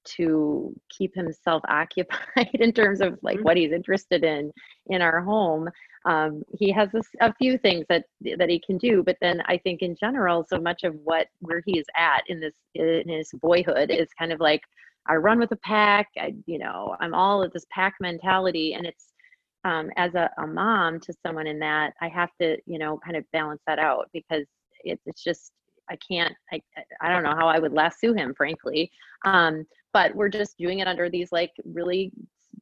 to 0.04 0.74
keep 0.88 1.14
himself 1.14 1.62
occupied 1.68 2.50
in 2.54 2.72
terms 2.72 3.00
of 3.00 3.18
like 3.22 3.38
Mhm. 3.38 3.42
what 3.42 3.56
he's 3.56 3.72
interested 3.72 4.24
in 4.24 4.52
in 4.86 5.02
our 5.02 5.20
home. 5.20 5.68
Um, 6.04 6.42
he 6.56 6.70
has 6.72 6.88
a 7.20 7.34
few 7.34 7.58
things 7.58 7.84
that 7.88 8.04
that 8.38 8.48
he 8.48 8.60
can 8.60 8.78
do, 8.78 9.02
but 9.02 9.16
then 9.20 9.42
I 9.46 9.58
think 9.58 9.82
in 9.82 9.96
general, 10.00 10.44
so 10.48 10.58
much 10.58 10.84
of 10.84 10.94
what 11.04 11.28
where 11.40 11.62
he 11.66 11.78
is 11.78 11.86
at 11.96 12.22
in 12.28 12.40
this 12.40 12.54
in 12.74 13.08
his 13.08 13.30
boyhood 13.42 13.90
is 13.90 14.08
kind 14.18 14.32
of 14.32 14.40
like 14.40 14.62
I 15.06 15.16
run 15.16 15.38
with 15.38 15.52
a 15.52 15.56
pack. 15.56 16.08
I 16.18 16.34
you 16.46 16.58
know 16.58 16.96
I'm 17.00 17.14
all 17.14 17.42
of 17.42 17.52
this 17.52 17.66
pack 17.70 17.94
mentality, 18.00 18.74
and 18.74 18.86
it's 18.86 19.12
um, 19.64 19.90
as 19.96 20.14
a, 20.14 20.30
a 20.38 20.46
mom 20.46 21.00
to 21.00 21.12
someone 21.26 21.46
in 21.46 21.58
that, 21.60 21.94
I 22.00 22.08
have 22.08 22.30
to, 22.40 22.56
you 22.66 22.78
know, 22.78 22.98
kind 23.04 23.16
of 23.16 23.24
balance 23.32 23.62
that 23.66 23.78
out 23.78 24.08
because 24.12 24.44
it, 24.84 25.00
it's 25.06 25.22
just, 25.22 25.52
I 25.90 25.96
can't, 25.96 26.34
I, 26.52 26.60
I 27.00 27.10
don't 27.10 27.22
know 27.22 27.34
how 27.36 27.48
I 27.48 27.58
would 27.58 27.72
lasso 27.72 28.14
him, 28.14 28.34
frankly. 28.36 28.90
Um, 29.24 29.64
but 29.92 30.14
we're 30.14 30.28
just 30.28 30.56
doing 30.58 30.78
it 30.80 30.86
under 30.86 31.08
these 31.10 31.32
like 31.32 31.50
really 31.64 32.12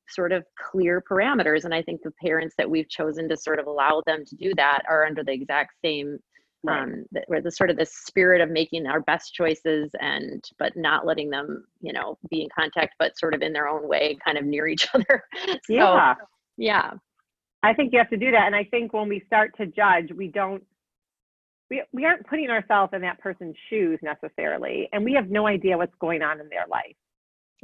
sort 0.08 0.32
of 0.32 0.44
clear 0.70 1.02
parameters. 1.10 1.64
And 1.64 1.74
I 1.74 1.82
think 1.82 2.02
the 2.02 2.12
parents 2.22 2.54
that 2.56 2.70
we've 2.70 2.88
chosen 2.88 3.28
to 3.28 3.36
sort 3.36 3.58
of 3.58 3.66
allow 3.66 4.02
them 4.06 4.24
to 4.24 4.36
do 4.36 4.52
that 4.56 4.82
are 4.88 5.04
under 5.04 5.24
the 5.24 5.32
exact 5.32 5.74
same 5.84 6.18
Right. 6.64 6.82
um 6.82 7.04
that 7.12 7.24
where 7.28 7.40
the 7.42 7.50
sort 7.50 7.70
of 7.70 7.76
the 7.76 7.86
spirit 7.86 8.40
of 8.40 8.50
making 8.50 8.86
our 8.86 9.00
best 9.00 9.34
choices 9.34 9.90
and 10.00 10.42
but 10.58 10.72
not 10.74 11.06
letting 11.06 11.30
them 11.30 11.64
you 11.80 11.92
know 11.92 12.18
be 12.28 12.42
in 12.42 12.48
contact 12.58 12.94
but 12.98 13.16
sort 13.16 13.34
of 13.34 13.42
in 13.42 13.52
their 13.52 13.68
own 13.68 13.86
way 13.86 14.18
kind 14.24 14.36
of 14.36 14.44
near 14.44 14.66
each 14.66 14.88
other 14.94 15.22
so 15.46 15.58
yeah. 15.68 16.14
Yeah 16.56 16.92
I 17.66 17.74
think 17.74 17.92
you 17.92 17.98
have 17.98 18.10
to 18.10 18.16
do 18.16 18.30
that. 18.30 18.46
And 18.46 18.54
I 18.54 18.64
think 18.64 18.92
when 18.92 19.08
we 19.08 19.22
start 19.26 19.56
to 19.56 19.66
judge, 19.66 20.12
we 20.14 20.28
don't, 20.28 20.62
we, 21.68 21.82
we 21.92 22.04
aren't 22.04 22.26
putting 22.26 22.48
ourselves 22.48 22.92
in 22.94 23.00
that 23.02 23.18
person's 23.18 23.56
shoes 23.68 23.98
necessarily. 24.02 24.88
And 24.92 25.04
we 25.04 25.14
have 25.14 25.30
no 25.30 25.46
idea 25.46 25.76
what's 25.76 25.94
going 26.00 26.22
on 26.22 26.40
in 26.40 26.48
their 26.48 26.66
life. 26.70 26.94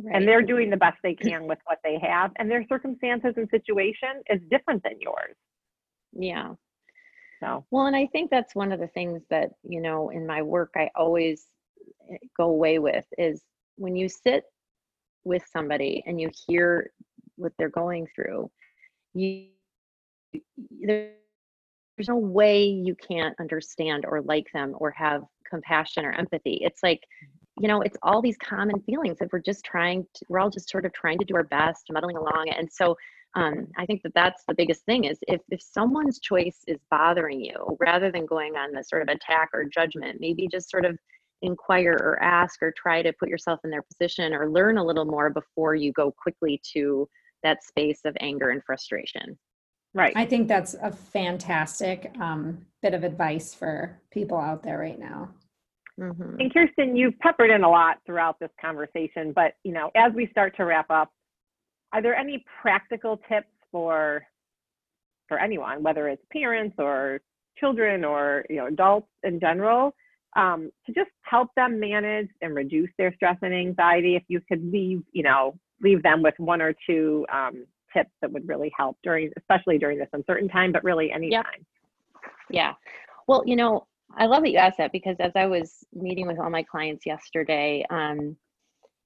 right. 0.01 0.16
And 0.16 0.26
they're 0.26 0.43
doing 0.43 0.70
the 0.70 0.76
best 0.76 0.97
they 1.03 1.14
can 1.14 1.47
with 1.47 1.59
what 1.66 1.78
they 1.84 1.99
have. 2.03 2.32
And 2.38 2.51
their 2.51 2.66
circumstances 2.68 3.34
and 3.36 3.49
situation 3.51 4.22
is 4.28 4.40
different 4.51 4.82
than 4.82 4.95
yours. 5.01 5.36
yeah 6.12 6.55
So, 7.40 7.64
Well, 7.70 7.86
and 7.86 7.95
I 7.95 8.09
think 8.09 8.30
that's 8.30 8.57
one 8.57 8.72
of 8.72 8.80
the 8.80 8.88
things 8.88 9.22
that, 9.30 9.51
you 9.62 9.80
know, 9.80 10.11
in 10.11 10.26
my 10.26 10.43
work, 10.43 10.72
I 10.74 10.90
always 10.97 11.47
eh, 12.11 12.16
go 12.36 12.47
away 12.47 12.80
with 12.80 13.05
is 13.18 13.43
when 13.76 13.95
you 13.95 14.09
sit 14.09 14.45
with 15.22 15.45
somebody 15.53 16.03
and 16.07 16.20
you 16.20 16.28
hear 16.49 16.90
what 17.36 17.53
they're 17.57 17.68
going 17.68 18.09
through, 18.16 18.51
you, 19.14 19.48
there's 20.80 22.08
no 22.08 22.16
way 22.16 22.64
you 22.64 22.94
can't 22.94 23.34
understand 23.38 24.04
or 24.06 24.22
like 24.22 24.46
them 24.52 24.74
or 24.78 24.90
have 24.92 25.22
compassion 25.48 26.04
or 26.04 26.12
empathy. 26.12 26.58
It's 26.62 26.82
like, 26.82 27.00
you 27.60 27.68
know, 27.68 27.82
it's 27.82 27.98
all 28.02 28.22
these 28.22 28.38
common 28.38 28.80
feelings 28.82 29.18
that 29.18 29.28
we're 29.32 29.40
just 29.40 29.64
trying 29.64 30.06
to, 30.14 30.24
we're 30.28 30.40
all 30.40 30.50
just 30.50 30.70
sort 30.70 30.86
of 30.86 30.92
trying 30.92 31.18
to 31.18 31.24
do 31.24 31.36
our 31.36 31.44
best, 31.44 31.86
muddling 31.90 32.16
along. 32.16 32.50
And 32.56 32.70
so 32.70 32.96
um, 33.34 33.66
I 33.78 33.86
think 33.86 34.02
that 34.02 34.14
that's 34.14 34.44
the 34.46 34.54
biggest 34.54 34.84
thing 34.84 35.04
is 35.04 35.18
if, 35.28 35.40
if 35.50 35.60
someone's 35.62 36.18
choice 36.18 36.60
is 36.66 36.78
bothering 36.90 37.40
you, 37.40 37.76
rather 37.80 38.10
than 38.10 38.26
going 38.26 38.56
on 38.56 38.72
the 38.72 38.82
sort 38.82 39.02
of 39.02 39.08
attack 39.08 39.50
or 39.52 39.64
judgment, 39.64 40.18
maybe 40.20 40.48
just 40.48 40.70
sort 40.70 40.84
of 40.84 40.98
inquire 41.42 41.98
or 42.00 42.22
ask 42.22 42.62
or 42.62 42.72
try 42.76 43.02
to 43.02 43.12
put 43.14 43.28
yourself 43.28 43.60
in 43.64 43.70
their 43.70 43.82
position 43.82 44.32
or 44.32 44.50
learn 44.50 44.78
a 44.78 44.84
little 44.84 45.04
more 45.04 45.28
before 45.30 45.74
you 45.74 45.92
go 45.92 46.10
quickly 46.10 46.60
to 46.72 47.08
that 47.43 47.64
space 47.64 48.01
of 48.05 48.16
anger 48.20 48.51
and 48.51 48.62
frustration. 48.64 49.38
right. 49.95 50.12
I 50.16 50.24
think 50.24 50.49
that's 50.49 50.74
a 50.74 50.90
fantastic 50.90 52.12
um, 52.18 52.64
bit 52.80 52.95
of 52.95 53.05
advice 53.05 53.55
for 53.55 54.01
people 54.11 54.38
out 54.38 54.62
there 54.62 54.78
right 54.78 54.99
now. 54.99 55.28
Mhm. 55.99 56.40
And 56.40 56.53
Kirsten, 56.53 56.97
you've 56.97 57.18
peppered 57.18 57.51
in 57.51 57.64
a 57.64 57.68
lot 57.68 57.99
throughout 58.07 58.38
this 58.38 58.51
conversation, 58.61 59.32
but 59.32 59.55
you 59.62 59.72
know, 59.72 59.90
as 59.95 60.12
we 60.14 60.26
start 60.28 60.57
to 60.57 60.64
wrap 60.64 60.90
up, 60.90 61.11
are 61.93 62.01
there 62.01 62.14
any 62.14 62.45
practical 62.61 63.18
tips 63.28 63.51
for 63.70 64.26
for 65.28 65.38
anyone, 65.38 65.82
whether 65.82 66.09
it's 66.09 66.24
parents 66.32 66.76
or 66.78 67.20
children 67.59 68.05
or 68.05 68.45
you 68.49 68.57
know 68.57 68.66
adults 68.66 69.09
in 69.22 69.38
general, 69.38 69.95
um, 70.34 70.70
to 70.86 70.93
just 70.93 71.11
help 71.22 71.51
them 71.57 71.78
manage 71.78 72.28
and 72.40 72.55
reduce 72.55 72.90
their 72.97 73.14
stress 73.14 73.36
and 73.43 73.53
anxiety? 73.55 74.16
If 74.16 74.24
you 74.28 74.40
could 74.49 74.64
leave, 74.72 75.03
you 75.12 75.22
know, 75.22 75.59
leave 75.82 76.02
them 76.02 76.22
with 76.22 76.34
one 76.38 76.62
or 76.62 76.74
two 76.86 77.26
um, 77.32 77.64
tips 77.92 78.10
that 78.20 78.32
would 78.32 78.46
really 78.48 78.72
help 78.76 78.96
during, 79.02 79.30
especially 79.36 79.78
during 79.78 79.98
this 79.98 80.08
uncertain 80.12 80.48
time, 80.48 80.72
but 80.72 80.82
really 80.84 81.12
any 81.12 81.30
Yep. 81.30 81.44
time. 81.44 81.66
Yeah. 82.50 82.74
Well, 83.28 83.42
you 83.46 83.56
know, 83.56 83.86
I 84.16 84.26
love 84.26 84.42
that 84.42 84.50
you 84.50 84.58
asked 84.58 84.78
that 84.78 84.92
because 84.92 85.16
as 85.20 85.32
I 85.36 85.46
was 85.46 85.84
meeting 85.92 86.26
with 86.26 86.38
all 86.38 86.50
my 86.50 86.62
clients 86.62 87.06
yesterday, 87.06 87.84
um, 87.90 88.36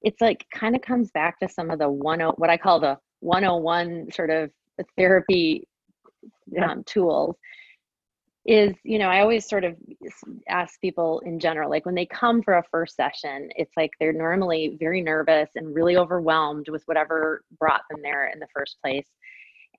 it's 0.02 0.20
like 0.20 0.46
kind 0.54 0.74
of 0.76 0.82
comes 0.82 1.10
back 1.10 1.38
to 1.40 1.48
some 1.48 1.70
of 1.70 1.78
the 1.78 1.88
one 1.88 2.20
oh, 2.22 2.32
what 2.36 2.50
I 2.50 2.56
call 2.56 2.80
the 2.80 2.98
101 3.20 4.10
sort 4.12 4.30
of 4.30 4.50
therapy 4.96 5.66
Yeah. 6.46 6.70
um, 6.72 6.84
tools 6.84 7.36
is 8.46 8.74
you 8.84 8.98
know 8.98 9.08
i 9.08 9.20
always 9.20 9.48
sort 9.48 9.64
of 9.64 9.76
ask 10.48 10.80
people 10.80 11.20
in 11.26 11.40
general 11.40 11.68
like 11.68 11.84
when 11.84 11.96
they 11.96 12.06
come 12.06 12.40
for 12.42 12.54
a 12.54 12.62
first 12.70 12.94
session 12.94 13.48
it's 13.56 13.72
like 13.76 13.90
they're 13.98 14.12
normally 14.12 14.76
very 14.78 15.02
nervous 15.02 15.50
and 15.56 15.74
really 15.74 15.96
overwhelmed 15.96 16.68
with 16.68 16.82
whatever 16.86 17.42
brought 17.58 17.82
them 17.90 18.00
there 18.02 18.28
in 18.28 18.38
the 18.38 18.46
first 18.54 18.76
place. 18.82 19.08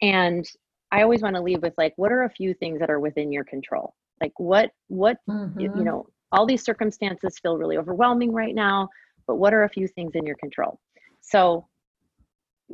And 0.02 0.46
i 0.92 1.02
always 1.02 1.22
want 1.22 1.36
to 1.36 1.42
leave 1.42 1.62
with 1.62 1.74
like 1.78 1.94
what 1.96 2.12
are 2.12 2.24
a 2.24 2.30
few 2.30 2.54
things 2.54 2.80
that 2.80 2.90
are 2.90 3.00
within 3.00 3.32
your 3.32 3.46
control? 3.46 3.96
Like 4.22 4.34
what 4.38 4.72
what 4.90 5.18
y- 5.58 5.70
you 5.74 5.84
Mhm. 5.84 5.86
know 5.86 6.08
all 6.34 6.46
these 6.46 6.64
circumstances 6.64 7.40
feel 7.40 7.58
really 7.58 7.78
overwhelming 7.78 8.34
right 8.34 8.56
now 8.56 8.90
but 9.28 9.36
what 9.36 9.54
are 9.54 9.64
a 9.64 9.70
few 9.70 9.88
things 9.88 10.12
in 10.16 10.26
your 10.26 10.38
control? 10.38 10.80
So 11.22 11.68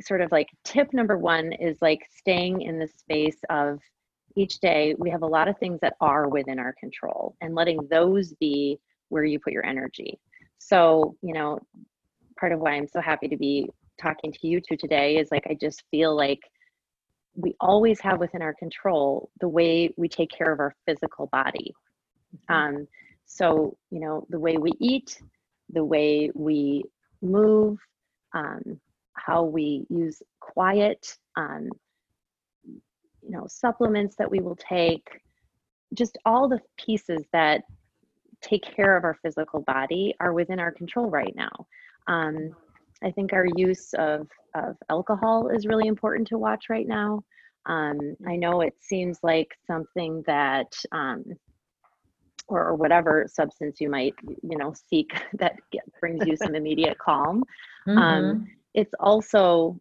sort 0.00 0.20
of 0.20 0.32
like 0.32 0.48
tip 0.64 0.92
number 0.92 1.16
one 1.18 1.52
is 1.52 1.78
like 1.80 2.00
staying 2.10 2.62
in 2.62 2.78
the 2.78 2.88
space 2.88 3.38
of 3.50 3.78
each 4.36 4.58
day 4.60 4.94
we 4.98 5.10
have 5.10 5.22
a 5.22 5.26
lot 5.26 5.48
of 5.48 5.58
things 5.58 5.78
that 5.80 5.94
are 6.00 6.28
within 6.28 6.58
our 6.58 6.74
control 6.78 7.36
and 7.40 7.54
letting 7.54 7.78
those 7.90 8.32
be 8.34 8.78
where 9.08 9.24
you 9.24 9.38
put 9.38 9.52
your 9.52 9.64
energy. 9.64 10.18
So 10.58 11.16
you 11.22 11.34
know 11.34 11.60
part 12.38 12.52
of 12.52 12.58
why 12.58 12.72
i'm 12.72 12.88
so 12.88 13.00
happy 13.00 13.28
to 13.28 13.36
be 13.36 13.68
talking 14.00 14.32
to 14.32 14.48
you 14.48 14.60
two 14.60 14.76
today 14.76 15.18
is 15.18 15.28
like 15.30 15.46
i 15.48 15.54
just 15.54 15.84
feel 15.92 16.16
like 16.16 16.40
we 17.36 17.54
always 17.60 18.00
have 18.00 18.20
within 18.20 18.42
our 18.42 18.54
control 18.54 19.30
the 19.40 19.48
way 19.48 19.92
we 19.96 20.08
take 20.08 20.30
care 20.30 20.52
of 20.52 20.60
our 20.60 20.74
physical 20.86 21.26
body. 21.32 21.72
Um, 22.48 22.86
so 23.26 23.76
you 23.90 24.00
know 24.00 24.26
the 24.28 24.38
way 24.38 24.56
we 24.56 24.72
eat 24.80 25.18
the 25.70 25.84
way 25.84 26.30
we 26.34 26.84
move 27.22 27.78
um, 28.34 28.78
how 29.14 29.42
we 29.44 29.86
use 29.88 30.22
quiet 30.40 31.16
um, 31.36 31.70
you 33.24 33.30
know 33.30 33.46
supplements 33.48 34.16
that 34.16 34.30
we 34.30 34.40
will 34.40 34.56
take 34.56 35.06
just 35.94 36.18
all 36.24 36.48
the 36.48 36.60
pieces 36.76 37.24
that 37.32 37.62
take 38.40 38.62
care 38.62 38.96
of 38.96 39.04
our 39.04 39.16
physical 39.22 39.60
body 39.62 40.14
are 40.20 40.32
within 40.32 40.58
our 40.58 40.72
control 40.72 41.08
right 41.08 41.34
now. 41.34 41.66
Um, 42.06 42.54
i 43.02 43.10
think 43.10 43.32
our 43.32 43.46
use 43.56 43.92
of, 43.94 44.28
of 44.54 44.76
alcohol 44.88 45.48
is 45.48 45.66
really 45.66 45.88
important 45.88 46.28
to 46.28 46.38
watch 46.38 46.66
right 46.68 46.86
now. 46.86 47.22
Um, 47.66 47.98
i 48.26 48.36
know 48.36 48.60
it 48.60 48.74
seems 48.80 49.18
like 49.22 49.48
something 49.66 50.22
that 50.26 50.70
um, 50.92 51.24
or, 52.48 52.68
or 52.68 52.74
whatever 52.74 53.26
substance 53.26 53.80
you 53.80 53.88
might 53.88 54.14
you 54.42 54.58
know 54.58 54.74
seek 54.90 55.10
that 55.34 55.56
get, 55.72 55.82
brings 56.00 56.26
you 56.26 56.36
some 56.36 56.54
immediate 56.54 56.98
calm. 56.98 57.44
Mhm. 57.88 57.98
um, 58.02 58.50
it's 58.74 58.94
also 58.98 59.80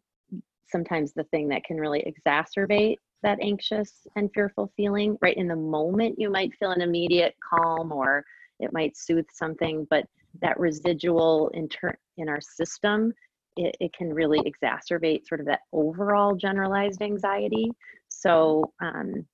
sometimes 0.68 1.14
the 1.14 1.24
thing 1.26 1.48
that 1.50 1.64
can 1.64 1.78
really 1.78 2.04
exacerbate 2.12 2.98
that 3.24 3.40
anxious 3.42 4.06
and 4.16 4.30
fearful 4.34 4.72
feeling 4.76 5.18
right 5.22 5.38
in 5.38 5.48
the 5.48 5.56
moment 5.56 6.16
you 6.18 6.30
might 6.30 6.54
feel 6.60 6.72
an 6.72 6.82
immediate 6.82 7.36
calm 7.48 7.92
or 7.92 8.24
it 8.60 8.72
might 8.74 8.96
soothe 8.96 9.26
something 9.32 9.88
but 9.90 10.06
that 10.42 10.60
residual 10.60 11.50
in, 11.54 11.68
ter- 11.70 11.98
in 12.18 12.30
our 12.30 12.42
system 12.42 13.14
it, 13.56 13.76
it 13.80 13.94
can 13.94 14.14
really 14.14 14.40
exacerbate 14.40 15.28
sort 15.28 15.40
of 15.40 15.46
that 15.46 15.62
overall 15.72 16.36
generalized 16.36 17.02
anxiety 17.02 17.72
so 18.10 18.64
um, 18.82 19.26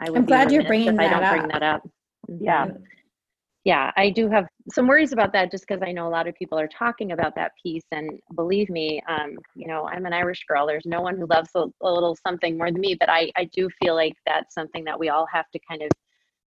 i 0.00 0.10
would 0.10 0.18
I'm 0.18 0.24
be 0.24 0.28
glad 0.28 0.52
you're 0.52 0.64
bringing 0.64 0.94
if 0.94 1.00
i 1.00 1.08
that 1.08 1.20
don't 1.20 1.40
bring 1.40 1.44
up. 1.44 1.60
that 1.60 1.62
up 1.62 1.82
Yeah. 2.40 2.66
Yeah 3.64 3.90
i 3.96 4.10
do 4.10 4.28
have 4.28 4.46
some 4.72 4.86
worries 4.86 5.12
about 5.12 5.32
that 5.32 5.50
just 5.50 5.66
because 5.66 5.82
i 5.82 5.92
know 5.92 6.06
a 6.06 6.10
lot 6.10 6.28
of 6.28 6.34
people 6.34 6.58
are 6.58 6.68
talking 6.68 7.12
about 7.12 7.34
that 7.36 7.52
piece 7.62 7.84
and 7.92 8.10
believe 8.34 8.68
me 8.70 9.02
um, 9.08 9.36
you 9.54 9.66
know 9.66 9.86
i'm 9.88 10.06
an 10.06 10.12
irish 10.12 10.44
girl. 10.46 10.66
There's 10.66 10.86
no 10.86 11.00
one 11.00 11.16
who 11.16 11.26
loves 11.26 11.50
a, 11.54 11.64
a 11.82 11.90
little 11.90 12.16
something 12.26 12.58
more 12.58 12.70
than 12.70 12.80
me 12.80 12.94
but 12.98 13.08
I, 13.10 13.30
I 13.36 13.44
do 13.46 13.68
feel 13.82 13.94
like 13.94 14.14
that's 14.26 14.54
something 14.54 14.84
that 14.84 14.98
we 14.98 15.08
all 15.08 15.26
have 15.32 15.50
to 15.52 15.60
kind 15.68 15.82
of 15.82 15.90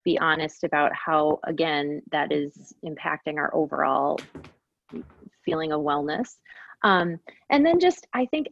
be 0.05 0.19
honest 0.19 0.63
about 0.65 0.93
how 0.95 1.41
again 1.45 2.03
that 2.13 2.33
is 2.33 2.75
impacting 2.85 3.37
our 3.37 3.55
overall 3.55 4.19
feeling 5.45 5.73
of 5.73 5.81
wellness. 5.81 6.37
Um, 6.83 7.19
and 7.51 7.65
then 7.65 7.81
just 7.81 8.07
i 8.15 8.27
think 8.27 8.49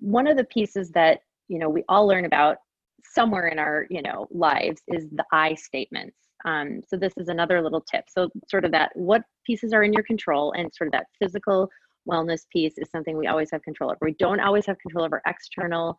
one 0.00 0.26
of 0.26 0.36
the 0.36 0.44
pieces 0.44 0.90
that 0.90 1.20
you 1.48 1.58
know 1.58 1.68
we 1.68 1.84
all 1.88 2.06
learn 2.06 2.24
about 2.24 2.58
somewhere 3.04 3.48
in 3.48 3.58
our 3.58 3.86
you 3.90 4.02
know 4.02 4.26
lives 4.30 4.82
is 4.88 5.08
the 5.10 5.24
i 5.32 5.54
statements 5.54 6.16
um, 6.44 6.80
so 6.86 6.96
this 6.96 7.12
is 7.16 7.28
another 7.28 7.60
little 7.62 7.80
tip. 7.80 8.04
So 8.08 8.30
sort 8.48 8.64
of 8.64 8.72
that 8.72 8.90
what 8.94 9.22
pieces 9.46 9.72
are 9.72 9.82
in 9.82 9.92
your 9.92 10.02
control 10.02 10.52
and 10.56 10.72
sort 10.74 10.88
of 10.88 10.92
that 10.92 11.06
physical 11.18 11.68
wellness 12.08 12.42
piece 12.52 12.78
is 12.78 12.90
something 12.90 13.16
we 13.16 13.26
always 13.26 13.50
have 13.50 13.62
control 13.62 13.90
over. 13.90 13.98
We 14.02 14.14
don't 14.14 14.40
always 14.40 14.66
have 14.66 14.78
control 14.78 15.04
over 15.04 15.22
external 15.26 15.96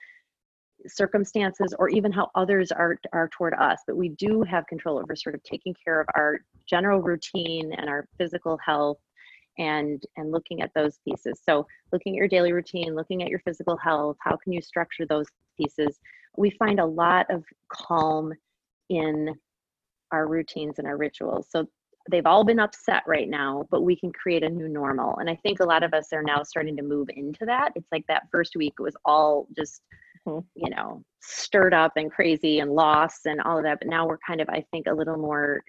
circumstances 0.87 1.75
or 1.77 1.89
even 1.89 2.11
how 2.11 2.29
others 2.35 2.71
are 2.71 2.97
are 3.13 3.29
toward 3.29 3.53
us 3.53 3.79
but 3.85 3.95
we 3.95 4.09
do 4.09 4.41
have 4.41 4.65
control 4.65 4.97
over 4.97 5.15
sort 5.15 5.35
of 5.35 5.43
taking 5.43 5.75
care 5.83 6.01
of 6.01 6.07
our 6.15 6.39
general 6.67 7.01
routine 7.01 7.71
and 7.73 7.87
our 7.87 8.07
physical 8.17 8.57
health 8.65 8.97
and 9.57 10.03
and 10.17 10.31
looking 10.31 10.61
at 10.61 10.71
those 10.73 10.97
pieces. 11.07 11.41
So 11.47 11.67
looking 11.91 12.13
at 12.13 12.17
your 12.17 12.27
daily 12.27 12.53
routine 12.53 12.95
looking 12.95 13.21
at 13.21 13.29
your 13.29 13.39
physical 13.39 13.77
health 13.77 14.17
how 14.21 14.37
can 14.37 14.53
you 14.53 14.61
structure 14.61 15.05
those 15.05 15.27
pieces? 15.57 15.99
We 16.37 16.49
find 16.51 16.79
a 16.79 16.85
lot 16.85 17.29
of 17.29 17.43
calm 17.69 18.33
in 18.89 19.35
our 20.11 20.27
routines 20.27 20.79
and 20.79 20.87
our 20.87 20.97
rituals 20.97 21.47
so 21.49 21.67
they've 22.09 22.25
all 22.25 22.43
been 22.43 22.59
upset 22.59 23.03
right 23.05 23.29
now 23.29 23.65
but 23.69 23.81
we 23.81 23.95
can 23.95 24.11
create 24.11 24.43
a 24.43 24.49
new 24.49 24.67
normal 24.67 25.17
and 25.17 25.29
i 25.29 25.35
think 25.35 25.59
a 25.59 25.65
lot 25.65 25.83
of 25.83 25.93
us 25.93 26.11
are 26.13 26.23
now 26.23 26.41
starting 26.43 26.75
to 26.75 26.83
move 26.83 27.07
into 27.15 27.45
that 27.45 27.71
it's 27.75 27.91
like 27.91 28.05
that 28.07 28.23
first 28.31 28.55
week 28.55 28.79
was 28.79 28.95
all 29.05 29.47
just 29.55 29.81
Mhm. 30.27 30.45
you 30.55 30.69
know, 30.69 31.03
stirred 31.21 31.73
up 31.73 31.93
and 31.95 32.11
crazy 32.11 32.59
and 32.59 32.71
lost 32.71 33.25
and 33.25 33.41
all 33.41 33.57
of 33.57 33.63
that. 33.63 33.79
But 33.79 33.87
now 33.87 34.07
we're 34.07 34.19
kind 34.19 34.41
of, 34.41 34.49
I 34.49 34.63
think, 34.71 34.87
a 34.87 34.93
little 34.93 35.17
more 35.17 35.63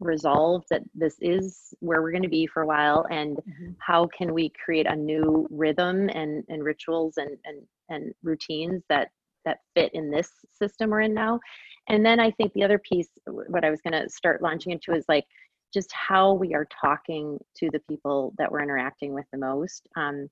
resolved 0.00 0.66
that 0.70 0.82
this 0.94 1.18
is 1.20 1.74
where 1.80 2.00
we're 2.00 2.10
going 2.10 2.22
to 2.22 2.28
be 2.28 2.46
for 2.46 2.62
a 2.62 2.66
while 2.66 3.06
and 3.10 3.36
Mhm. 3.36 3.76
how 3.80 4.06
can 4.06 4.32
we 4.32 4.48
create 4.64 4.86
a 4.86 4.96
new 4.96 5.46
rhythm 5.50 6.08
and, 6.08 6.42
and 6.48 6.64
rituals 6.64 7.18
and, 7.18 7.36
and, 7.44 7.66
and 7.90 8.14
routines 8.22 8.82
that 8.88 9.10
that 9.44 9.58
fit 9.74 9.92
in 9.94 10.10
this 10.10 10.30
system 10.52 10.90
we're 10.90 11.02
in 11.02 11.14
now. 11.14 11.40
And 11.88 12.04
then 12.04 12.20
i 12.20 12.30
think 12.30 12.52
the 12.52 12.62
other 12.62 12.78
piece 12.78 13.08
what 13.26 13.64
i 13.64 13.70
was 13.70 13.80
going 13.80 14.00
to 14.00 14.08
start 14.08 14.42
launching 14.42 14.72
into 14.72 14.92
is 14.92 15.04
like 15.08 15.24
just 15.72 15.90
how 15.92 16.32
we 16.32 16.54
are 16.54 16.66
talking 16.80 17.38
to 17.56 17.70
the 17.72 17.80
people 17.88 18.34
that 18.38 18.50
we're 18.50 18.62
interacting 18.62 19.14
with 19.14 19.26
the 19.32 19.38
most. 19.38 19.86
Um, 19.96 20.28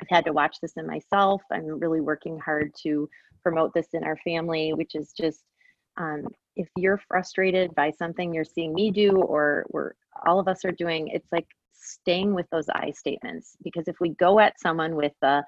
i've 0.00 0.08
had 0.08 0.24
to 0.24 0.32
watch 0.32 0.56
this 0.60 0.74
in 0.76 0.86
myself. 0.86 1.42
I'm 1.52 1.66
really 1.66 2.00
working 2.00 2.38
hard 2.38 2.72
to 2.82 3.08
promote 3.42 3.74
this 3.74 3.88
in 3.92 4.04
our 4.04 4.16
family 4.18 4.72
which 4.72 4.94
is 4.94 5.12
just 5.12 5.42
um, 5.96 6.26
if 6.56 6.68
you're 6.76 7.00
frustrated 7.08 7.74
by 7.74 7.90
something 7.90 8.32
you're 8.32 8.44
seeing 8.44 8.74
me 8.74 8.90
do 8.90 9.10
or 9.12 9.66
we're 9.70 9.92
all 10.26 10.38
of 10.40 10.48
us 10.48 10.64
are 10.64 10.72
doing 10.72 11.08
it's 11.08 11.30
like 11.30 11.46
staying 11.84 12.34
with 12.34 12.46
those 12.50 12.68
i 12.74 12.90
statements. 12.90 13.56
Because 13.62 13.88
if 13.88 13.96
we 14.00 14.10
go 14.10 14.40
at 14.40 14.60
someone 14.60 14.96
with 14.96 15.12
the 15.20 15.44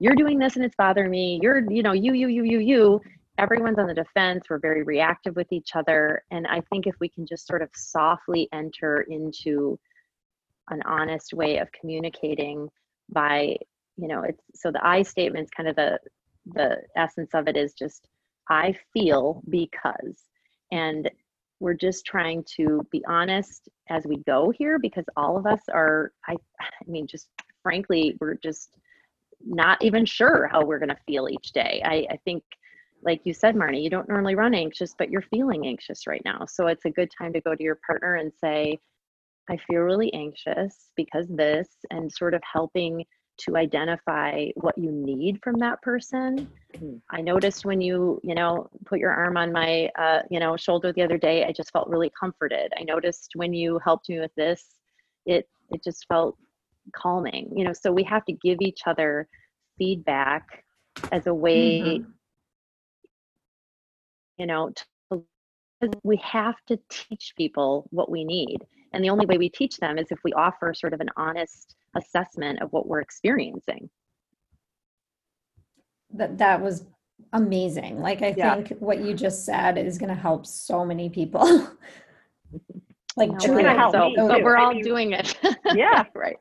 you're 0.00 0.14
doing 0.14 0.38
this 0.38 0.56
and 0.56 0.64
it's 0.64 0.74
bothering 0.76 1.10
me. 1.10 1.38
You're 1.42 1.70
you 1.70 1.82
know 1.82 1.92
you 1.92 2.14
you 2.14 2.28
you 2.28 2.44
you 2.44 2.58
you. 2.58 3.00
Everyone's 3.38 3.78
on 3.78 3.86
the 3.86 3.94
defense. 3.94 4.44
We're 4.48 4.58
very 4.58 4.82
reactive 4.82 5.34
with 5.36 5.52
each 5.52 5.70
other. 5.74 6.22
And 6.30 6.46
i 6.46 6.60
think 6.70 6.86
if 6.86 6.94
we 7.00 7.08
can 7.08 7.26
just 7.26 7.46
sort 7.46 7.62
of 7.62 7.70
softly 7.74 8.48
enter 8.52 9.02
into 9.02 9.78
an 10.70 10.82
honest 10.86 11.32
way 11.34 11.58
of 11.58 11.68
communicating 11.72 12.68
by 13.10 13.56
you 13.96 14.08
know 14.08 14.22
it's 14.22 14.42
so 14.54 14.70
the 14.70 14.84
i 14.86 15.02
statement's 15.02 15.50
kind 15.50 15.68
of 15.68 15.76
the 15.76 15.98
the 16.54 16.76
essence 16.96 17.30
of 17.34 17.48
it 17.48 17.56
is 17.56 17.74
just 17.74 18.08
i 18.50 18.74
feel 18.92 19.42
because. 19.48 20.24
And 20.72 21.10
we're 21.60 21.74
just 21.74 22.04
trying 22.04 22.44
to 22.56 22.84
be 22.90 23.02
honest 23.06 23.68
as 23.88 24.04
we 24.06 24.16
go 24.26 24.52
here 24.58 24.78
because 24.78 25.04
all 25.16 25.36
of 25.36 25.46
us 25.46 25.60
are 25.72 26.12
i 26.28 26.34
i 26.60 26.66
mean 26.86 27.06
just 27.06 27.28
frankly 27.62 28.16
we're 28.20 28.34
just 28.34 28.76
not 29.46 29.82
even 29.82 30.04
sure 30.04 30.48
how 30.50 30.64
we're 30.64 30.78
going 30.78 30.88
to 30.88 30.96
feel 31.06 31.28
each 31.28 31.52
day. 31.52 31.82
I, 31.84 32.06
I 32.10 32.16
think 32.24 32.42
like 33.02 33.20
you 33.24 33.34
said 33.34 33.54
marnie 33.54 33.82
you 33.82 33.90
don't 33.90 34.08
normally 34.08 34.34
run 34.34 34.54
anxious 34.54 34.94
but 34.96 35.10
you're 35.10 35.22
feeling 35.22 35.66
anxious 35.66 36.06
right 36.06 36.22
now. 36.24 36.46
So 36.46 36.66
it's 36.68 36.84
a 36.86 36.90
good 36.90 37.10
time 37.16 37.32
to 37.34 37.40
go 37.40 37.54
to 37.54 37.62
your 37.62 37.78
partner 37.86 38.16
and 38.16 38.32
say 38.32 38.78
i 39.50 39.56
feel 39.68 39.80
really 39.80 40.12
anxious 40.14 40.90
because 40.96 41.26
this 41.28 41.68
and 41.90 42.10
sort 42.10 42.34
of 42.34 42.42
helping 42.50 43.04
to 43.36 43.56
identify 43.56 44.46
what 44.56 44.78
you 44.78 44.90
need 44.92 45.38
from 45.42 45.58
that 45.58 45.82
person. 45.82 46.48
Mhm. 46.78 47.00
i 47.10 47.20
noticed 47.20 47.64
when 47.64 47.80
you 47.80 48.20
you 48.22 48.34
know 48.34 48.68
put 48.86 48.98
your 48.98 49.12
arm 49.12 49.36
on 49.36 49.52
my 49.52 49.90
uh, 49.98 50.22
you 50.30 50.40
know 50.40 50.56
shoulder 50.56 50.92
the 50.92 51.02
other 51.02 51.18
day 51.18 51.44
i 51.44 51.52
just 51.52 51.72
felt 51.72 51.88
really 51.88 52.10
comforted. 52.18 52.72
I 52.78 52.84
noticed 52.84 53.32
when 53.34 53.52
you 53.52 53.78
helped 53.84 54.08
me 54.08 54.20
with 54.20 54.34
this 54.36 54.76
it 55.26 55.48
it 55.70 55.82
just 55.84 56.06
felt 56.08 56.36
calming 56.92 57.50
you 57.56 57.64
know 57.64 57.72
so 57.72 57.90
we 57.92 58.02
have 58.02 58.24
to 58.24 58.32
give 58.32 58.58
each 58.60 58.82
other 58.86 59.28
feedback 59.78 60.64
as 61.12 61.26
a 61.26 61.34
way 61.34 61.80
Mhm. 62.00 62.06
you 64.38 64.46
know 64.46 64.70
to, 65.10 65.24
we 66.02 66.16
have 66.16 66.56
to 66.66 66.78
teach 66.88 67.34
people 67.36 67.86
what 67.90 68.10
we 68.10 68.24
need 68.24 68.58
and 68.92 69.02
the 69.04 69.10
only 69.10 69.26
way 69.26 69.38
we 69.38 69.48
teach 69.48 69.76
them 69.78 69.98
is 69.98 70.06
if 70.10 70.18
we 70.24 70.32
offer 70.32 70.72
sort 70.72 70.94
of 70.94 71.00
an 71.00 71.10
honest 71.16 71.74
assessment 71.96 72.60
of 72.62 72.72
what 72.72 72.86
we're 72.86 73.00
experiencing 73.00 73.90
That 76.16 76.38
that 76.38 76.60
was 76.60 76.86
amazing. 77.32 78.00
Like 78.00 78.22
I 78.22 78.32
Yeah. 78.36 78.54
think 78.54 78.78
what 78.78 79.00
you 79.00 79.14
just 79.14 79.44
said 79.44 79.76
is 79.78 79.98
going 79.98 80.14
to 80.14 80.20
help 80.20 80.46
so 80.46 80.84
many 80.84 81.08
people. 81.10 81.68
like 83.16 83.30
No, 83.30 83.36
It's 83.36 83.44
truly. 83.46 83.62
gonna 83.62 83.78
help 83.78 83.92
so, 83.92 84.08
me, 84.08 84.14
but 84.16 84.38
too. 84.38 84.44
we're 84.44 84.56
I 84.56 84.64
all 84.64 84.74
mean, 84.74 84.82
doing 84.84 85.12
it 85.12 85.36
Yeah. 85.74 86.04
right 86.14 86.36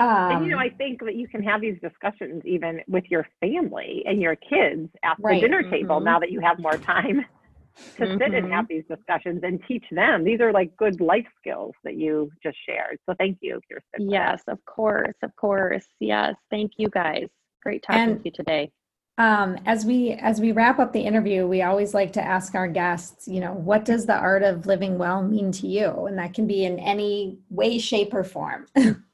and 0.00 0.44
you 0.44 0.50
know, 0.52 0.58
Um, 0.58 0.62
I 0.62 0.70
think 0.70 1.00
that 1.04 1.16
you 1.16 1.26
can 1.26 1.42
have 1.42 1.60
these 1.60 1.76
discussions 1.80 2.42
even 2.44 2.80
with 2.86 3.04
your 3.10 3.26
family 3.40 4.04
and 4.06 4.20
your 4.22 4.36
kids 4.36 4.88
at 5.02 5.16
Right. 5.18 5.40
the 5.40 5.48
dinner 5.48 5.62
table 5.64 6.00
Mhm. 6.00 6.04
now 6.04 6.18
that 6.20 6.30
you 6.30 6.38
have 6.40 6.58
more 6.60 6.78
time 6.78 7.24
to 7.96 8.06
sit 8.18 8.32
and 8.34 8.46
Mhm. 8.46 8.50
have 8.52 8.68
these 8.68 8.84
discussions 8.86 9.42
and 9.42 9.60
teach 9.66 9.84
them. 9.90 10.22
These 10.22 10.40
are 10.40 10.52
like 10.52 10.76
good 10.76 11.00
life 11.00 11.26
skills 11.36 11.74
that 11.82 11.96
you 11.96 12.30
just 12.42 12.56
shared. 12.64 12.98
So 13.06 13.14
thank 13.18 13.38
you, 13.40 13.60
Kirsten. 13.68 14.08
yes 14.08 14.42
of 14.46 14.64
course 14.66 15.16
of 15.24 15.34
course 15.34 15.86
yes 15.98 16.36
thank 16.50 16.72
you 16.76 16.88
guys 16.90 17.28
great 17.64 17.82
talking 17.82 18.02
And- 18.02 18.18
to 18.18 18.24
you 18.26 18.30
today 18.30 18.70
Um, 19.18 19.58
as 19.66 19.84
we 19.84 20.12
as 20.12 20.40
we 20.40 20.52
wrap 20.52 20.78
up 20.78 20.92
the 20.92 21.00
interview, 21.00 21.46
we 21.46 21.62
always 21.62 21.92
like 21.92 22.12
to 22.14 22.22
ask 22.24 22.54
our 22.54 22.68
guests, 22.68 23.28
you 23.28 23.40
know, 23.40 23.52
what 23.52 23.84
does 23.84 24.06
the 24.06 24.14
art 24.16 24.44
of 24.44 24.66
living 24.66 24.96
well 24.96 25.22
mean 25.22 25.52
to 25.52 25.66
you? 25.66 26.06
And 26.06 26.18
that 26.18 26.34
can 26.34 26.46
be 26.46 26.64
in 26.64 26.78
any 26.78 27.40
way, 27.50 27.78
shape, 27.78 28.14
or 28.14 28.24
form. 28.24 28.66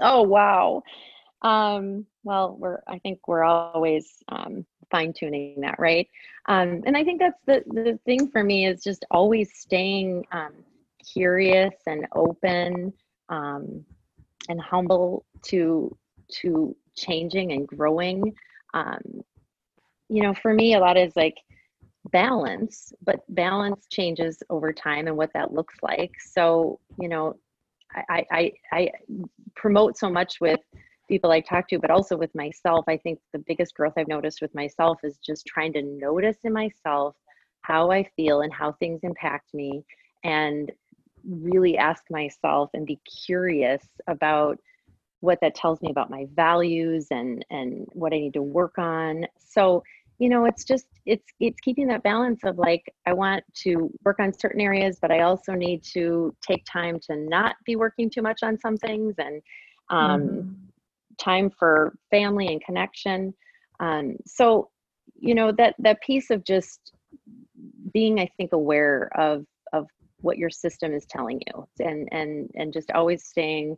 Oh 0.00 0.22
wow. 0.22 0.82
Um, 1.42 2.06
well, 2.24 2.56
we're 2.58 2.80
I 2.86 2.98
think 2.98 3.26
we're 3.28 3.44
always 3.44 4.22
um, 4.28 4.66
fine 4.90 5.12
tuning 5.12 5.60
that, 5.62 5.76
right? 5.78 6.08
Um, 6.46 6.82
and 6.86 6.96
I 6.96 7.04
think 7.04 7.20
that's 7.20 7.40
the 7.46 7.62
the 7.68 7.98
thing 8.04 8.30
for 8.30 8.42
me 8.44 8.66
is 8.66 8.82
just 8.82 9.04
always 9.10 9.52
staying 9.54 10.26
um, 10.32 10.52
curious 11.12 11.74
and 11.86 12.06
open 12.14 12.92
um, 13.28 13.84
and 14.48 14.60
humble 14.60 15.24
to 15.44 15.96
to 16.42 16.76
changing 16.96 17.52
and 17.52 17.66
growing. 17.66 18.34
Um, 18.74 19.22
you 20.08 20.22
know, 20.22 20.34
for 20.34 20.52
me, 20.52 20.74
a 20.74 20.78
lot 20.80 20.96
is 20.96 21.14
like 21.16 21.36
balance, 22.10 22.92
but 23.04 23.20
balance 23.28 23.86
changes 23.90 24.42
over 24.50 24.72
time 24.72 25.06
and 25.06 25.16
what 25.16 25.30
that 25.34 25.52
looks 25.52 25.74
like. 25.82 26.12
So, 26.20 26.80
you 26.98 27.08
know, 27.08 27.36
I, 28.08 28.24
I, 28.30 28.52
I 28.72 28.90
promote 29.56 29.96
so 29.96 30.10
much 30.10 30.40
with 30.40 30.60
people 31.08 31.30
I 31.30 31.40
talk 31.40 31.68
to, 31.68 31.78
but 31.78 31.90
also 31.90 32.16
with 32.16 32.34
myself. 32.34 32.84
I 32.86 32.98
think 32.98 33.18
the 33.32 33.42
biggest 33.46 33.74
growth 33.74 33.94
I've 33.96 34.08
noticed 34.08 34.42
with 34.42 34.54
myself 34.54 34.98
is 35.02 35.18
just 35.18 35.46
trying 35.46 35.72
to 35.74 35.82
notice 35.82 36.36
in 36.44 36.52
myself 36.52 37.16
how 37.62 37.90
I 37.90 38.08
feel 38.16 38.42
and 38.42 38.52
how 38.52 38.72
things 38.72 39.00
impact 39.02 39.54
me 39.54 39.84
and 40.24 40.70
really 41.26 41.76
ask 41.76 42.04
myself 42.10 42.70
and 42.74 42.86
be 42.86 43.00
curious 43.26 43.84
about 44.06 44.58
what 45.20 45.38
that 45.40 45.54
tells 45.54 45.82
me 45.82 45.90
about 45.90 46.10
my 46.10 46.26
values 46.34 47.08
and 47.10 47.44
and 47.50 47.86
what 47.92 48.12
I 48.12 48.18
need 48.18 48.34
to 48.34 48.42
work 48.42 48.78
on. 48.78 49.26
So, 49.38 49.82
you 50.18 50.28
know, 50.28 50.44
it's 50.46 50.64
just 50.64 50.86
it's 51.06 51.26
it's 51.40 51.60
keeping 51.60 51.86
that 51.88 52.02
balance 52.02 52.40
of 52.44 52.58
like 52.58 52.82
I 53.06 53.12
want 53.12 53.44
to 53.62 53.90
work 54.04 54.18
on 54.20 54.32
certain 54.32 54.60
areas, 54.60 54.98
but 55.00 55.10
I 55.10 55.20
also 55.20 55.52
need 55.54 55.82
to 55.94 56.34
take 56.46 56.64
time 56.70 56.98
to 57.08 57.16
not 57.16 57.56
be 57.64 57.76
working 57.76 58.10
too 58.10 58.22
much 58.22 58.40
on 58.42 58.58
some 58.58 58.76
things 58.76 59.14
and 59.18 59.42
um, 59.90 60.44
Mhm. 60.44 60.56
time 61.18 61.50
for 61.50 61.94
family 62.10 62.48
and 62.48 62.62
connection. 62.64 63.34
Um, 63.80 64.16
so, 64.26 64.70
you 65.18 65.34
know, 65.34 65.52
that 65.52 65.74
that 65.78 66.00
piece 66.02 66.30
of 66.30 66.44
just 66.44 66.92
being, 67.92 68.18
I 68.20 68.28
think, 68.36 68.52
aware 68.52 69.10
of 69.18 69.44
of 69.72 69.86
what 70.20 70.38
your 70.38 70.50
system 70.50 70.92
is 70.92 71.06
telling 71.06 71.40
you, 71.46 71.68
and 71.78 72.08
and 72.12 72.50
and 72.54 72.72
just 72.72 72.90
always 72.92 73.24
staying 73.26 73.76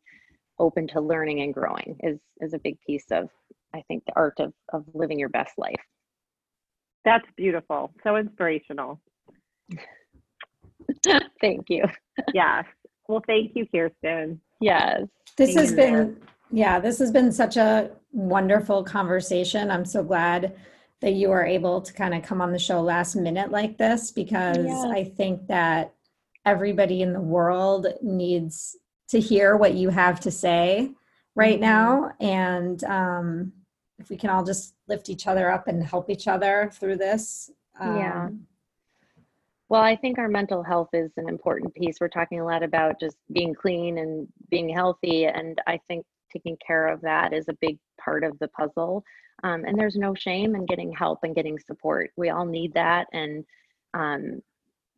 open 0.59 0.87
to 0.89 1.01
learning 1.01 1.41
and 1.43 1.55
growing 1.55 1.97
is 2.01 2.19
is 2.41 2.55
a 2.55 2.59
big 2.59 2.79
piece 2.87 3.07
of, 3.11 3.29
I 3.75 3.83
think, 3.89 4.05
the 4.07 4.13
art 4.17 4.41
of 4.41 4.53
of 4.73 4.85
living 4.95 5.19
your 5.19 5.29
best 5.31 5.53
life. 5.59 5.83
That's 7.05 7.27
beautiful. 7.37 7.93
So 8.05 8.17
inspirational. 8.17 9.01
Thank 11.41 11.67
you. 11.69 11.85
Yes. 12.35 12.67
Well, 13.09 13.23
thank 13.27 13.53
you, 13.57 13.67
Kirsten. 13.75 14.41
Yes. 14.61 15.05
This 15.39 15.51
Hang 15.55 15.59
has 15.59 15.71
in 15.71 15.77
there. 15.77 16.05
been, 16.05 16.21
yeah, 16.53 16.79
this 16.79 16.99
has 16.99 17.11
been 17.11 17.33
such 17.33 17.57
a 17.57 17.93
wonderful 18.13 18.85
conversation. 18.85 19.71
I'm 19.71 19.87
so 19.87 20.05
glad 20.05 20.55
that 21.01 21.13
you 21.13 21.31
are 21.31 21.45
able 21.47 21.81
to 21.81 21.93
kind 21.95 22.13
of 22.13 22.23
come 22.23 22.43
on 22.43 22.53
the 22.53 22.59
show 22.59 22.83
last 22.83 23.17
minute 23.17 23.51
like 23.51 23.79
this 23.79 24.11
because 24.11 24.59
Yes. 24.59 24.85
I 24.85 25.05
think 25.05 25.47
that 25.47 25.95
everybody 26.45 27.01
in 27.01 27.15
the 27.15 27.21
world 27.23 27.87
needs 28.03 28.77
to 29.09 29.19
hear 29.19 29.57
what 29.57 29.73
you 29.75 29.89
have 29.89 30.21
to 30.21 30.31
say 30.31 30.91
right 31.35 31.57
Mhm. 31.59 31.63
now. 31.63 32.13
And 32.21 32.85
um, 32.85 33.53
if 34.01 34.09
we 34.11 34.17
can 34.17 34.31
all 34.31 34.43
just 34.43 34.75
lift 34.89 35.09
each 35.09 35.27
other 35.27 35.51
up 35.51 35.69
and 35.69 35.85
help 35.85 36.11
each 36.11 36.27
other 36.27 36.71
through 36.73 36.97
this. 36.97 37.51
Yeah. 37.81 38.25
um, 38.25 38.47
Well, 39.69 39.83
I 39.83 39.95
think 39.95 40.19
our 40.19 40.29
mental 40.29 40.63
health 40.63 40.89
is 40.93 41.13
an 41.17 41.29
important 41.29 41.75
piece. 41.75 41.99
We're 42.01 42.09
talking 42.09 42.41
a 42.41 42.45
lot 42.45 42.63
about 42.63 42.99
just 42.99 43.17
being 43.33 43.55
clean 43.55 43.99
and 43.99 44.27
being 44.51 44.69
healthy, 44.69 45.27
and 45.27 45.61
I 45.67 45.79
think 45.87 46.05
taking 46.33 46.57
care 46.67 46.89
of 46.89 47.01
that 47.03 47.33
is 47.33 47.49
a 47.49 47.57
big 47.61 47.79
part 48.03 48.25
of 48.25 48.39
the 48.39 48.49
puzzle. 48.49 49.05
Um, 49.43 49.65
and 49.65 49.79
there's 49.79 49.97
no 49.97 50.15
shame 50.15 50.55
in 50.55 50.67
getting 50.67 50.93
help 50.93 51.21
and 51.23 51.35
getting 51.35 51.59
support. 51.59 52.11
We 52.17 52.31
all 52.31 52.45
need 52.45 52.75
that, 52.75 53.07
and 53.13 53.45
um, 53.95 54.43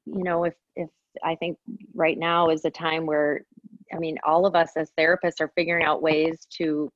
you 0.07 0.25
know, 0.25 0.45
if 0.45 0.55
if 0.77 0.89
I 1.23 1.35
think 1.37 1.59
right 1.95 2.19
now 2.19 2.51
is 2.51 2.65
a 2.65 2.71
time 2.71 3.07
where, 3.07 3.45
I 3.93 3.99
mean, 3.99 4.19
all 4.25 4.47
of 4.47 4.57
us 4.57 4.71
as 4.77 4.91
therapists 4.99 5.41
are 5.41 5.53
figuring 5.55 5.85
out 5.85 6.03
ways 6.03 6.47
to 6.59 6.91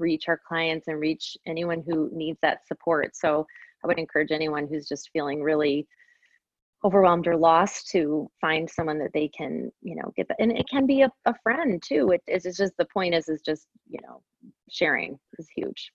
reach 0.00 0.28
our 0.28 0.40
clients 0.46 0.88
and 0.88 0.98
reach 0.98 1.36
anyone 1.46 1.82
who 1.86 2.10
needs 2.12 2.38
that 2.42 2.66
support. 2.66 3.16
So 3.16 3.46
I 3.84 3.86
would 3.86 3.98
encourage 3.98 4.30
anyone 4.32 4.66
who's 4.68 4.88
just 4.88 5.10
feeling 5.12 5.42
really 5.42 5.86
overwhelmed 6.84 7.26
or 7.26 7.36
lost 7.36 7.88
to 7.88 8.30
find 8.40 8.68
someone 8.68 8.98
that 8.98 9.12
they 9.12 9.28
can 9.28 9.70
you 9.80 9.96
know 9.96 10.12
get 10.16 10.30
and 10.38 10.52
it 10.52 10.68
can 10.68 10.86
be 10.86 11.02
a, 11.02 11.10
a 11.24 11.34
friend 11.42 11.82
too 11.82 12.10
it 12.12 12.22
is 12.28 12.56
just 12.56 12.76
the 12.78 12.84
point 12.92 13.14
is 13.14 13.28
is 13.28 13.40
just 13.40 13.66
you 13.88 13.98
know 14.06 14.22
sharing 14.70 15.18
is 15.38 15.48
huge 15.56 15.90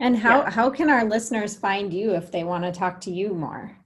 and 0.00 0.16
how 0.16 0.40
yeah. 0.40 0.50
how 0.50 0.68
can 0.68 0.90
our 0.90 1.04
listeners 1.04 1.56
find 1.56 1.92
you 1.94 2.14
if 2.14 2.30
they 2.30 2.44
want 2.44 2.64
to 2.64 2.72
talk 2.72 3.00
to 3.00 3.10
you 3.10 3.34
more 3.34 3.76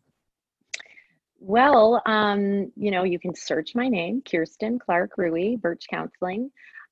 well 1.38 2.02
um 2.06 2.72
you 2.74 2.90
know 2.90 3.04
you 3.04 3.18
can 3.18 3.34
search 3.34 3.74
my 3.74 3.86
name 3.86 4.22
kirsten 4.28 4.78
clark 4.78 5.12
Rewey 5.18 5.60
birch 5.60 5.84
counseling 5.90 6.50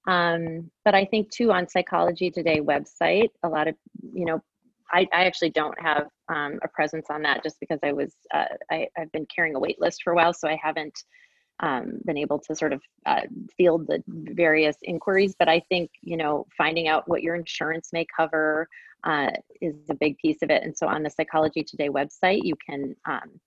um 0.08 0.68
but 0.84 0.94
i 0.94 1.04
think 1.04 1.30
too 1.30 1.52
on 1.52 1.68
psychology 1.68 2.30
today 2.30 2.60
website 2.60 3.30
a 3.44 3.48
lot 3.48 3.68
of 3.68 3.76
you 4.12 4.24
know 4.24 4.42
I, 4.90 5.06
I 5.12 5.24
actually 5.24 5.50
don't 5.50 5.78
have 5.80 6.08
um, 6.28 6.58
a 6.62 6.68
presence 6.68 7.08
on 7.10 7.22
that 7.22 7.42
just 7.42 7.60
because 7.60 7.78
I 7.82 7.92
was 7.92 8.14
uh, 8.32 8.46
I, 8.70 8.88
have 8.96 9.12
been 9.12 9.26
carrying 9.26 9.54
a 9.54 9.58
wait 9.58 9.80
list 9.80 10.02
for 10.02 10.12
a 10.12 10.16
while, 10.16 10.32
so 10.32 10.48
I 10.48 10.58
haven't 10.62 10.98
um, 11.60 12.00
been 12.04 12.16
able 12.16 12.38
to 12.38 12.54
sort 12.54 12.72
of 12.72 12.80
uh, 13.04 13.22
field 13.56 13.86
the 13.86 14.02
various 14.08 14.76
inquiries. 14.82 15.34
But 15.38 15.48
I 15.48 15.60
think 15.68 15.90
you 16.02 16.16
know 16.16 16.46
finding 16.56 16.88
out 16.88 17.08
what 17.08 17.22
your 17.22 17.34
insurance 17.34 17.90
may 17.92 18.06
cover 18.16 18.68
uh, 19.04 19.30
is 19.60 19.74
a 19.90 19.94
big 19.94 20.16
piece 20.18 20.42
of 20.42 20.50
it. 20.50 20.62
And 20.62 20.76
so 20.76 20.86
on 20.86 21.02
the 21.02 21.10
Psychology 21.10 21.62
Today 21.62 21.88
website, 21.88 22.40
you 22.42 22.54
can 22.68 22.96
um, 23.06 23.40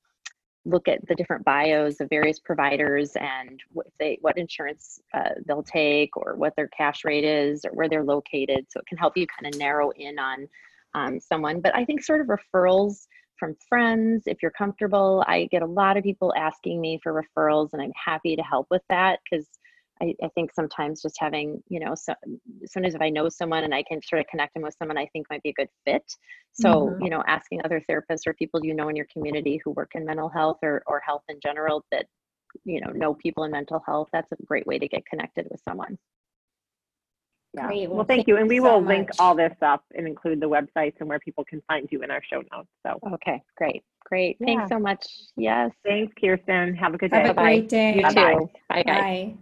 look 0.65 0.87
at 0.87 1.05
the 1.07 1.15
different 1.15 1.43
bios 1.43 1.99
of 1.99 2.09
various 2.09 2.39
providers 2.39 3.13
and 3.15 3.59
what 3.71 3.87
they 3.99 4.17
what 4.21 4.37
insurance 4.37 5.01
uh, 5.13 5.29
they'll 5.47 5.63
take 5.63 6.15
or 6.15 6.35
what 6.35 6.53
their 6.55 6.67
cash 6.69 7.03
rate 7.03 7.23
is 7.23 7.65
or 7.65 7.71
where 7.71 7.89
they're 7.89 8.03
located. 8.03 8.65
So 8.69 8.79
it 8.79 8.85
can 8.87 8.97
help 8.97 9.17
you 9.17 9.25
kind 9.27 9.53
of 9.53 9.59
narrow 9.59 9.91
in 9.91 10.19
on 10.19 10.47
um, 10.93 11.19
someone. 11.19 11.61
But 11.61 11.75
I 11.75 11.85
think 11.85 12.03
sort 12.03 12.21
of 12.21 12.27
referrals 12.27 13.07
from 13.39 13.55
friends, 13.67 14.23
if 14.27 14.37
you're 14.43 14.51
comfortable, 14.51 15.23
I 15.27 15.47
get 15.49 15.63
a 15.63 15.67
lot 15.67 15.97
of 15.97 16.03
people 16.03 16.31
asking 16.37 16.79
me 16.79 16.99
for 17.01 17.11
referrals, 17.11 17.69
and 17.73 17.81
I'm 17.81 17.91
happy 17.95 18.35
to 18.35 18.43
help 18.43 18.67
with 18.69 18.83
that 18.89 19.19
because 19.23 19.47
I, 20.01 20.15
I, 20.23 20.29
think 20.29 20.51
sometimes 20.53 21.01
just 21.01 21.15
having, 21.19 21.61
you 21.67 21.79
know, 21.79 21.93
so, 21.95 22.13
sometimes 22.65 22.95
if 22.95 23.01
I 23.01 23.09
know 23.09 23.29
someone 23.29 23.63
and 23.63 23.73
I 23.73 23.83
can 23.83 24.01
sort 24.01 24.19
of 24.19 24.27
connect 24.27 24.53
them 24.53 24.63
with 24.63 24.75
someone 24.77 24.97
I 24.97 25.05
think 25.07 25.27
might 25.29 25.43
be 25.43 25.49
a 25.49 25.53
good 25.53 25.69
fit. 25.85 26.03
So, 26.53 26.87
mm-hmm. 26.87 27.03
you 27.03 27.09
know, 27.09 27.23
asking 27.27 27.61
other 27.63 27.83
therapists 27.89 28.25
or 28.25 28.33
people 28.33 28.65
you 28.65 28.73
know 28.73 28.89
in 28.89 28.95
your 28.95 29.07
community 29.13 29.61
who 29.63 29.71
work 29.71 29.91
in 29.95 30.05
mental 30.05 30.29
health 30.29 30.57
or, 30.63 30.81
or 30.87 30.99
health 31.05 31.23
in 31.29 31.39
general 31.41 31.85
that, 31.91 32.07
you 32.65 32.81
know, 32.81 32.91
know 32.91 33.13
people 33.13 33.43
in 33.43 33.51
mental 33.51 33.81
health, 33.85 34.09
that's 34.11 34.31
a 34.31 34.35
great 34.45 34.65
way 34.65 34.79
to 34.79 34.87
get 34.87 35.05
connected 35.05 35.47
with 35.49 35.61
someone. 35.67 35.97
Yeah. 37.53 37.67
Great. 37.67 37.87
Well, 37.87 37.97
well 37.97 38.05
thank, 38.05 38.19
thank, 38.19 38.27
you. 38.27 38.37
And 38.37 38.47
we 38.47 38.57
so 38.57 38.63
will 38.63 38.81
much. 38.81 38.89
link 38.89 39.09
all 39.19 39.35
this 39.35 39.55
up 39.61 39.83
and 39.93 40.07
include 40.07 40.39
the 40.39 40.49
websites 40.49 40.95
and 40.99 41.09
where 41.09 41.19
people 41.19 41.43
can 41.43 41.61
find 41.67 41.87
you 41.91 42.01
in 42.01 42.11
our 42.11 42.21
show 42.23 42.41
notes. 42.51 42.69
So, 42.85 42.97
okay, 43.13 43.41
great. 43.57 43.83
Great. 44.05 44.37
Yeah. 44.39 44.45
Thanks 44.47 44.69
so 44.69 44.79
much. 44.79 45.05
Yes. 45.35 45.71
Thanks, 45.85 46.13
Kirsten. 46.19 46.75
Have 46.75 46.93
a 46.93 46.97
good 46.97 47.11
day. 47.11 47.17
Have 47.17 47.29
a 47.31 47.33
Bye. 47.33 47.43
great 47.43 47.69
day. 47.69 47.95
You 47.95 48.01
Bye-bye. 48.03 48.33
too. 48.33 48.49
Bye, 48.69 48.83
guys. 48.83 49.01
Bye. 49.01 49.35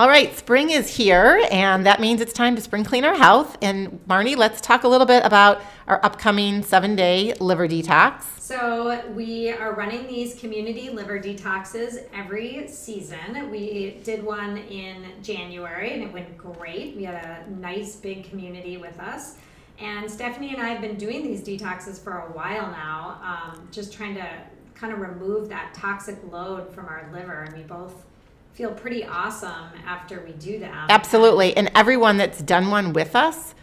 All 0.00 0.08
right, 0.08 0.34
spring 0.34 0.70
is 0.70 0.96
here, 0.96 1.46
and 1.50 1.84
that 1.84 2.00
means 2.00 2.22
it's 2.22 2.32
time 2.32 2.56
to 2.56 2.62
spring 2.62 2.84
clean 2.84 3.04
our 3.04 3.14
health. 3.14 3.58
And 3.60 4.00
Marnie, 4.08 4.34
let's 4.34 4.58
talk 4.62 4.84
a 4.84 4.88
little 4.88 5.06
bit 5.06 5.26
about 5.26 5.60
our 5.86 6.02
upcoming 6.02 6.62
seven 6.62 6.96
day 6.96 7.34
liver 7.38 7.68
detox. 7.68 8.22
So, 8.38 9.06
we 9.10 9.50
are 9.50 9.74
running 9.74 10.06
these 10.06 10.40
community 10.40 10.88
liver 10.88 11.18
detoxes 11.18 12.08
every 12.14 12.66
season. 12.66 13.50
We 13.50 14.00
did 14.02 14.24
one 14.24 14.56
in 14.56 15.04
January, 15.22 15.92
and 15.92 16.02
it 16.02 16.10
went 16.10 16.38
great. 16.38 16.96
We 16.96 17.02
had 17.02 17.22
a 17.22 17.50
nice 17.50 17.94
big 17.96 18.24
community 18.24 18.78
with 18.78 18.98
us. 19.00 19.36
And 19.78 20.10
Stephanie 20.10 20.54
and 20.54 20.62
I 20.62 20.70
have 20.70 20.80
been 20.80 20.96
doing 20.96 21.22
these 21.22 21.42
detoxes 21.42 22.02
for 22.02 22.20
a 22.20 22.32
while 22.32 22.70
now, 22.70 23.20
um, 23.22 23.68
just 23.70 23.92
trying 23.92 24.14
to 24.14 24.26
kind 24.74 24.94
of 24.94 25.00
remove 25.00 25.50
that 25.50 25.74
toxic 25.74 26.16
load 26.32 26.72
from 26.74 26.86
our 26.86 27.06
liver. 27.12 27.42
And 27.42 27.54
we 27.54 27.64
both 27.64 28.06
feel 28.52 28.72
pretty 28.72 29.04
awesome 29.04 29.70
after 29.86 30.20
we 30.20 30.32
do 30.32 30.58
that. 30.58 30.86
Absolutely. 30.90 31.56
And 31.56 31.70
everyone 31.74 32.16
that's 32.16 32.42
done 32.42 32.70
one 32.70 32.92
with 32.92 33.16
us, 33.16 33.54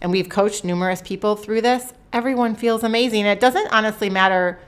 and 0.00 0.12
we've 0.12 0.28
coached 0.28 0.64
numerous 0.64 1.02
people 1.02 1.34
through 1.34 1.62
this, 1.62 1.92
everyone 2.12 2.54
feels 2.54 2.82
amazing. 2.84 3.26
It 3.26 3.40
doesn't 3.40 3.68
honestly 3.72 4.10
matter 4.10 4.58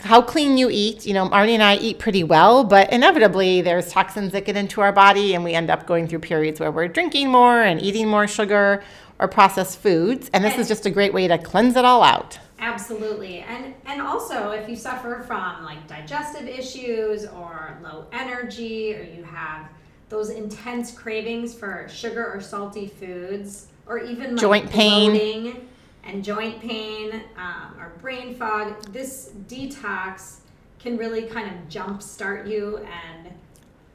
how 0.00 0.20
clean 0.20 0.58
you 0.58 0.68
eat. 0.70 1.06
You 1.06 1.14
know, 1.14 1.28
Marnie 1.28 1.54
and 1.54 1.62
I 1.62 1.76
eat 1.76 1.98
pretty 1.98 2.24
well, 2.24 2.64
but 2.64 2.92
inevitably 2.92 3.62
there's 3.62 3.90
toxins 3.90 4.32
that 4.32 4.44
get 4.44 4.56
into 4.56 4.80
our 4.80 4.92
body, 4.92 5.34
and 5.34 5.42
we 5.42 5.54
end 5.54 5.70
up 5.70 5.86
going 5.86 6.06
through 6.08 6.18
periods 6.18 6.60
where 6.60 6.70
we're 6.70 6.88
drinking 6.88 7.30
more 7.30 7.62
and 7.62 7.80
eating 7.80 8.08
more 8.08 8.26
sugar 8.26 8.82
or 9.18 9.28
processed 9.28 9.78
foods. 9.78 10.28
And 10.34 10.44
this 10.44 10.58
is 10.58 10.68
just 10.68 10.84
a 10.84 10.90
great 10.90 11.14
way 11.14 11.28
to 11.28 11.38
cleanse 11.38 11.76
it 11.76 11.84
all 11.84 12.02
out. 12.02 12.38
Absolutely. 12.58 13.40
And 13.40 13.74
and 13.84 14.00
also 14.00 14.50
if 14.50 14.68
you 14.68 14.76
suffer 14.76 15.22
from 15.26 15.64
like 15.64 15.86
digestive 15.86 16.48
issues 16.48 17.26
or 17.26 17.78
low 17.82 18.06
energy 18.12 18.94
or 18.94 19.02
you 19.02 19.22
have 19.24 19.68
those 20.08 20.30
intense 20.30 20.92
cravings 20.92 21.52
for 21.54 21.88
sugar 21.88 22.32
or 22.32 22.40
salty 22.40 22.86
foods 22.86 23.66
or 23.86 23.98
even 23.98 24.36
like 24.36 24.40
joint 24.40 24.70
pain 24.70 25.68
and 26.04 26.24
joint 26.24 26.60
pain 26.60 27.22
um, 27.36 27.74
or 27.78 27.92
brain 28.00 28.34
fog, 28.34 28.80
this 28.92 29.32
detox 29.48 30.38
can 30.78 30.96
really 30.96 31.22
kind 31.22 31.50
of 31.50 31.68
jumpstart 31.68 32.48
you 32.48 32.78
and 32.78 33.32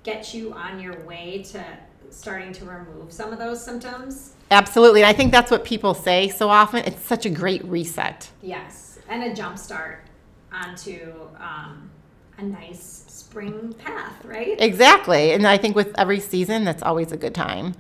get 0.04 0.34
you 0.34 0.54
on 0.54 0.80
your 0.80 1.00
way 1.02 1.44
to 1.44 1.64
starting 2.10 2.52
to 2.52 2.66
remove 2.66 3.12
some 3.12 3.32
of 3.32 3.40
those 3.40 3.64
symptoms. 3.64 4.34
Absolutely. 4.52 5.02
And 5.02 5.10
I 5.10 5.14
think 5.14 5.32
that's 5.32 5.50
what 5.50 5.64
people 5.64 5.94
say 5.94 6.28
so 6.28 6.50
often. 6.50 6.84
It's 6.86 7.02
such 7.04 7.26
a 7.26 7.30
great 7.30 7.64
reset. 7.66 8.30
Yes. 8.42 9.00
And 9.10 9.24
a 9.24 9.34
jump 9.34 9.58
start 9.58 10.04
onto 10.52 11.14
um, 11.40 11.90
a 12.38 12.44
nice 12.44 13.06
spring 13.08 13.74
path, 13.74 14.24
right? 14.26 14.60
Exactly. 14.60 15.32
And 15.32 15.48
I 15.48 15.58
think 15.58 15.76
with 15.76 15.98
every 15.98 16.20
season, 16.20 16.66
that's 16.66 16.84
always 16.84 17.14
a 17.14 17.18
good 17.18 17.34
time 17.34 17.74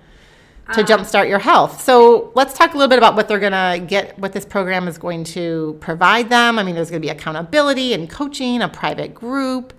to 0.73 0.79
um, 0.79 0.85
jumpstart 0.85 1.27
your 1.27 1.39
health. 1.39 1.81
So 1.81 2.31
let's 2.35 2.57
talk 2.57 2.73
a 2.73 2.77
little 2.77 2.89
bit 2.89 2.97
about 2.97 3.15
what 3.15 3.27
they're 3.27 3.39
going 3.39 3.51
to 3.51 3.85
get, 3.85 4.17
what 4.17 4.31
this 4.31 4.45
program 4.45 4.87
is 4.87 4.97
going 4.97 5.25
to 5.25 5.77
provide 5.81 6.29
them. 6.29 6.57
I 6.57 6.63
mean, 6.63 6.75
there's 6.75 6.89
going 6.89 7.01
to 7.01 7.05
be 7.05 7.11
accountability 7.11 7.93
and 7.93 8.09
coaching, 8.09 8.61
a 8.61 8.69
private 8.69 9.13
group. 9.13 9.73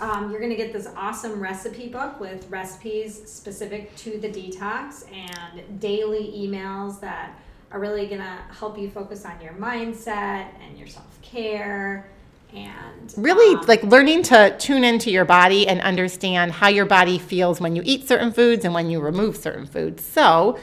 Um, 0.00 0.30
you're 0.30 0.40
going 0.40 0.50
to 0.50 0.56
get 0.56 0.72
this 0.72 0.88
awesome 0.96 1.40
recipe 1.40 1.88
book 1.88 2.20
with 2.20 2.48
recipes 2.50 3.20
specific 3.30 3.94
to 3.96 4.18
the 4.18 4.28
detox 4.28 5.04
and 5.12 5.80
daily 5.80 6.32
emails 6.36 7.00
that 7.00 7.36
are 7.72 7.80
really 7.80 8.06
going 8.06 8.20
to 8.20 8.38
help 8.54 8.78
you 8.78 8.88
focus 8.90 9.24
on 9.24 9.40
your 9.40 9.54
mindset 9.54 10.48
and 10.62 10.78
your 10.78 10.86
self 10.86 11.20
care 11.20 12.08
and 12.54 13.12
really 13.16 13.56
um, 13.56 13.66
like 13.66 13.82
learning 13.82 14.22
to 14.22 14.56
tune 14.58 14.84
into 14.84 15.10
your 15.10 15.24
body 15.24 15.68
and 15.68 15.80
understand 15.82 16.52
how 16.52 16.68
your 16.68 16.86
body 16.86 17.18
feels 17.18 17.60
when 17.60 17.76
you 17.76 17.82
eat 17.84 18.08
certain 18.08 18.32
foods 18.32 18.64
and 18.64 18.72
when 18.72 18.88
you 18.90 19.00
remove 19.00 19.36
certain 19.36 19.66
foods. 19.66 20.02
So, 20.02 20.58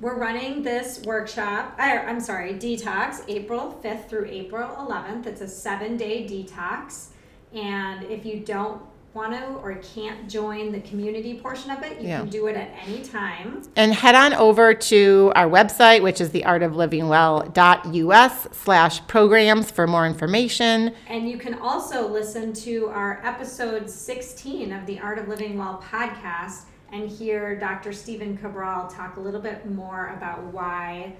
we're 0.00 0.18
running 0.18 0.64
this 0.64 1.00
workshop, 1.02 1.76
I'm 1.78 2.18
sorry, 2.18 2.54
detox 2.54 3.22
April 3.28 3.78
5th 3.84 4.08
through 4.08 4.26
April 4.30 4.68
11th. 4.68 5.26
It's 5.26 5.40
a 5.40 5.46
seven 5.46 5.96
day 5.96 6.26
detox. 6.26 7.10
And 7.54 8.04
if 8.04 8.24
you 8.24 8.40
don't 8.40 8.82
want 9.14 9.34
to 9.34 9.44
or 9.56 9.74
can't 9.94 10.28
join 10.28 10.72
the 10.72 10.80
community 10.80 11.38
portion 11.38 11.70
of 11.70 11.82
it, 11.82 12.00
you 12.00 12.08
yeah. 12.08 12.20
can 12.20 12.30
do 12.30 12.46
it 12.46 12.56
at 12.56 12.70
any 12.86 13.02
time. 13.02 13.62
And 13.76 13.92
head 13.92 14.14
on 14.14 14.32
over 14.32 14.72
to 14.72 15.32
our 15.36 15.48
website, 15.48 16.02
which 16.02 16.18
is 16.20 16.30
theartoflivingwell.us 16.30 18.48
slash 18.52 19.06
programs 19.06 19.70
for 19.70 19.86
more 19.86 20.06
information. 20.06 20.94
And 21.08 21.28
you 21.28 21.36
can 21.36 21.54
also 21.54 22.08
listen 22.08 22.54
to 22.54 22.88
our 22.88 23.20
episode 23.24 23.90
16 23.90 24.72
of 24.72 24.86
the 24.86 24.98
Art 25.00 25.18
of 25.18 25.28
Living 25.28 25.58
Well 25.58 25.84
podcast 25.86 26.62
and 26.90 27.08
hear 27.08 27.58
Dr. 27.58 27.92
Stephen 27.92 28.36
Cabral 28.36 28.88
talk 28.88 29.16
a 29.16 29.20
little 29.20 29.40
bit 29.40 29.70
more 29.70 30.08
about 30.16 30.42
why 30.44 31.14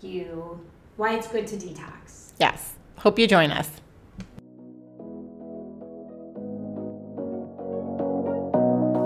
you 0.00 0.60
why 0.96 1.14
it's 1.14 1.28
good 1.28 1.46
to 1.48 1.56
detox. 1.56 2.32
Yes. 2.40 2.74
Hope 2.98 3.18
you 3.18 3.26
join 3.26 3.50
us. 3.50 3.68